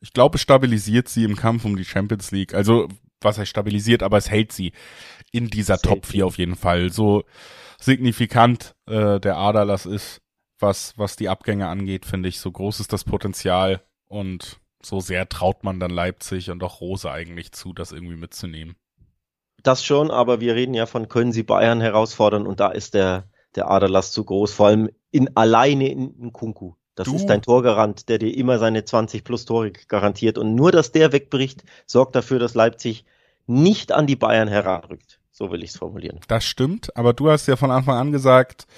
Ich 0.00 0.12
glaube, 0.12 0.36
es 0.36 0.42
stabilisiert 0.42 1.08
sie 1.08 1.24
im 1.24 1.34
Kampf 1.34 1.64
um 1.64 1.76
die 1.76 1.86
Champions 1.86 2.30
League. 2.30 2.54
Also, 2.54 2.88
was 3.22 3.38
heißt 3.38 3.50
stabilisiert, 3.50 4.02
aber 4.02 4.18
es 4.18 4.30
hält 4.30 4.52
sie 4.52 4.72
in 5.32 5.48
dieser 5.48 5.74
das 5.74 5.82
Top 5.82 6.06
4 6.06 6.26
auf 6.26 6.36
jeden 6.36 6.56
Fall. 6.56 6.92
So 6.92 7.24
signifikant 7.80 8.76
äh, 8.86 9.18
der 9.18 9.38
Aderlass 9.38 9.86
ist, 9.86 10.20
was, 10.58 10.96
was 10.98 11.16
die 11.16 11.30
Abgänge 11.30 11.68
angeht, 11.68 12.04
finde 12.04 12.28
ich. 12.28 12.38
So 12.38 12.52
groß 12.52 12.80
ist 12.80 12.92
das 12.92 13.04
Potenzial 13.04 13.82
und 14.06 14.60
so 14.84 15.00
sehr 15.00 15.28
traut 15.28 15.64
man 15.64 15.80
dann 15.80 15.90
Leipzig 15.90 16.50
und 16.50 16.62
auch 16.62 16.80
Rose 16.80 17.10
eigentlich 17.10 17.52
zu, 17.52 17.72
das 17.72 17.92
irgendwie 17.92 18.16
mitzunehmen. 18.16 18.76
Das 19.62 19.84
schon, 19.84 20.10
aber 20.10 20.40
wir 20.40 20.54
reden 20.54 20.74
ja 20.74 20.86
von, 20.86 21.08
können 21.08 21.32
sie 21.32 21.42
Bayern 21.42 21.80
herausfordern 21.80 22.46
und 22.46 22.60
da 22.60 22.68
ist 22.68 22.94
der, 22.94 23.24
der 23.54 23.70
Aderlass 23.70 24.12
zu 24.12 24.24
groß, 24.24 24.52
vor 24.52 24.66
allem 24.66 24.90
in 25.10 25.34
alleine 25.36 25.88
in, 25.88 26.14
in 26.20 26.32
Kunku. 26.32 26.74
Das 26.94 27.08
du. 27.08 27.16
ist 27.16 27.26
dein 27.26 27.42
Torgarant, 27.42 28.08
der 28.08 28.18
dir 28.18 28.36
immer 28.36 28.58
seine 28.58 28.84
20 28.84 29.24
plus 29.24 29.44
Tore 29.46 29.72
garantiert. 29.88 30.38
Und 30.38 30.54
nur, 30.54 30.70
dass 30.70 30.92
der 30.92 31.12
wegbricht, 31.12 31.64
sorgt 31.86 32.14
dafür, 32.14 32.38
dass 32.38 32.54
Leipzig 32.54 33.04
nicht 33.46 33.90
an 33.90 34.06
die 34.06 34.16
Bayern 34.16 34.48
heranrückt. 34.48 35.20
So 35.32 35.50
will 35.50 35.64
ich 35.64 35.70
es 35.70 35.76
formulieren. 35.78 36.20
Das 36.28 36.44
stimmt, 36.44 36.96
aber 36.96 37.12
du 37.12 37.30
hast 37.30 37.48
ja 37.48 37.56
von 37.56 37.72
Anfang 37.72 37.96
an 37.96 38.12
gesagt, 38.12 38.68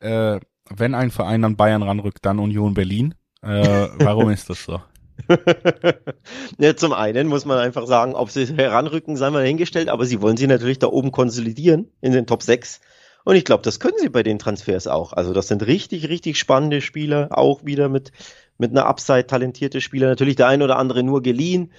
äh, 0.00 0.38
wenn 0.68 0.94
ein 0.94 1.10
Verein 1.10 1.44
an 1.44 1.56
Bayern 1.56 1.82
ranrückt, 1.82 2.26
dann 2.26 2.38
Union 2.38 2.74
Berlin. 2.74 3.14
Äh, 3.40 3.88
warum 3.98 4.28
ist 4.30 4.50
das 4.50 4.64
so? 4.64 4.82
ja, 6.58 6.76
zum 6.76 6.92
einen 6.92 7.28
muss 7.28 7.44
man 7.44 7.58
einfach 7.58 7.86
sagen, 7.86 8.14
ob 8.14 8.30
sie 8.30 8.46
heranrücken, 8.46 9.16
sei 9.16 9.30
mal 9.30 9.44
hingestellt, 9.44 9.88
aber 9.88 10.04
sie 10.06 10.20
wollen 10.20 10.36
sie 10.36 10.46
natürlich 10.46 10.78
da 10.78 10.88
oben 10.88 11.12
konsolidieren 11.12 11.90
in 12.00 12.12
den 12.12 12.26
Top 12.26 12.42
6. 12.42 12.80
Und 13.24 13.36
ich 13.36 13.44
glaube, 13.44 13.62
das 13.62 13.80
können 13.80 13.96
sie 13.98 14.10
bei 14.10 14.22
den 14.22 14.38
Transfers 14.38 14.86
auch. 14.86 15.12
Also 15.14 15.32
das 15.32 15.48
sind 15.48 15.66
richtig, 15.66 16.08
richtig 16.08 16.38
spannende 16.38 16.80
Spieler, 16.80 17.28
auch 17.30 17.64
wieder 17.64 17.88
mit, 17.88 18.12
mit 18.58 18.70
einer 18.70 18.86
Upside 18.86 19.26
talentierte 19.26 19.80
Spieler. 19.80 20.08
Natürlich 20.08 20.36
der 20.36 20.48
ein 20.48 20.62
oder 20.62 20.76
andere 20.76 21.02
nur 21.02 21.22
geliehen. 21.22 21.72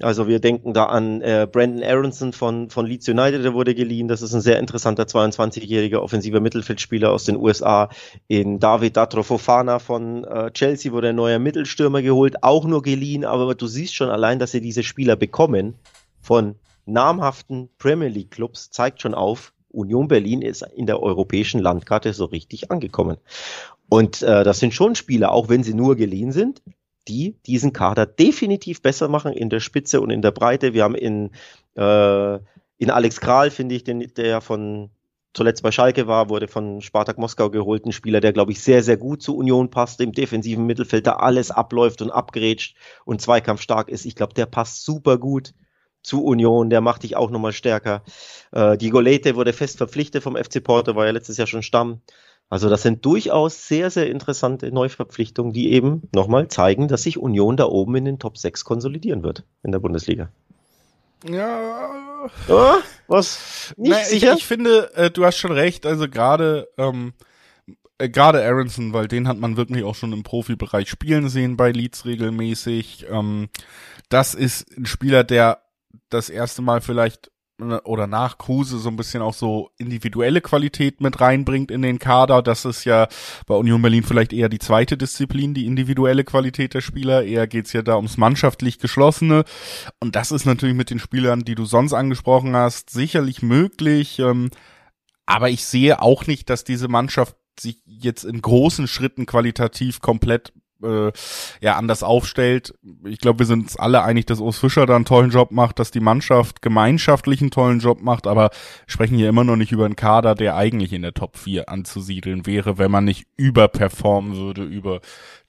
Also 0.00 0.28
wir 0.28 0.38
denken 0.38 0.74
da 0.74 0.84
an 0.84 1.20
äh, 1.22 1.48
Brandon 1.50 1.82
Aronson 1.82 2.32
von, 2.32 2.70
von 2.70 2.86
Leeds 2.86 3.08
United, 3.08 3.44
der 3.44 3.54
wurde 3.54 3.74
geliehen. 3.74 4.06
Das 4.06 4.22
ist 4.22 4.32
ein 4.32 4.40
sehr 4.40 4.58
interessanter 4.60 5.04
22-jähriger 5.04 5.98
offensiver 5.98 6.40
Mittelfeldspieler 6.40 7.10
aus 7.10 7.24
den 7.24 7.36
USA. 7.36 7.88
In 8.28 8.60
David 8.60 8.96
Datro 8.96 9.24
Fofana 9.24 9.80
von 9.80 10.24
äh, 10.24 10.52
Chelsea 10.52 10.92
wurde 10.92 11.08
ein 11.08 11.16
neuer 11.16 11.40
Mittelstürmer 11.40 12.00
geholt, 12.00 12.44
auch 12.44 12.64
nur 12.64 12.82
geliehen. 12.82 13.24
Aber 13.24 13.54
du 13.54 13.66
siehst 13.66 13.94
schon 13.94 14.08
allein, 14.08 14.38
dass 14.38 14.52
sie 14.52 14.60
diese 14.60 14.84
Spieler 14.84 15.16
bekommen 15.16 15.74
von 16.20 16.54
namhaften 16.86 17.68
Premier 17.78 18.08
League 18.08 18.30
Clubs, 18.30 18.70
zeigt 18.70 19.02
schon 19.02 19.14
auf, 19.14 19.52
Union 19.70 20.08
Berlin 20.08 20.42
ist 20.42 20.62
in 20.74 20.86
der 20.86 21.02
europäischen 21.02 21.60
Landkarte 21.60 22.12
so 22.12 22.24
richtig 22.24 22.70
angekommen. 22.70 23.18
Und 23.88 24.22
äh, 24.22 24.44
das 24.44 24.58
sind 24.60 24.74
schon 24.74 24.94
Spieler, 24.94 25.32
auch 25.32 25.48
wenn 25.48 25.62
sie 25.62 25.74
nur 25.74 25.96
geliehen 25.96 26.32
sind, 26.32 26.62
die 27.08 27.36
diesen 27.46 27.72
Kader 27.72 28.06
definitiv 28.06 28.82
besser 28.82 29.08
machen 29.08 29.32
in 29.32 29.50
der 29.50 29.60
Spitze 29.60 30.00
und 30.00 30.10
in 30.10 30.22
der 30.22 30.30
Breite. 30.30 30.74
Wir 30.74 30.84
haben 30.84 30.94
in, 30.94 31.30
äh, 31.76 32.34
in 32.78 32.90
Alex 32.90 33.20
Kral, 33.20 33.50
finde 33.50 33.74
ich, 33.74 33.84
den, 33.84 34.00
der 34.16 34.40
von 34.40 34.90
zuletzt 35.34 35.62
bei 35.62 35.70
Schalke 35.70 36.06
war, 36.06 36.28
wurde 36.28 36.48
von 36.48 36.80
Spartak 36.80 37.18
Moskau 37.18 37.50
geholt, 37.50 37.86
ein 37.86 37.92
Spieler, 37.92 38.20
der, 38.20 38.32
glaube 38.32 38.52
ich, 38.52 38.60
sehr, 38.60 38.82
sehr 38.82 38.96
gut 38.96 39.22
zur 39.22 39.36
Union 39.36 39.70
passt, 39.70 40.00
im 40.00 40.12
defensiven 40.12 40.66
Mittelfeld 40.66 41.06
da 41.06 41.14
alles 41.14 41.50
abläuft 41.50 42.02
und 42.02 42.10
abgrätscht 42.10 42.76
und 43.04 43.20
zweikampfstark 43.20 43.88
ist. 43.88 44.04
Ich 44.04 44.16
glaube, 44.16 44.34
der 44.34 44.46
passt 44.46 44.84
super 44.84 45.18
gut 45.18 45.54
zu 46.02 46.24
Union, 46.24 46.70
der 46.70 46.80
macht 46.80 47.02
dich 47.02 47.16
auch 47.16 47.30
nochmal 47.30 47.52
stärker. 47.52 48.02
Äh, 48.52 48.76
die 48.78 48.90
Golete 48.90 49.36
wurde 49.36 49.52
fest 49.52 49.78
verpflichtet 49.78 50.22
vom 50.22 50.36
FC 50.36 50.62
Porto, 50.62 50.94
war 50.94 51.06
ja 51.06 51.12
letztes 51.12 51.36
Jahr 51.36 51.46
schon 51.46 51.62
Stamm. 51.62 52.00
Also 52.50 52.70
das 52.70 52.82
sind 52.82 53.04
durchaus 53.04 53.68
sehr, 53.68 53.90
sehr 53.90 54.10
interessante 54.10 54.72
Neuverpflichtungen, 54.72 55.52
die 55.52 55.72
eben 55.72 56.08
nochmal 56.14 56.48
zeigen, 56.48 56.88
dass 56.88 57.02
sich 57.02 57.18
Union 57.18 57.56
da 57.56 57.66
oben 57.66 57.96
in 57.96 58.06
den 58.06 58.18
Top 58.18 58.38
6 58.38 58.64
konsolidieren 58.64 59.22
wird 59.22 59.44
in 59.62 59.72
der 59.72 59.80
Bundesliga. 59.80 60.30
Ja. 61.24 61.90
ja 62.48 62.78
was? 63.06 63.74
Nicht 63.76 63.90
Na, 63.90 64.00
ich, 64.10 64.22
ich, 64.22 64.46
finde, 64.46 64.94
äh, 64.94 65.10
du 65.10 65.26
hast 65.26 65.36
schon 65.36 65.52
recht. 65.52 65.84
Also 65.84 66.08
gerade 66.08 66.68
ähm, 66.78 67.12
äh, 67.98 68.08
gerade 68.08 68.44
Aronson, 68.44 68.92
weil 68.92 69.08
den 69.08 69.28
hat 69.28 69.38
man 69.38 69.56
wirklich 69.56 69.84
auch 69.84 69.94
schon 69.94 70.12
im 70.12 70.22
Profibereich 70.22 70.88
spielen 70.88 71.28
sehen 71.28 71.56
bei 71.56 71.72
Leeds 71.72 72.06
regelmäßig. 72.06 73.06
Ähm, 73.10 73.48
das 74.08 74.34
ist 74.34 74.76
ein 74.76 74.86
Spieler, 74.86 75.24
der 75.24 75.62
das 76.08 76.30
erste 76.30 76.62
Mal 76.62 76.80
vielleicht 76.80 77.30
oder 77.60 78.06
nach 78.06 78.38
Kruse 78.38 78.78
so 78.78 78.88
ein 78.88 78.96
bisschen 78.96 79.20
auch 79.20 79.34
so 79.34 79.70
individuelle 79.78 80.40
Qualität 80.40 81.00
mit 81.00 81.20
reinbringt 81.20 81.70
in 81.70 81.82
den 81.82 81.98
Kader. 81.98 82.40
Das 82.40 82.64
ist 82.64 82.84
ja 82.84 83.08
bei 83.46 83.54
Union 83.54 83.82
Berlin 83.82 84.04
vielleicht 84.04 84.32
eher 84.32 84.48
die 84.48 84.60
zweite 84.60 84.96
Disziplin, 84.96 85.54
die 85.54 85.66
individuelle 85.66 86.22
Qualität 86.22 86.74
der 86.74 86.80
Spieler. 86.80 87.24
Eher 87.24 87.48
geht's 87.48 87.72
ja 87.72 87.82
da 87.82 87.96
ums 87.96 88.16
mannschaftlich 88.16 88.78
Geschlossene. 88.78 89.44
Und 89.98 90.14
das 90.14 90.30
ist 90.30 90.46
natürlich 90.46 90.76
mit 90.76 90.90
den 90.90 91.00
Spielern, 91.00 91.44
die 91.44 91.56
du 91.56 91.64
sonst 91.64 91.94
angesprochen 91.94 92.54
hast, 92.54 92.90
sicherlich 92.90 93.42
möglich. 93.42 94.20
Ähm, 94.20 94.50
aber 95.26 95.50
ich 95.50 95.64
sehe 95.64 96.00
auch 96.00 96.26
nicht, 96.26 96.50
dass 96.50 96.64
diese 96.64 96.88
Mannschaft 96.88 97.36
sich 97.58 97.82
jetzt 97.84 98.24
in 98.24 98.40
großen 98.40 98.86
Schritten 98.86 99.26
qualitativ 99.26 100.00
komplett 100.00 100.52
äh, 100.82 101.12
ja 101.60 101.76
anders 101.76 102.02
aufstellt. 102.02 102.74
Ich 103.04 103.18
glaube, 103.18 103.40
wir 103.40 103.46
sind 103.46 103.62
uns 103.62 103.76
alle 103.76 104.02
einig, 104.02 104.26
dass 104.26 104.40
Urs 104.40 104.58
Fischer 104.58 104.86
da 104.86 104.96
einen 104.96 105.04
tollen 105.04 105.30
Job 105.30 105.50
macht, 105.50 105.78
dass 105.78 105.90
die 105.90 106.00
Mannschaft 106.00 106.62
gemeinschaftlich 106.62 107.40
einen 107.40 107.50
tollen 107.50 107.80
Job 107.80 108.00
macht, 108.00 108.26
aber 108.26 108.50
sprechen 108.86 109.16
hier 109.16 109.28
immer 109.28 109.44
noch 109.44 109.56
nicht 109.56 109.72
über 109.72 109.84
einen 109.84 109.96
Kader, 109.96 110.34
der 110.34 110.56
eigentlich 110.56 110.92
in 110.92 111.02
der 111.02 111.14
Top 111.14 111.36
4 111.36 111.68
anzusiedeln 111.68 112.46
wäre, 112.46 112.78
wenn 112.78 112.90
man 112.90 113.04
nicht 113.04 113.26
überperformen 113.36 114.36
würde 114.36 114.64
über 114.64 115.00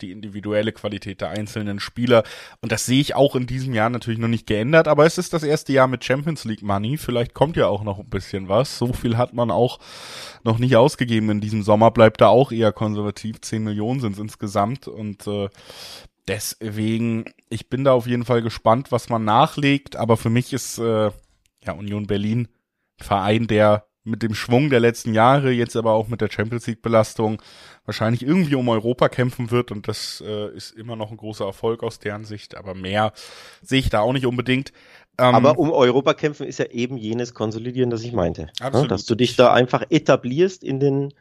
die 0.02 0.12
individuelle 0.12 0.72
Qualität 0.72 1.22
der 1.22 1.30
einzelnen 1.30 1.80
Spieler. 1.80 2.24
Und 2.62 2.72
das 2.72 2.86
sehe 2.86 3.02
ich 3.02 3.16
auch 3.16 3.36
in 3.36 3.48
diesem 3.48 3.74
Jahr 3.74 3.90
natürlich 3.90 4.20
noch 4.20 4.28
nicht 4.28 4.48
geändert, 4.48 4.88
aber 4.88 5.06
es 5.06 5.18
ist 5.18 5.34
das 5.34 5.44
erste 5.44 5.74
Jahr 5.74 5.88
mit 5.88 6.04
Champions 6.04 6.46
League 6.46 6.62
Money. 6.62 6.98
Vielleicht 6.98 7.34
kommt 7.34 7.58
ja 7.58 7.68
auch 7.68 7.84
noch 7.84 8.00
ein 8.00 8.10
bisschen 8.10 8.50
was. 8.50 8.78
So 8.78 8.94
viel 8.94 9.18
hat 9.18 9.34
man 9.34 9.52
auch 9.52 9.80
noch 10.44 10.58
nicht 10.58 10.76
ausgegeben 10.76 11.30
in 11.30 11.42
diesem 11.42 11.64
Sommer, 11.64 11.92
bleibt 11.92 12.22
da 12.22 12.28
auch 12.28 12.52
eher 12.52 12.72
konservativ. 12.72 13.42
10 13.42 13.64
Millionen 13.64 14.00
sind 14.00 14.14
es 14.14 14.20
insgesamt 14.20 14.88
und 14.88 15.19
äh, 15.28 15.50
deswegen, 16.28 17.26
ich 17.50 17.70
bin 17.70 17.84
da 17.84 17.94
auf 17.94 18.08
jeden 18.08 18.26
Fall 18.26 18.42
gespannt, 18.42 18.92
was 18.92 19.10
man 19.10 19.26
nachlegt, 19.26 19.96
aber 19.96 20.18
für 20.18 20.30
mich 20.30 20.54
ist 20.54 20.78
äh, 20.78 21.12
ja 21.64 21.74
Union 21.74 22.08
Berlin 22.08 22.48
ein 23.00 23.04
Verein, 23.04 23.48
der 23.48 23.86
mit 24.04 24.24
dem 24.24 24.34
Schwung 24.34 24.70
der 24.70 24.80
letzten 24.80 25.14
Jahre, 25.14 25.52
jetzt 25.52 25.76
aber 25.76 25.94
auch 25.94 26.08
mit 26.08 26.22
der 26.22 26.32
Champions 26.32 26.66
League 26.68 26.82
Belastung 26.82 27.42
wahrscheinlich 27.86 28.24
irgendwie 28.24 28.56
um 28.56 28.70
Europa 28.70 29.10
kämpfen 29.10 29.52
wird 29.52 29.72
und 29.72 29.88
das 29.88 30.24
äh, 30.26 30.56
ist 30.56 30.72
immer 30.72 30.96
noch 30.96 31.12
ein 31.12 31.18
großer 31.18 31.46
Erfolg 31.46 31.84
aus 31.84 32.00
deren 32.00 32.24
Sicht, 32.24 32.56
aber 32.56 32.74
mehr 32.74 33.14
sehe 33.62 33.80
ich 33.80 33.90
da 33.90 34.00
auch 34.02 34.14
nicht 34.14 34.26
unbedingt. 34.26 34.72
Ähm, 35.18 35.36
aber 35.36 35.60
um 35.60 35.72
Europa 35.72 36.14
kämpfen 36.14 36.48
ist 36.48 36.60
ja 36.60 36.66
eben 36.66 36.98
jenes 36.98 37.34
Konsolidieren, 37.34 37.90
das 37.90 38.04
ich 38.04 38.14
meinte. 38.14 38.50
Absolut. 38.62 38.90
Dass 38.90 39.06
du 39.06 39.16
dich 39.16 39.36
da 39.36 39.52
einfach 39.52 39.84
etablierst 39.90 40.64
in 40.64 40.80
den 40.80 41.14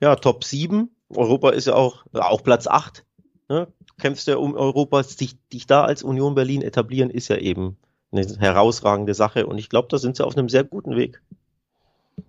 ja, 0.00 0.16
Top 0.16 0.44
7. 0.44 0.90
Europa 1.10 1.50
ist 1.50 1.66
ja 1.66 1.74
auch, 1.74 2.04
auch 2.12 2.42
Platz 2.42 2.66
8. 2.66 3.04
Ne? 3.48 3.68
Kämpfst 3.98 4.26
ja 4.26 4.36
um 4.36 4.54
Europa, 4.54 5.02
dich, 5.02 5.36
dich 5.52 5.66
da 5.66 5.84
als 5.84 6.02
Union 6.02 6.34
Berlin 6.34 6.62
etablieren, 6.62 7.10
ist 7.10 7.28
ja 7.28 7.36
eben 7.36 7.76
eine 8.10 8.26
herausragende 8.38 9.14
Sache 9.14 9.46
und 9.46 9.58
ich 9.58 9.68
glaube, 9.68 9.88
da 9.90 9.98
sind 9.98 10.16
sie 10.16 10.24
auf 10.24 10.36
einem 10.36 10.48
sehr 10.48 10.64
guten 10.64 10.96
Weg. 10.96 11.20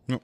Ja. 0.08 0.20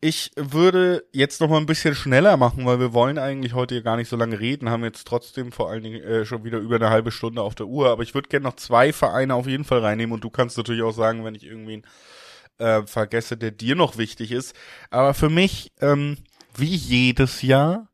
Ich 0.00 0.32
würde 0.36 1.04
jetzt 1.12 1.40
noch 1.40 1.48
mal 1.48 1.58
ein 1.58 1.66
bisschen 1.66 1.94
schneller 1.94 2.36
machen, 2.36 2.66
weil 2.66 2.80
wir 2.80 2.92
wollen 2.92 3.18
eigentlich 3.18 3.54
heute 3.54 3.82
gar 3.84 3.96
nicht 3.96 4.08
so 4.08 4.16
lange 4.16 4.40
reden, 4.40 4.68
haben 4.68 4.82
jetzt 4.82 5.06
trotzdem 5.06 5.52
vor 5.52 5.70
allen 5.70 5.84
Dingen 5.84 6.02
äh, 6.02 6.24
schon 6.24 6.42
wieder 6.42 6.58
über 6.58 6.76
eine 6.76 6.90
halbe 6.90 7.12
Stunde 7.12 7.40
auf 7.40 7.54
der 7.54 7.66
Uhr. 7.66 7.88
Aber 7.88 8.02
ich 8.02 8.12
würde 8.12 8.28
gerne 8.28 8.42
noch 8.42 8.56
zwei 8.56 8.92
Vereine 8.92 9.36
auf 9.36 9.46
jeden 9.46 9.62
Fall 9.62 9.78
reinnehmen 9.78 10.12
und 10.12 10.24
du 10.24 10.30
kannst 10.30 10.56
natürlich 10.56 10.82
auch 10.82 10.92
sagen, 10.92 11.24
wenn 11.24 11.36
ich 11.36 11.44
irgendwie 11.44 11.82
äh, 12.58 12.82
vergesse, 12.82 13.36
der 13.36 13.52
dir 13.52 13.76
noch 13.76 13.96
wichtig 13.96 14.32
ist. 14.32 14.56
Aber 14.90 15.14
für 15.14 15.30
mich, 15.30 15.72
ähm, 15.80 16.18
wie 16.56 16.74
jedes 16.74 17.42
Jahr, 17.42 17.88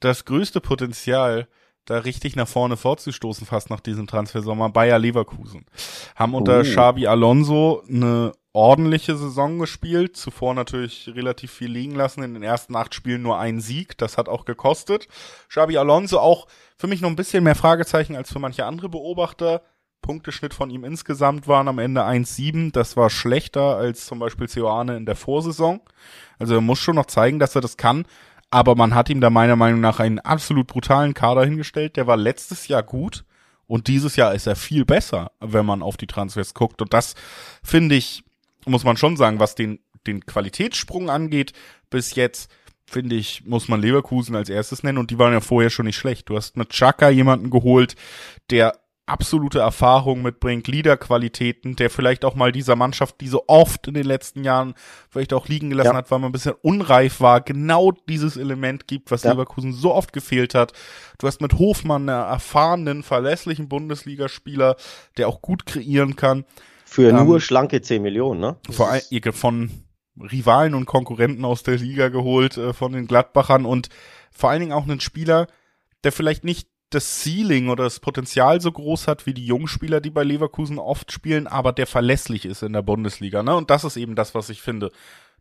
das 0.00 0.24
größte 0.24 0.62
Potenzial 0.62 1.46
da 1.90 1.98
richtig 1.98 2.36
nach 2.36 2.48
vorne 2.48 2.76
vorzustoßen, 2.76 3.46
fast 3.46 3.68
nach 3.68 3.80
diesem 3.80 4.06
Transfersommer, 4.06 4.70
Bayer 4.70 4.98
Leverkusen. 4.98 5.66
Haben 6.14 6.34
unter 6.34 6.60
oh. 6.60 6.62
Xabi 6.62 7.06
Alonso 7.06 7.82
eine 7.88 8.32
ordentliche 8.52 9.16
Saison 9.16 9.58
gespielt, 9.58 10.16
zuvor 10.16 10.54
natürlich 10.54 11.10
relativ 11.14 11.50
viel 11.50 11.70
liegen 11.70 11.94
lassen, 11.94 12.22
in 12.22 12.34
den 12.34 12.42
ersten 12.42 12.76
acht 12.76 12.94
Spielen 12.94 13.22
nur 13.22 13.38
einen 13.38 13.60
Sieg, 13.60 13.98
das 13.98 14.18
hat 14.18 14.28
auch 14.28 14.44
gekostet. 14.44 15.08
Xabi 15.48 15.78
Alonso 15.78 16.18
auch 16.18 16.46
für 16.76 16.86
mich 16.86 17.00
noch 17.00 17.10
ein 17.10 17.16
bisschen 17.16 17.44
mehr 17.44 17.56
Fragezeichen 17.56 18.14
als 18.14 18.32
für 18.32 18.38
manche 18.38 18.66
andere 18.66 18.88
Beobachter. 18.88 19.62
Punkteschnitt 20.02 20.54
von 20.54 20.70
ihm 20.70 20.84
insgesamt 20.84 21.46
waren 21.46 21.68
am 21.68 21.78
Ende 21.78 22.02
1,7. 22.02 22.72
Das 22.72 22.96
war 22.96 23.10
schlechter 23.10 23.76
als 23.76 24.06
zum 24.06 24.18
Beispiel 24.18 24.48
Ceoane 24.48 24.96
in 24.96 25.04
der 25.04 25.16
Vorsaison. 25.16 25.80
Also 26.38 26.54
er 26.54 26.60
muss 26.62 26.78
schon 26.78 26.96
noch 26.96 27.06
zeigen, 27.06 27.38
dass 27.38 27.54
er 27.54 27.60
das 27.60 27.76
kann. 27.76 28.06
Aber 28.50 28.74
man 28.74 28.94
hat 28.94 29.08
ihm 29.10 29.20
da 29.20 29.30
meiner 29.30 29.56
Meinung 29.56 29.80
nach 29.80 30.00
einen 30.00 30.18
absolut 30.18 30.66
brutalen 30.66 31.14
Kader 31.14 31.44
hingestellt. 31.44 31.96
Der 31.96 32.06
war 32.06 32.16
letztes 32.16 32.68
Jahr 32.68 32.82
gut. 32.82 33.24
Und 33.66 33.86
dieses 33.86 34.16
Jahr 34.16 34.34
ist 34.34 34.48
er 34.48 34.56
viel 34.56 34.84
besser, 34.84 35.30
wenn 35.38 35.64
man 35.64 35.82
auf 35.82 35.96
die 35.96 36.08
Transfers 36.08 36.54
guckt. 36.54 36.82
Und 36.82 36.92
das 36.92 37.14
finde 37.62 37.94
ich 37.94 38.24
muss 38.66 38.84
man 38.84 38.96
schon 38.96 39.16
sagen, 39.16 39.40
was 39.40 39.54
den, 39.54 39.80
den 40.06 40.24
Qualitätssprung 40.24 41.10
angeht, 41.10 41.52
bis 41.88 42.14
jetzt, 42.14 42.50
finde 42.86 43.16
ich, 43.16 43.44
muss 43.44 43.68
man 43.68 43.80
Leverkusen 43.80 44.34
als 44.34 44.48
erstes 44.48 44.82
nennen 44.82 44.98
und 44.98 45.10
die 45.10 45.18
waren 45.18 45.32
ja 45.32 45.40
vorher 45.40 45.70
schon 45.70 45.86
nicht 45.86 45.96
schlecht. 45.96 46.28
Du 46.28 46.36
hast 46.36 46.56
mit 46.56 46.70
Chaka 46.70 47.08
jemanden 47.08 47.50
geholt, 47.50 47.94
der 48.50 48.78
absolute 49.10 49.58
Erfahrung 49.58 50.22
mitbringt, 50.22 50.68
Leaderqualitäten, 50.68 51.76
der 51.76 51.90
vielleicht 51.90 52.24
auch 52.24 52.34
mal 52.34 52.52
dieser 52.52 52.76
Mannschaft, 52.76 53.20
die 53.20 53.28
so 53.28 53.44
oft 53.46 53.88
in 53.88 53.94
den 53.94 54.04
letzten 54.04 54.44
Jahren 54.44 54.74
vielleicht 55.08 55.32
auch 55.32 55.48
liegen 55.48 55.70
gelassen 55.70 55.92
ja. 55.92 55.96
hat, 55.96 56.10
weil 56.10 56.18
man 56.20 56.30
ein 56.30 56.32
bisschen 56.32 56.54
unreif 56.62 57.20
war, 57.20 57.40
genau 57.40 57.92
dieses 58.08 58.36
Element 58.36 58.86
gibt, 58.86 59.10
was 59.10 59.24
ja. 59.24 59.32
Leverkusen 59.32 59.72
so 59.72 59.94
oft 59.94 60.12
gefehlt 60.12 60.54
hat. 60.54 60.72
Du 61.18 61.26
hast 61.26 61.40
mit 61.40 61.58
Hofmann 61.58 62.08
einen 62.08 62.30
erfahrenen, 62.30 63.02
verlässlichen 63.02 63.68
Bundesligaspieler, 63.68 64.76
der 65.16 65.28
auch 65.28 65.42
gut 65.42 65.66
kreieren 65.66 66.16
kann. 66.16 66.44
Für 66.84 67.10
ähm, 67.10 67.26
nur 67.26 67.40
schlanke 67.40 67.82
10 67.82 68.02
Millionen, 68.02 68.40
ne? 68.40 68.56
Vor 68.70 68.90
allem 68.90 69.32
von 69.32 69.70
Rivalen 70.20 70.74
und 70.74 70.86
Konkurrenten 70.86 71.44
aus 71.44 71.62
der 71.62 71.76
Liga 71.76 72.08
geholt, 72.08 72.56
äh, 72.56 72.72
von 72.72 72.92
den 72.92 73.06
Gladbachern 73.06 73.64
und 73.64 73.88
vor 74.30 74.50
allen 74.50 74.60
Dingen 74.60 74.72
auch 74.72 74.84
einen 74.84 75.00
Spieler, 75.00 75.46
der 76.04 76.12
vielleicht 76.12 76.44
nicht 76.44 76.69
das 76.90 77.22
Ceiling 77.22 77.68
oder 77.68 77.84
das 77.84 78.00
Potenzial 78.00 78.60
so 78.60 78.70
groß 78.72 79.06
hat 79.06 79.26
wie 79.26 79.34
die 79.34 79.46
Jungspieler, 79.46 80.00
die 80.00 80.10
bei 80.10 80.24
Leverkusen 80.24 80.78
oft 80.78 81.12
spielen, 81.12 81.46
aber 81.46 81.72
der 81.72 81.86
verlässlich 81.86 82.44
ist 82.44 82.62
in 82.62 82.72
der 82.72 82.82
Bundesliga, 82.82 83.42
ne? 83.42 83.54
Und 83.54 83.70
das 83.70 83.84
ist 83.84 83.96
eben 83.96 84.16
das, 84.16 84.34
was 84.34 84.50
ich 84.50 84.60
finde. 84.60 84.90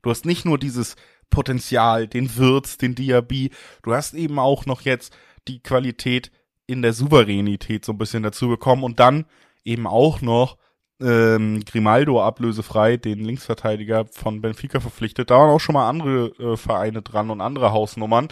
Du 0.02 0.12
hast 0.12 0.26
nicht 0.26 0.46
nur 0.46 0.58
dieses 0.58 0.96
Potenzial, 1.30 2.08
den 2.08 2.36
Wirtz, 2.38 2.78
den 2.78 2.96
Diaby, 2.96 3.52
du 3.84 3.94
hast 3.94 4.14
eben 4.14 4.40
auch 4.40 4.66
noch 4.66 4.82
jetzt 4.82 5.16
die 5.48 5.62
Qualität 5.62 6.32
in 6.68 6.82
der 6.82 6.94
Souveränität 6.94 7.84
so 7.84 7.94
ein 7.94 7.98
bisschen 7.98 8.24
dazu 8.24 8.48
bekommen 8.48 8.84
und 8.84 9.00
dann 9.00 9.26
eben 9.64 9.88
auch 9.88 10.22
noch 10.22 10.58
ähm, 11.02 11.64
Grimaldo 11.66 12.22
ablösefrei, 12.22 12.98
den 12.98 13.20
Linksverteidiger 13.20 14.06
von 14.12 14.42
Benfica 14.42 14.80
verpflichtet. 14.80 15.30
Da 15.30 15.36
waren 15.38 15.50
auch 15.50 15.60
schon 15.60 15.74
mal 15.74 15.88
andere 15.88 16.28
äh, 16.40 16.58
Vereine 16.58 17.02
dran 17.02 17.30
und 17.30 17.42
andere 17.42 17.72
Hausnummern. 17.72 18.28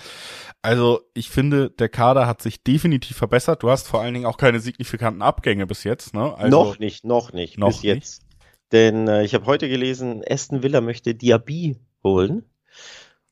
Also 0.61 1.01
ich 1.13 1.29
finde, 1.29 1.69
der 1.69 1.89
Kader 1.89 2.27
hat 2.27 2.41
sich 2.41 2.63
definitiv 2.63 3.17
verbessert. 3.17 3.63
Du 3.63 3.69
hast 3.69 3.87
vor 3.87 4.01
allen 4.01 4.13
Dingen 4.13 4.25
auch 4.25 4.37
keine 4.37 4.59
signifikanten 4.59 5.21
Abgänge 5.21 5.67
bis 5.67 5.83
jetzt. 5.83 6.13
Ne? 6.13 6.35
Also, 6.37 6.49
noch 6.49 6.79
nicht, 6.79 7.05
noch 7.05 7.31
nicht, 7.33 7.57
noch 7.57 7.67
bis 7.67 7.83
nicht. 7.83 7.95
jetzt. 7.95 8.21
Denn 8.71 9.07
äh, 9.07 9.23
ich 9.23 9.33
habe 9.33 9.45
heute 9.45 9.69
gelesen, 9.69 10.23
Aston 10.27 10.63
Villa 10.63 10.81
möchte 10.81 11.15
Diaby 11.15 11.77
holen 12.03 12.43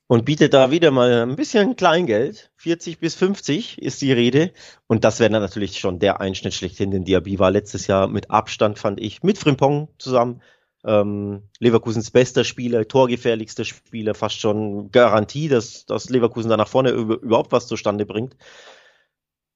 und 0.08 0.24
bietet 0.24 0.54
da 0.54 0.70
wieder 0.70 0.90
mal 0.90 1.22
ein 1.22 1.36
bisschen 1.36 1.76
Kleingeld. 1.76 2.50
40 2.56 2.98
bis 2.98 3.14
50 3.16 3.82
ist 3.82 4.00
die 4.02 4.12
Rede. 4.12 4.52
Und 4.86 5.04
das 5.04 5.18
wäre 5.18 5.30
dann 5.30 5.42
natürlich 5.42 5.78
schon 5.78 5.98
der 5.98 6.20
Einschnitt 6.20 6.54
schlechthin, 6.54 6.90
denn 6.90 7.04
Diaby 7.04 7.38
war 7.38 7.50
letztes 7.50 7.86
Jahr 7.86 8.06
mit 8.06 8.30
Abstand, 8.30 8.78
fand 8.78 9.00
ich, 9.00 9.22
mit 9.22 9.38
Frimpong 9.38 9.88
zusammen 9.98 10.42
ähm, 10.84 11.42
Leverkusens 11.58 12.12
bester 12.12 12.44
Spieler, 12.44 12.86
torgefährlichster 12.86 13.64
Spieler, 13.64 14.14
fast 14.14 14.38
schon 14.40 14.92
Garantie, 14.92 15.48
dass, 15.48 15.84
dass 15.84 16.08
Leverkusen 16.08 16.48
da 16.48 16.56
nach 16.56 16.68
vorne 16.68 16.90
überhaupt 16.90 17.52
was 17.52 17.66
zustande 17.66 18.06
bringt. 18.06 18.36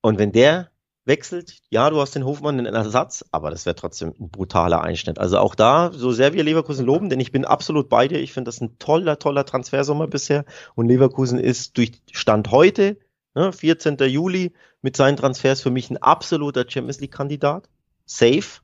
Und 0.02 0.18
wenn 0.18 0.32
der 0.32 0.69
wechselt. 1.04 1.60
Ja, 1.70 1.90
du 1.90 2.00
hast 2.00 2.14
den 2.14 2.24
Hofmann 2.24 2.58
in 2.58 2.66
Ersatz, 2.66 3.24
aber 3.32 3.50
das 3.50 3.66
wäre 3.66 3.76
trotzdem 3.76 4.14
ein 4.18 4.30
brutaler 4.30 4.82
Einschnitt. 4.82 5.18
Also 5.18 5.38
auch 5.38 5.54
da, 5.54 5.90
so 5.92 6.12
sehr 6.12 6.32
wir 6.32 6.44
Leverkusen 6.44 6.86
loben, 6.86 7.10
denn 7.10 7.20
ich 7.20 7.32
bin 7.32 7.44
absolut 7.44 7.88
bei 7.88 8.08
dir. 8.08 8.20
Ich 8.20 8.32
finde 8.32 8.48
das 8.48 8.60
ein 8.60 8.78
toller, 8.78 9.18
toller 9.18 9.44
Transfersommer 9.44 10.06
bisher. 10.06 10.44
Und 10.74 10.86
Leverkusen 10.86 11.38
ist 11.38 11.76
durch 11.76 12.02
Stand 12.12 12.50
heute, 12.50 12.98
ne, 13.34 13.52
14. 13.52 13.96
Juli, 13.98 14.52
mit 14.82 14.96
seinen 14.96 15.16
Transfers 15.16 15.60
für 15.60 15.70
mich 15.70 15.90
ein 15.90 15.98
absoluter 15.98 16.64
Champions 16.68 17.00
League-Kandidat. 17.00 17.68
Safe. 18.06 18.60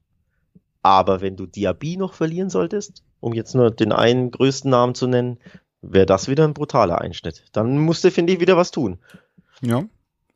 Aber 0.82 1.20
wenn 1.20 1.36
du 1.36 1.46
Diaby 1.46 1.96
noch 1.96 2.14
verlieren 2.14 2.50
solltest, 2.50 3.02
um 3.20 3.32
jetzt 3.32 3.54
nur 3.54 3.70
den 3.70 3.92
einen 3.92 4.30
größten 4.30 4.70
Namen 4.70 4.94
zu 4.94 5.06
nennen, 5.06 5.38
wäre 5.82 6.06
das 6.06 6.28
wieder 6.28 6.44
ein 6.44 6.54
brutaler 6.54 7.00
Einschnitt. 7.00 7.44
Dann 7.52 7.78
musste, 7.78 8.10
finde 8.10 8.32
ich, 8.32 8.40
wieder 8.40 8.56
was 8.56 8.70
tun. 8.70 8.98
Ja. 9.62 9.84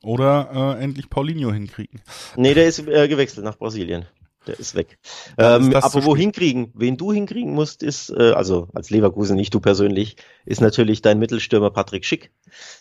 Oder 0.03 0.76
äh, 0.78 0.82
endlich 0.82 1.11
Paulinho 1.11 1.53
hinkriegen. 1.53 2.01
Nee, 2.36 2.55
der 2.55 2.66
ist 2.66 2.78
äh, 2.86 3.09
gewechselt 3.09 3.44
nach 3.44 3.59
Brasilien. 3.59 4.07
Der 4.46 4.59
ist 4.59 4.74
weg. 4.74 4.98
Ähm, 5.36 5.74
aber 5.74 6.05
wo 6.07 6.16
hinkriegen, 6.16 6.72
wen 6.74 6.96
du 6.96 7.12
hinkriegen 7.12 7.53
musst, 7.53 7.82
ist, 7.82 8.09
äh, 8.09 8.32
also 8.32 8.68
als 8.72 8.88
Leverkusen, 8.88 9.36
nicht 9.36 9.53
du 9.53 9.61
persönlich, 9.61 10.16
ist 10.46 10.62
natürlich 10.62 11.03
dein 11.03 11.18
Mittelstürmer 11.18 11.70
Patrick 11.70 12.07
Schick. 12.07 12.32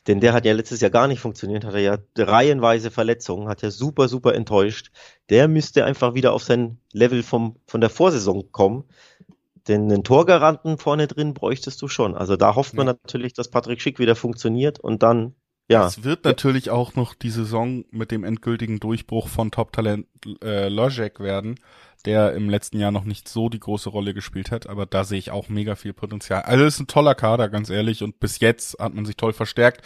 Denn 0.08 0.22
der 0.22 0.32
hat 0.32 0.46
ja 0.46 0.54
letztes 0.54 0.80
Jahr 0.80 0.90
gar 0.90 1.10
nicht 1.10 1.20
funktioniert, 1.20 1.66
hat 1.66 1.74
er 1.74 1.82
ja 1.82 1.98
reihenweise 2.18 2.92
Verletzungen, 2.92 3.50
hat 3.50 3.62
ja 3.62 3.72
super, 3.72 4.08
super 4.08 4.36
enttäuscht. 4.36 4.92
Der 5.30 5.50
müsste 5.50 5.84
einfach 5.84 6.14
wieder 6.14 6.32
auf 6.32 6.44
sein 6.44 6.80
Level 6.94 7.24
vom, 7.24 7.58
von 7.68 7.82
der 7.82 7.90
Vorsaison 7.90 8.54
kommen. 8.54 8.86
Denn 9.68 9.92
einen 9.92 10.06
Torgaranten 10.06 10.78
vorne 10.78 11.08
drin 11.08 11.34
bräuchtest 11.34 11.82
du 11.82 11.90
schon. 11.90 12.16
Also 12.16 12.38
da 12.38 12.56
hofft 12.56 12.74
man 12.74 12.88
ja. 12.88 12.94
natürlich, 12.94 13.34
dass 13.34 13.50
Patrick 13.50 13.82
Schick 13.82 14.00
wieder 14.00 14.16
funktioniert 14.16 14.80
und 14.80 15.04
dann 15.04 15.36
ja. 15.70 15.86
Es 15.86 16.04
wird 16.04 16.26
natürlich 16.26 16.70
auch 16.70 16.96
noch 16.96 17.14
die 17.14 17.30
Saison 17.30 17.86
mit 17.92 18.12
dem 18.12 18.24
endgültigen 18.24 18.80
Durchbruch 18.80 19.28
von 19.28 19.52
Top-Talent 19.52 20.08
äh, 20.44 20.68
Logic 20.68 21.20
werden, 21.20 21.60
der 22.06 22.34
im 22.34 22.50
letzten 22.50 22.80
Jahr 22.80 22.92
noch 22.92 23.04
nicht 23.04 23.30
so 23.30 23.50
die 23.50 23.60
große 23.60 23.90
Rolle 23.90 24.14
gespielt 24.14 24.52
hat, 24.52 24.68
aber 24.68 24.86
da 24.86 25.04
sehe 25.04 25.20
ich 25.20 25.32
auch 25.32 25.48
mega 25.48 25.76
viel 25.76 25.94
Potenzial. 25.94 26.42
Also 26.42 26.66
es 26.66 26.76
ist 26.76 26.80
ein 26.82 26.88
toller 26.88 27.14
Kader, 27.14 27.50
ganz 27.50 27.70
ehrlich, 27.70 28.04
und 28.04 28.20
bis 28.20 28.40
jetzt 28.40 28.80
hat 28.80 28.94
man 28.96 29.06
sich 29.06 29.16
toll 29.16 29.34
verstärkt. 29.34 29.82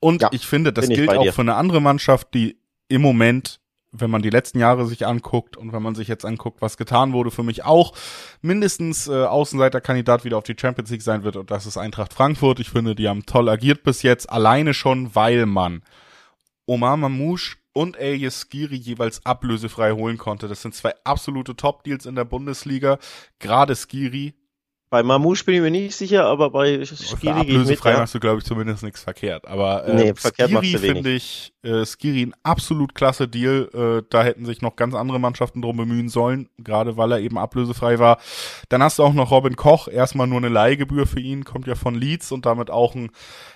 Und 0.00 0.22
ja, 0.22 0.28
ich 0.32 0.46
finde, 0.46 0.72
das 0.72 0.88
gilt 0.88 1.10
auch 1.10 1.32
für 1.32 1.42
eine 1.42 1.54
andere 1.54 1.82
Mannschaft, 1.82 2.32
die 2.34 2.58
im 2.88 3.02
Moment 3.02 3.59
wenn 3.92 4.10
man 4.10 4.22
die 4.22 4.30
letzten 4.30 4.58
Jahre 4.58 4.86
sich 4.86 5.06
anguckt 5.06 5.56
und 5.56 5.72
wenn 5.72 5.82
man 5.82 5.94
sich 5.94 6.08
jetzt 6.08 6.24
anguckt, 6.24 6.62
was 6.62 6.76
getan 6.76 7.12
wurde, 7.12 7.30
für 7.30 7.42
mich 7.42 7.64
auch 7.64 7.92
mindestens 8.40 9.08
äh, 9.08 9.24
Außenseiterkandidat 9.24 10.24
wieder 10.24 10.38
auf 10.38 10.44
die 10.44 10.56
Champions 10.58 10.90
League 10.90 11.02
sein 11.02 11.24
wird 11.24 11.36
und 11.36 11.50
das 11.50 11.66
ist 11.66 11.76
Eintracht 11.76 12.14
Frankfurt. 12.14 12.60
Ich 12.60 12.70
finde, 12.70 12.94
die 12.94 13.08
haben 13.08 13.26
toll 13.26 13.48
agiert 13.48 13.82
bis 13.82 14.02
jetzt, 14.02 14.30
alleine 14.30 14.74
schon, 14.74 15.14
weil 15.14 15.46
man 15.46 15.82
Omar 16.66 16.96
Mamouche 16.96 17.56
und 17.72 17.96
Elias 17.96 18.46
Skiri 18.48 18.76
jeweils 18.76 19.24
ablösefrei 19.26 19.92
holen 19.92 20.18
konnte. 20.18 20.48
Das 20.48 20.62
sind 20.62 20.74
zwei 20.74 20.94
absolute 21.04 21.56
Top-Deals 21.56 22.06
in 22.06 22.14
der 22.14 22.24
Bundesliga. 22.24 22.98
Gerade 23.38 23.74
Skiri 23.76 24.34
bei 24.90 25.04
Mamouche 25.04 25.44
bin 25.44 25.54
ich 25.54 25.60
mir 25.60 25.70
nicht 25.70 25.94
sicher, 25.94 26.26
aber 26.26 26.50
bei 26.50 26.84
Skiri 26.84 27.44
gehe 27.46 27.62
ich 27.62 27.68
mit. 27.68 27.84
Ja. 27.84 27.98
machst 27.98 28.14
du, 28.14 28.18
glaube 28.18 28.38
ich, 28.38 28.44
zumindest 28.44 28.82
nichts 28.82 29.02
verkehrt. 29.02 29.46
Aber 29.46 29.86
äh, 29.86 29.94
nee, 29.94 30.14
Skiri 30.16 30.76
finde 30.78 31.10
ich, 31.10 31.52
äh, 31.62 31.86
Skiri 31.86 32.26
ein 32.26 32.34
absolut 32.42 32.94
klasse 32.96 33.28
Deal. 33.28 33.70
Äh, 33.72 34.04
da 34.10 34.24
hätten 34.24 34.44
sich 34.44 34.62
noch 34.62 34.74
ganz 34.74 34.96
andere 34.96 35.20
Mannschaften 35.20 35.62
drum 35.62 35.76
bemühen 35.76 36.08
sollen, 36.08 36.48
gerade 36.58 36.96
weil 36.96 37.12
er 37.12 37.20
eben 37.20 37.38
ablösefrei 37.38 38.00
war. 38.00 38.18
Dann 38.68 38.82
hast 38.82 38.98
du 38.98 39.04
auch 39.04 39.14
noch 39.14 39.30
Robin 39.30 39.54
Koch, 39.54 39.86
erstmal 39.86 40.26
nur 40.26 40.38
eine 40.38 40.48
Leihgebühr 40.48 41.06
für 41.06 41.20
ihn, 41.20 41.44
kommt 41.44 41.68
ja 41.68 41.76
von 41.76 41.94
Leeds 41.94 42.32
und 42.32 42.44
damit 42.44 42.68
auch 42.68 42.96
ein 42.96 43.10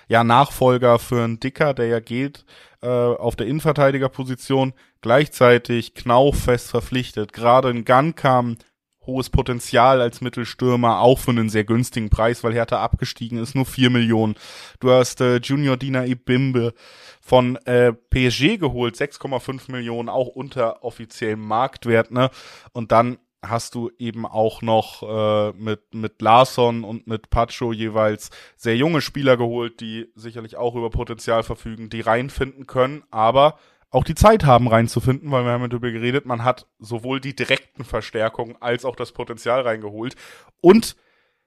ja, 0.07 0.23
Nachfolger 0.23 0.99
für 0.99 1.21
einen 1.21 1.41
Dicker, 1.41 1.73
der 1.73 1.87
ja 1.87 1.99
geht 1.99 2.45
äh, 2.81 2.87
auf 2.87 3.35
der 3.35 3.47
Innenverteidigerposition. 3.47 4.73
Gleichzeitig 5.01 5.95
Knauf 5.95 6.43
fest 6.43 6.69
verpflichtet. 6.69 7.33
Gerade 7.33 7.69
in 7.69 7.83
Gunn 7.83 8.15
kam 8.15 8.57
hohes 9.05 9.29
Potenzial 9.29 10.01
als 10.01 10.21
Mittelstürmer, 10.21 10.99
auch 10.99 11.19
für 11.19 11.31
einen 11.31 11.49
sehr 11.49 11.63
günstigen 11.63 12.09
Preis, 12.09 12.43
weil 12.43 12.53
Hertha 12.53 12.81
abgestiegen 12.81 13.37
ist, 13.37 13.55
nur 13.55 13.65
vier 13.65 13.89
Millionen. 13.89 14.35
Du 14.79 14.91
hast 14.91 15.21
äh, 15.21 15.37
Junior 15.37 15.77
Dina 15.77 16.05
Ibimbe 16.05 16.73
von 17.21 17.55
äh, 17.65 17.93
PSG 17.93 18.57
geholt, 18.57 18.95
6,5 18.95 19.71
Millionen, 19.71 20.09
auch 20.09 20.27
unter 20.27 20.83
offiziellem 20.83 21.41
Marktwert, 21.41 22.11
ne? 22.11 22.29
Und 22.71 22.91
dann 22.91 23.17
hast 23.49 23.75
du 23.75 23.91
eben 23.97 24.25
auch 24.25 24.61
noch 24.61 25.03
äh, 25.03 25.51
mit, 25.57 25.93
mit 25.93 26.21
Larson 26.21 26.83
und 26.83 27.07
mit 27.07 27.29
Pacho 27.29 27.73
jeweils 27.73 28.31
sehr 28.55 28.75
junge 28.75 29.01
Spieler 29.01 29.37
geholt, 29.37 29.81
die 29.81 30.11
sicherlich 30.15 30.57
auch 30.57 30.75
über 30.75 30.89
Potenzial 30.89 31.43
verfügen, 31.43 31.89
die 31.89 32.01
reinfinden 32.01 32.67
können, 32.67 33.03
aber 33.11 33.57
auch 33.89 34.03
die 34.03 34.15
Zeit 34.15 34.45
haben 34.45 34.67
reinzufinden, 34.67 35.31
weil 35.31 35.45
wir 35.45 35.51
haben 35.51 35.69
darüber 35.69 35.91
geredet, 35.91 36.25
man 36.25 36.43
hat 36.43 36.67
sowohl 36.79 37.21
die 37.21 37.35
direkten 37.35 37.83
Verstärkungen 37.83 38.55
als 38.59 38.85
auch 38.85 38.95
das 38.95 39.11
Potenzial 39.11 39.61
reingeholt. 39.61 40.15
Und 40.61 40.95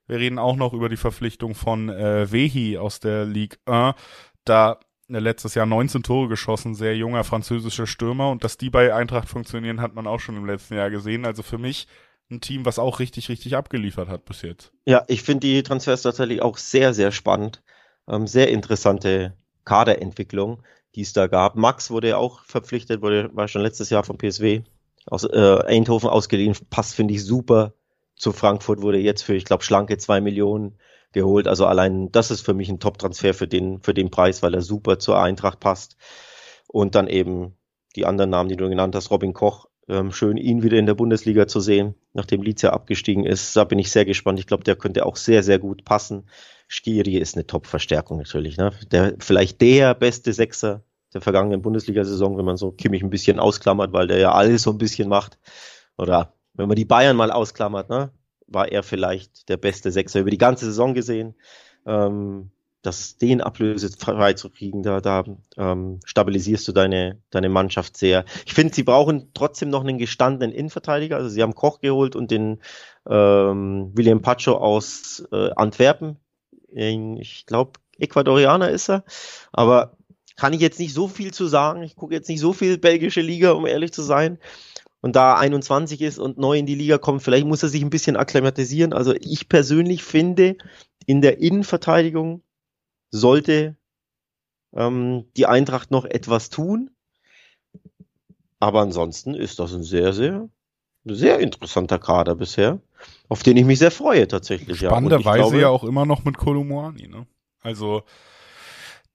wir 0.07 0.18
reden 0.18 0.39
auch 0.39 0.57
noch 0.57 0.72
über 0.72 0.89
die 0.89 0.97
Verpflichtung 0.97 1.55
von 1.55 1.91
äh, 1.91 2.32
Vehi 2.32 2.78
aus 2.78 3.01
der 3.01 3.26
Ligue 3.26 3.59
1. 3.66 3.95
Da 4.45 4.80
äh, 5.09 5.18
letztes 5.18 5.55
Jahr 5.55 5.66
19 5.66 6.03
Tore 6.03 6.28
geschossen, 6.28 6.74
sehr 6.74 6.97
junger 6.97 7.24
französischer 7.24 7.86
Stürmer. 7.86 8.30
Und 8.30 8.45
dass 8.45 8.57
die 8.57 8.70
bei 8.70 8.95
Eintracht 8.95 9.28
funktionieren, 9.28 9.80
hat 9.80 9.95
man 9.95 10.07
auch 10.07 10.20
schon 10.20 10.36
im 10.36 10.47
letzten 10.47 10.74
Jahr 10.74 10.91
gesehen. 10.91 11.26
Also 11.26 11.43
für 11.43 11.59
mich 11.59 11.86
ein 12.30 12.41
Team, 12.41 12.64
was 12.64 12.78
auch 12.78 13.01
richtig, 13.01 13.28
richtig 13.28 13.57
abgeliefert 13.57 14.09
hat 14.09 14.24
bis 14.24 14.43
jetzt. 14.43 14.72
Ja, 14.86 15.05
ich 15.09 15.22
finde 15.22 15.47
die 15.47 15.62
Transfers 15.62 16.03
tatsächlich 16.03 16.43
auch 16.43 16.57
sehr, 16.57 16.95
sehr 16.95 17.12
spannend. 17.12 17.62
Ähm, 18.09 18.26
sehr 18.26 18.49
interessante 18.49 19.36
Kaderentwicklung 19.64 20.62
die 20.99 21.03
es 21.03 21.12
da 21.12 21.28
gab. 21.28 21.55
Max 21.55 21.92
wurde 21.92 22.09
ja 22.09 22.16
auch 22.16 22.40
verpflichtet, 22.42 23.03
wurde, 23.03 23.30
war 23.32 23.46
schon 23.46 23.62
letztes 23.62 23.88
Jahr 23.88 24.03
vom 24.03 24.18
PSW 24.18 24.62
aus 25.07 25.22
äh, 25.22 25.59
Eindhoven 25.64 26.11
ausgeliehen. 26.11 26.57
Passt, 26.70 26.96
finde 26.96 27.14
ich, 27.14 27.24
super 27.24 27.74
zu 28.16 28.32
Frankfurt, 28.32 28.82
wurde 28.82 28.99
jetzt 28.99 29.22
für, 29.22 29.36
ich 29.36 29.44
glaube, 29.44 29.62
schlanke 29.62 29.96
zwei 29.99 30.20
Millionen 30.20 30.76
geholt. 31.12 31.46
Also 31.46 31.66
allein 31.66 32.11
das 32.11 32.32
ist 32.32 32.40
für 32.40 32.53
mich 32.53 32.68
ein 32.68 32.80
Top-Transfer 32.80 33.32
für 33.32 33.46
den, 33.46 33.80
für 33.80 33.94
den 33.94 34.11
Preis, 34.11 34.42
weil 34.42 34.55
er 34.55 34.61
super 34.61 34.99
zur 34.99 35.22
Eintracht 35.22 35.61
passt. 35.61 35.96
Und 36.66 36.96
dann 36.96 37.07
eben 37.07 37.57
die 37.94 38.05
anderen 38.05 38.30
Namen, 38.30 38.49
die 38.49 38.57
du 38.57 38.68
genannt 38.68 38.96
hast, 38.96 39.12
Robin 39.12 39.34
Koch, 39.34 39.66
ähm, 39.88 40.11
schön 40.11 40.36
ihn 40.36 40.64
wieder 40.64 40.78
in 40.78 40.86
der 40.86 40.94
Bundesliga 40.94 41.46
zu 41.46 41.61
sehen, 41.61 41.94
nachdem 42.12 42.42
ja 42.42 42.72
abgestiegen 42.72 43.24
ist. 43.24 43.55
Da 43.57 43.62
bin 43.62 43.78
ich 43.78 43.92
sehr 43.92 44.05
gespannt. 44.05 44.40
Ich 44.40 44.49
glaube, 44.49 44.64
der 44.64 44.74
könnte 44.74 45.07
auch 45.07 45.14
sehr, 45.14 45.44
sehr 45.44 45.61
gut 45.61 45.84
passen. 45.84 46.28
Skiri 46.66 47.16
ist 47.18 47.36
eine 47.36 47.46
Top-Verstärkung 47.46 48.18
natürlich. 48.18 48.57
Ne? 48.57 48.72
Der, 48.90 49.14
vielleicht 49.20 49.61
der 49.61 49.94
beste 49.94 50.32
Sechser 50.32 50.82
der 51.14 51.20
vergangenen 51.20 51.62
Bundesliga-Saison, 51.62 52.36
wenn 52.38 52.44
man 52.44 52.56
so 52.56 52.72
Kimmich 52.72 53.02
ein 53.02 53.11
bisschen 53.11 53.38
ausklammert, 53.38 53.92
weil 53.92 54.09
der 54.09 54.18
ja 54.18 54.32
alles 54.32 54.62
so 54.62 54.70
ein 54.70 54.78
bisschen 54.78 55.09
macht. 55.09 55.38
Oder 55.96 56.34
wenn 56.54 56.68
man 56.68 56.76
die 56.76 56.84
Bayern 56.84 57.16
mal 57.16 57.30
ausklammert, 57.30 57.88
ne, 57.88 58.11
war 58.46 58.70
er 58.70 58.82
vielleicht 58.82 59.48
der 59.48 59.56
beste 59.56 59.90
Sechser 59.90 60.20
über 60.20 60.30
die 60.30 60.38
ganze 60.38 60.66
Saison 60.66 60.94
gesehen. 60.94 61.34
Ähm, 61.86 62.50
das 62.82 63.18
den 63.18 63.40
Ablöse 63.40 63.90
frei 63.90 64.34
zu 64.34 64.50
kriegen, 64.50 64.82
da, 64.82 65.00
da 65.00 65.24
ähm, 65.56 65.98
stabilisierst 66.04 66.66
du 66.68 66.72
deine, 66.72 67.20
deine 67.30 67.48
Mannschaft 67.48 67.96
sehr. 67.96 68.24
Ich 68.46 68.54
finde, 68.54 68.72
sie 68.72 68.84
brauchen 68.84 69.32
trotzdem 69.34 69.68
noch 69.68 69.82
einen 69.82 69.98
gestandenen 69.98 70.54
Innenverteidiger. 70.54 71.16
Also 71.16 71.28
sie 71.28 71.42
haben 71.42 71.56
Koch 71.56 71.80
geholt 71.80 72.14
und 72.14 72.30
den 72.30 72.61
ähm, 73.09 73.90
William 73.94 74.22
Pacho 74.22 74.56
aus 74.56 75.26
äh, 75.32 75.50
Antwerpen, 75.56 76.18
ich 76.70 77.46
glaube, 77.46 77.72
Ecuadorianer 77.98 78.70
ist 78.70 78.90
er, 78.90 79.04
aber 79.52 79.96
kann 80.39 80.53
ich 80.53 80.61
jetzt 80.61 80.78
nicht 80.78 80.95
so 80.95 81.09
viel 81.09 81.32
zu 81.32 81.47
sagen. 81.47 81.82
Ich 81.82 81.97
gucke 81.97 82.14
jetzt 82.14 82.28
nicht 82.28 82.41
so 82.41 82.53
viel 82.53 82.78
belgische 82.78 83.20
Liga, 83.20 83.53
um 83.53 83.66
ehrlich 83.66 83.93
zu 83.93 84.03
sein. 84.03 84.39
Und 85.01 85.14
da 85.14 85.36
21 85.36 86.01
ist 86.01 86.18
und 86.18 86.39
neu 86.39 86.59
in 86.59 86.66
die 86.66 86.74
Liga 86.74 86.99
kommt, 86.99 87.22
vielleicht 87.22 87.47
muss 87.47 87.62
er 87.62 87.68
sich 87.68 87.82
ein 87.82 87.91
bisschen 87.91 88.16
akklimatisieren. 88.16 88.93
Also 88.93 89.14
ich 89.20 89.49
persönlich 89.49 90.03
finde, 90.03 90.57
in 91.07 91.20
der 91.20 91.39
Innenverteidigung 91.39 92.43
sollte 93.11 93.76
ähm, 94.74 95.26
die 95.36 95.47
Eintracht 95.47 95.91
noch 95.91 96.05
etwas 96.05 96.51
tun. 96.51 96.91
Aber 98.59 98.80
ansonsten 98.80 99.34
ist 99.34 99.59
das 99.59 99.72
ein 99.74 99.84
sehr, 99.84 100.12
sehr, 100.12 100.49
sehr 101.05 101.39
interessanter 101.39 101.99
Kader 101.99 102.34
bisher 102.34 102.80
auf 103.28 103.43
den 103.43 103.57
ich 103.57 103.64
mich 103.64 103.78
sehr 103.78 103.91
freue 103.91 104.26
tatsächlich. 104.26 104.78
Spannenderweise 104.78 105.57
ja, 105.57 105.62
ja 105.62 105.68
auch 105.68 105.84
immer 105.84 106.07
noch 106.07 106.24
mit 106.24 106.36
Kolumani, 106.36 107.09
ne? 107.09 107.26
Also 107.61 108.03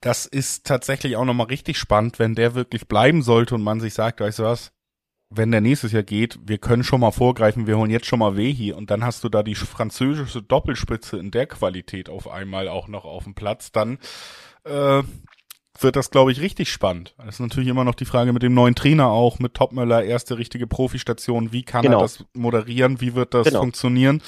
das 0.03 0.25
ist 0.25 0.65
tatsächlich 0.65 1.15
auch 1.15 1.23
nochmal 1.23 1.47
richtig 1.47 1.77
spannend, 1.77 2.19
wenn 2.19 2.35
der 2.35 2.55
wirklich 2.55 2.89
bleiben 2.89 3.21
sollte 3.21 3.55
und 3.55 3.63
man 3.63 3.79
sich 3.79 3.93
sagt, 3.93 4.19
weißt 4.19 4.39
du 4.39 4.43
was, 4.43 4.73
wenn 5.29 5.49
der 5.49 5.61
nächstes 5.61 5.93
Jahr 5.93 6.03
geht, 6.03 6.37
wir 6.43 6.57
können 6.57 6.83
schon 6.83 6.99
mal 6.99 7.11
vorgreifen, 7.11 7.67
wir 7.67 7.77
holen 7.77 7.89
jetzt 7.89 8.05
schon 8.05 8.19
mal 8.19 8.35
Wehi 8.35 8.73
und 8.73 8.91
dann 8.91 9.05
hast 9.05 9.23
du 9.23 9.29
da 9.29 9.43
die 9.43 9.55
französische 9.55 10.41
Doppelspitze 10.41 11.17
in 11.17 11.31
der 11.31 11.47
Qualität 11.47 12.09
auf 12.09 12.29
einmal 12.29 12.67
auch 12.67 12.89
noch 12.89 13.05
auf 13.05 13.23
dem 13.23 13.33
Platz, 13.33 13.71
dann 13.71 13.97
äh, 14.65 15.03
wird 15.79 15.95
das, 15.95 16.11
glaube 16.11 16.33
ich, 16.33 16.41
richtig 16.41 16.69
spannend. 16.69 17.15
Das 17.17 17.35
ist 17.35 17.39
natürlich 17.39 17.69
immer 17.69 17.85
noch 17.85 17.95
die 17.95 18.05
Frage 18.05 18.33
mit 18.33 18.43
dem 18.43 18.53
neuen 18.53 18.75
Trainer 18.75 19.07
auch, 19.07 19.39
mit 19.39 19.53
Topmöller, 19.53 20.03
erste 20.03 20.37
richtige 20.37 20.67
Profistation. 20.67 21.53
Wie 21.53 21.63
kann 21.63 21.83
genau. 21.83 21.99
er 21.99 22.01
das 22.01 22.25
moderieren? 22.33 22.99
Wie 22.99 23.15
wird 23.15 23.33
das 23.33 23.47
genau. 23.47 23.61
funktionieren? 23.61 24.21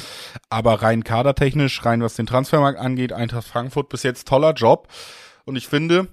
Aber 0.49 0.81
rein 0.81 1.03
kadertechnisch, 1.03 1.85
rein 1.85 2.01
was 2.01 2.15
den 2.15 2.25
Transfermarkt 2.25 2.79
angeht, 2.79 3.11
Eintracht 3.11 3.47
Frankfurt 3.47 3.89
bis 3.89 4.03
jetzt 4.03 4.27
toller 4.27 4.53
Job. 4.53 4.87
Und 5.45 5.55
ich 5.55 5.67
finde, 5.67 6.07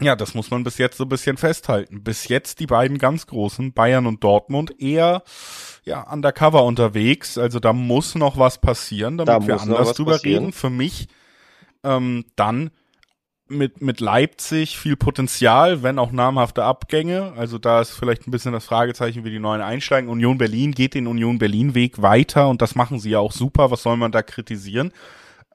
ja, 0.00 0.16
das 0.16 0.34
muss 0.34 0.50
man 0.50 0.64
bis 0.64 0.78
jetzt 0.78 0.96
so 0.96 1.04
ein 1.04 1.08
bisschen 1.08 1.36
festhalten. 1.36 2.02
Bis 2.02 2.28
jetzt 2.28 2.60
die 2.60 2.66
beiden 2.66 2.98
ganz 2.98 3.26
großen, 3.26 3.72
Bayern 3.72 4.06
und 4.06 4.24
Dortmund, 4.24 4.80
eher 4.80 5.22
ja 5.84 6.10
undercover 6.10 6.64
unterwegs. 6.64 7.38
Also 7.38 7.60
da 7.60 7.72
muss 7.72 8.14
noch 8.14 8.38
was 8.38 8.60
passieren, 8.60 9.18
damit 9.18 9.28
da 9.28 9.46
wir 9.46 9.60
anders 9.60 9.94
drüber 9.94 10.12
passieren. 10.12 10.44
reden. 10.44 10.52
Für 10.52 10.70
mich 10.70 11.08
ähm, 11.84 12.24
dann 12.36 12.70
mit, 13.46 13.82
mit 13.82 14.00
Leipzig 14.00 14.78
viel 14.78 14.96
Potenzial, 14.96 15.82
wenn 15.82 15.98
auch 15.98 16.12
namhafte 16.12 16.64
Abgänge. 16.64 17.34
Also 17.36 17.58
da 17.58 17.80
ist 17.80 17.90
vielleicht 17.90 18.26
ein 18.26 18.30
bisschen 18.30 18.52
das 18.52 18.64
Fragezeichen, 18.64 19.24
wie 19.24 19.30
die 19.30 19.38
neuen 19.38 19.60
einsteigen. 19.60 20.10
Union 20.10 20.38
Berlin 20.38 20.72
geht 20.72 20.94
den 20.94 21.06
Union 21.06 21.38
Berlin 21.38 21.74
Weg 21.74 22.02
weiter 22.02 22.48
und 22.48 22.62
das 22.62 22.74
machen 22.74 22.98
sie 22.98 23.10
ja 23.10 23.18
auch 23.18 23.32
super. 23.32 23.70
Was 23.70 23.82
soll 23.82 23.96
man 23.96 24.12
da 24.12 24.22
kritisieren? 24.22 24.92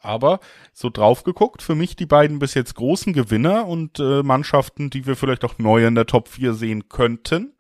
Aber 0.02 0.40
so 0.74 0.90
drauf 0.90 1.24
geguckt, 1.24 1.62
für 1.62 1.76
mich 1.76 1.96
die 1.96 2.06
beiden 2.06 2.40
bis 2.40 2.54
jetzt 2.54 2.76
großen 2.76 3.14
Gewinner 3.14 3.68
und 3.68 4.00
äh, 4.00 4.24
Mannschaften, 4.24 4.90
die 4.90 5.06
wir 5.06 5.16
vielleicht 5.16 5.44
auch 5.44 5.58
neu 5.58 5.86
in 5.86 5.96
der 5.96 6.06
Top 6.06 6.28
4 6.28 6.54
sehen 6.54 6.90
könnten. 6.90 7.54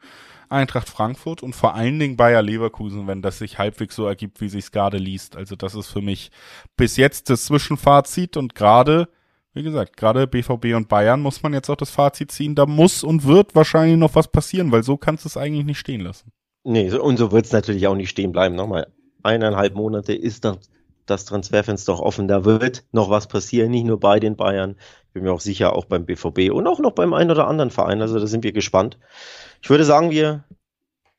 Eintracht 0.49 0.89
Frankfurt 0.89 1.43
und 1.43 1.55
vor 1.55 1.75
allen 1.75 1.99
Dingen 1.99 2.17
Bayer 2.17 2.41
Leverkusen, 2.41 3.07
wenn 3.07 3.21
das 3.21 3.37
sich 3.37 3.59
halbwegs 3.59 3.95
so 3.95 4.05
ergibt, 4.05 4.41
wie 4.41 4.49
sich's 4.49 4.71
gerade 4.71 4.97
liest. 4.97 5.35
Also 5.35 5.55
das 5.55 5.75
ist 5.75 5.87
für 5.87 6.01
mich 6.01 6.31
bis 6.75 6.97
jetzt 6.97 7.29
das 7.29 7.45
Zwischenfazit 7.45 8.35
und 8.35 8.55
gerade, 8.55 9.09
wie 9.53 9.61
gesagt, 9.61 9.95
gerade 9.95 10.25
BVB 10.25 10.75
und 10.75 10.89
Bayern 10.89 11.21
muss 11.21 11.43
man 11.43 11.53
jetzt 11.53 11.69
auch 11.69 11.75
das 11.75 11.91
Fazit 11.91 12.31
ziehen. 12.31 12.55
Da 12.55 12.65
muss 12.65 13.03
und 13.03 13.25
wird 13.25 13.53
wahrscheinlich 13.53 13.97
noch 13.97 14.15
was 14.15 14.29
passieren, 14.29 14.71
weil 14.71 14.81
so 14.81 14.97
kannst 14.97 15.25
du 15.25 15.29
es 15.29 15.37
eigentlich 15.37 15.65
nicht 15.65 15.79
stehen 15.79 16.01
lassen. 16.01 16.31
Nee, 16.63 16.91
und 16.91 17.17
so 17.17 17.31
wird's 17.31 17.51
natürlich 17.51 17.87
auch 17.87 17.95
nicht 17.95 18.09
stehen 18.09 18.31
bleiben. 18.31 18.55
Nochmal, 18.55 18.87
eineinhalb 19.21 19.75
Monate 19.75 20.13
ist 20.13 20.45
das, 20.45 20.57
das 21.09 21.25
Transferfenster 21.25 21.93
auch 21.93 21.99
offen. 21.99 22.27
Da 22.27 22.45
wird 22.45 22.83
noch 22.91 23.09
was 23.09 23.27
passieren, 23.27 23.71
nicht 23.71 23.85
nur 23.85 23.99
bei 23.99 24.19
den 24.19 24.35
Bayern. 24.35 24.75
Ich 25.07 25.13
bin 25.13 25.23
mir 25.23 25.31
auch 25.31 25.39
sicher, 25.39 25.75
auch 25.75 25.85
beim 25.85 26.05
BVB 26.05 26.51
und 26.51 26.67
auch 26.67 26.79
noch 26.79 26.91
beim 26.91 27.13
einen 27.13 27.31
oder 27.31 27.47
anderen 27.47 27.71
Verein. 27.71 28.01
Also 28.01 28.19
da 28.19 28.27
sind 28.27 28.43
wir 28.43 28.51
gespannt. 28.51 28.97
Ich 29.61 29.69
würde 29.69 29.85
sagen, 29.85 30.11
wir 30.11 30.43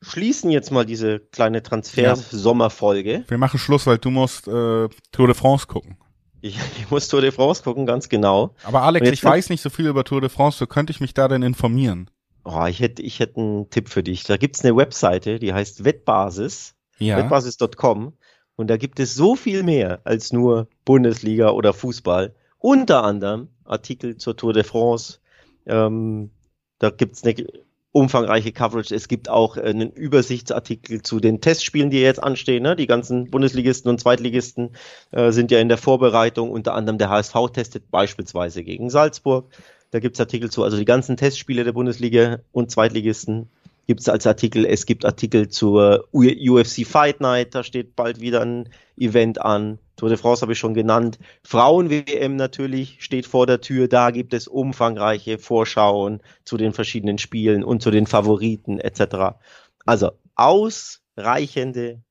schließen 0.01 0.49
jetzt 0.49 0.71
mal 0.71 0.85
diese 0.85 1.19
kleine 1.19 1.61
Transfer-Sommerfolge. 1.63 3.13
Ja. 3.13 3.23
Wir 3.27 3.37
machen 3.37 3.59
Schluss, 3.59 3.85
weil 3.87 3.97
du 3.97 4.09
musst 4.09 4.47
äh, 4.47 4.89
Tour 5.11 5.27
de 5.27 5.33
France 5.33 5.67
gucken. 5.67 5.97
Ich, 6.41 6.57
ich, 6.79 6.89
muss 6.89 7.07
Tour 7.07 7.21
de 7.21 7.31
France 7.31 7.63
gucken, 7.63 7.85
ganz 7.85 8.09
genau. 8.09 8.55
Aber 8.63 8.83
Alex, 8.83 9.09
ich 9.09 9.23
weiß 9.23 9.49
nicht 9.49 9.61
so 9.61 9.69
viel 9.69 9.87
über 9.87 10.03
Tour 10.03 10.21
de 10.21 10.29
France, 10.29 10.57
so 10.57 10.67
könnte 10.67 10.91
ich 10.91 10.99
mich 10.99 11.13
da 11.13 11.27
denn 11.27 11.43
informieren? 11.43 12.09
Oh, 12.43 12.65
ich 12.65 12.79
hätte, 12.79 13.03
ich 13.03 13.19
hätte 13.19 13.39
einen 13.39 13.69
Tipp 13.69 13.89
für 13.89 14.01
dich. 14.01 14.23
Da 14.23 14.37
gibt's 14.37 14.65
eine 14.65 14.75
Webseite, 14.75 15.37
die 15.37 15.53
heißt 15.53 15.83
Wettbasis. 15.83 16.75
Ja. 16.97 17.17
Wettbasis.com. 17.17 18.13
Und 18.61 18.67
da 18.67 18.77
gibt 18.77 18.99
es 18.99 19.15
so 19.15 19.35
viel 19.35 19.63
mehr 19.63 19.99
als 20.03 20.31
nur 20.31 20.67
Bundesliga 20.85 21.49
oder 21.49 21.73
Fußball. 21.73 22.33
Unter 22.59 23.03
anderem 23.03 23.47
Artikel 23.65 24.17
zur 24.17 24.37
Tour 24.37 24.53
de 24.53 24.63
France. 24.63 25.19
Ähm, 25.65 26.29
da 26.77 26.91
gibt's 26.91 27.23
eine 27.23 27.47
umfangreiche 27.91 28.51
Coverage. 28.51 28.93
Es 28.93 29.07
gibt 29.07 29.29
auch 29.29 29.57
einen 29.57 29.91
Übersichtsartikel 29.91 31.01
zu 31.01 31.19
den 31.19 31.41
Testspielen, 31.41 31.89
die 31.89 32.01
jetzt 32.01 32.21
anstehen. 32.21 32.63
Ne? 32.63 32.75
Die 32.75 32.87
ganzen 32.87 33.29
Bundesligisten 33.31 33.89
und 33.89 33.99
Zweitligisten 33.99 34.71
äh, 35.11 35.31
sind 35.31 35.51
ja 35.51 35.59
in 35.59 35.67
der 35.67 35.77
Vorbereitung. 35.77 36.51
Unter 36.51 36.75
anderem 36.75 36.97
der 36.99 37.09
HSV 37.09 37.35
testet 37.53 37.89
beispielsweise 37.89 38.63
gegen 38.63 38.89
Salzburg. 38.89 39.51
Da 39.89 39.99
gibt's 39.99 40.19
Artikel 40.19 40.51
zu. 40.51 40.63
Also 40.63 40.77
die 40.77 40.85
ganzen 40.85 41.17
Testspiele 41.17 41.63
der 41.63 41.73
Bundesliga 41.73 42.39
und 42.51 42.71
Zweitligisten 42.71 43.49
gibt's 43.87 44.09
als 44.09 44.25
Artikel. 44.27 44.65
Es 44.65 44.85
gibt 44.85 45.05
Artikel 45.05 45.49
zur 45.49 46.07
UFC 46.11 46.85
Fight 46.85 47.21
Night. 47.21 47.55
Da 47.55 47.63
steht 47.63 47.95
bald 47.95 48.21
wieder 48.21 48.41
ein 48.41 48.69
Event 48.97 49.41
an. 49.41 49.79
Tour 49.95 50.09
de 50.09 50.17
France 50.17 50.41
habe 50.41 50.53
ich 50.53 50.59
schon 50.59 50.73
genannt. 50.73 51.19
Frauen-WM 51.43 52.35
natürlich 52.35 52.97
steht 53.03 53.25
vor 53.25 53.45
der 53.47 53.61
Tür. 53.61 53.87
Da 53.87 54.11
gibt 54.11 54.33
es 54.33 54.47
umfangreiche 54.47 55.37
Vorschauen 55.37 56.21
zu 56.43 56.57
den 56.57 56.73
verschiedenen 56.73 57.17
Spielen 57.17 57.63
und 57.63 57.81
zu 57.81 57.91
den 57.91 58.07
Favoriten 58.07 58.79
etc. 58.79 59.37
Also 59.85 60.11
ausreichende 60.35 62.01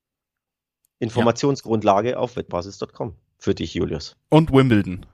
Informationsgrundlage 0.99 2.11
ja. 2.11 2.17
auf 2.19 2.37
wettbasis.com 2.37 3.15
für 3.39 3.55
dich, 3.55 3.75
Julius. 3.75 4.17
Und 4.29 4.53
Wimbledon. 4.53 5.07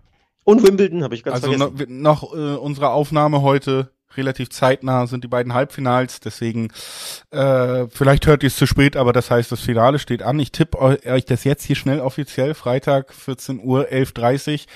Und 0.44 0.62
Wimbledon 0.62 1.02
habe 1.02 1.14
ich 1.14 1.22
ganz 1.22 1.42
also 1.42 1.56
vergessen. 1.56 2.00
noch, 2.00 2.32
noch 2.32 2.34
äh, 2.34 2.56
unsere 2.56 2.90
Aufnahme 2.90 3.42
heute 3.42 3.90
relativ 4.16 4.50
zeitnah 4.50 5.06
sind 5.06 5.24
die 5.24 5.28
beiden 5.28 5.54
Halbfinals, 5.54 6.20
deswegen 6.20 6.68
äh, 7.30 7.86
vielleicht 7.88 8.26
hört 8.26 8.42
ihr 8.42 8.48
es 8.48 8.56
zu 8.56 8.66
spät, 8.66 8.96
aber 8.96 9.12
das 9.12 9.30
heißt, 9.30 9.50
das 9.52 9.60
Finale 9.60 9.98
steht 9.98 10.22
an. 10.22 10.38
Ich 10.38 10.52
tippe 10.52 10.78
euch 10.80 11.24
das 11.24 11.44
jetzt 11.44 11.64
hier 11.64 11.76
schnell 11.76 12.00
offiziell, 12.00 12.54
Freitag 12.54 13.12
14 13.12 13.60
Uhr 13.62 13.86
11.30 13.88 14.66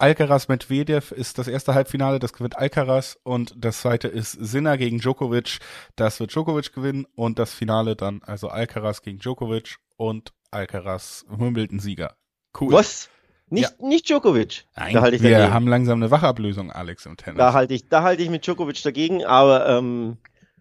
Alcaraz 0.00 0.46
Medvedev 0.46 1.10
ist 1.10 1.38
das 1.38 1.48
erste 1.48 1.74
Halbfinale, 1.74 2.20
das 2.20 2.32
gewinnt 2.32 2.56
Alcaraz 2.56 3.18
und 3.24 3.52
das 3.56 3.80
zweite 3.80 4.06
ist 4.06 4.30
Sinner 4.30 4.78
gegen 4.78 5.00
Djokovic, 5.00 5.58
das 5.96 6.20
wird 6.20 6.32
Djokovic 6.32 6.72
gewinnen 6.72 7.04
und 7.16 7.40
das 7.40 7.52
Finale 7.52 7.96
dann 7.96 8.22
also 8.24 8.48
Alcaraz 8.48 9.02
gegen 9.02 9.18
Djokovic 9.18 9.78
und 9.96 10.32
Alcaraz 10.52 11.26
Wimbledon-Sieger. 11.28 12.14
Cool. 12.58 12.72
Was? 12.72 13.10
Nicht, 13.50 13.74
ja. 13.78 13.86
nicht 13.86 14.08
Djokovic. 14.08 14.64
Nein, 14.76 14.94
da 14.94 15.00
halte 15.00 15.16
ich 15.16 15.22
wir 15.22 15.30
dagegen. 15.30 15.54
haben 15.54 15.66
langsam 15.66 16.02
eine 16.02 16.10
Wachablösung, 16.10 16.70
Alex, 16.70 17.06
im 17.06 17.16
Tennis. 17.16 17.38
Da 17.38 17.52
halte 17.52 17.74
ich, 17.74 17.88
da 17.88 18.02
halte 18.02 18.22
ich 18.22 18.30
mit 18.30 18.46
Djokovic 18.46 18.82
dagegen, 18.82 19.24
aber 19.24 19.68
ähm, 19.68 20.18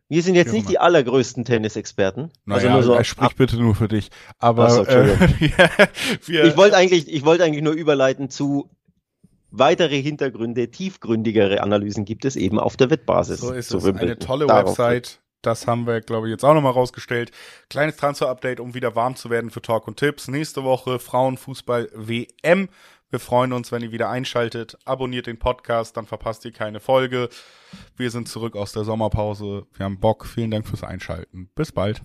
wir 0.10 0.24
sind 0.24 0.36
jetzt 0.36 0.54
nicht 0.54 0.70
die 0.70 0.80
allergrößten 0.80 1.44
Tennisexperten. 1.44 2.32
Naja, 2.46 2.74
also 2.74 2.90
nur 2.90 2.98
so 2.98 3.04
sprich 3.04 3.36
bitte 3.36 3.58
nur 3.58 3.76
für 3.76 3.90
dich. 3.90 4.10
Aber 4.40 4.70
so, 4.70 4.86
äh, 4.86 5.08
ja, 5.40 5.70
ich 6.46 6.56
wollte 6.56 6.78
eigentlich, 6.78 7.12
ich 7.12 7.26
wollte 7.26 7.44
eigentlich 7.44 7.64
nur 7.64 7.74
überleiten 7.74 8.30
zu 8.30 8.70
weitere 9.52 10.02
Hintergründe, 10.02 10.70
tiefgründigere 10.70 11.62
Analysen 11.62 12.06
gibt 12.06 12.24
es 12.24 12.36
eben 12.38 12.60
auf 12.60 12.78
der 12.78 12.90
Wettbasis. 12.90 13.42
So 13.42 13.52
ist 13.52 13.74
es. 13.74 13.86
Eine 13.86 14.18
tolle 14.18 14.48
Darauf 14.48 14.78
Website. 14.78 15.20
Das 15.48 15.66
haben 15.66 15.88
wir, 15.88 16.02
glaube 16.02 16.28
ich, 16.28 16.32
jetzt 16.32 16.44
auch 16.44 16.54
nochmal 16.54 16.74
rausgestellt. 16.74 17.32
Kleines 17.70 17.96
Transfer-Update, 17.96 18.60
um 18.60 18.74
wieder 18.74 18.96
warm 18.96 19.16
zu 19.16 19.30
werden 19.30 19.50
für 19.50 19.62
Talk 19.62 19.88
und 19.88 19.96
Tipps. 19.98 20.28
Nächste 20.28 20.66
Woche 20.66 21.00
Frauenfußball 21.00 21.90
WM. 21.94 22.68
Wir 23.10 23.20
freuen 23.20 23.54
uns, 23.54 23.72
wenn 23.72 23.82
ihr 23.82 23.94
wieder 23.94 24.10
einschaltet. 24.10 24.78
Abonniert 24.84 25.26
den 25.26 25.40
Podcast, 25.40 25.96
dann 25.96 26.06
verpasst 26.06 26.44
ihr 26.44 26.52
keine 26.52 26.82
Folge. 26.82 27.30
Wir 27.96 28.12
sind 28.12 28.28
zurück 28.28 28.58
aus 28.58 28.74
der 28.74 28.84
Sommerpause. 28.84 29.66
Wir 29.74 29.86
haben 29.86 30.02
Bock. 30.02 30.26
Vielen 30.26 30.52
Dank 30.52 30.68
fürs 30.68 30.84
Einschalten. 30.84 31.50
Bis 31.56 31.72
bald. 31.72 32.02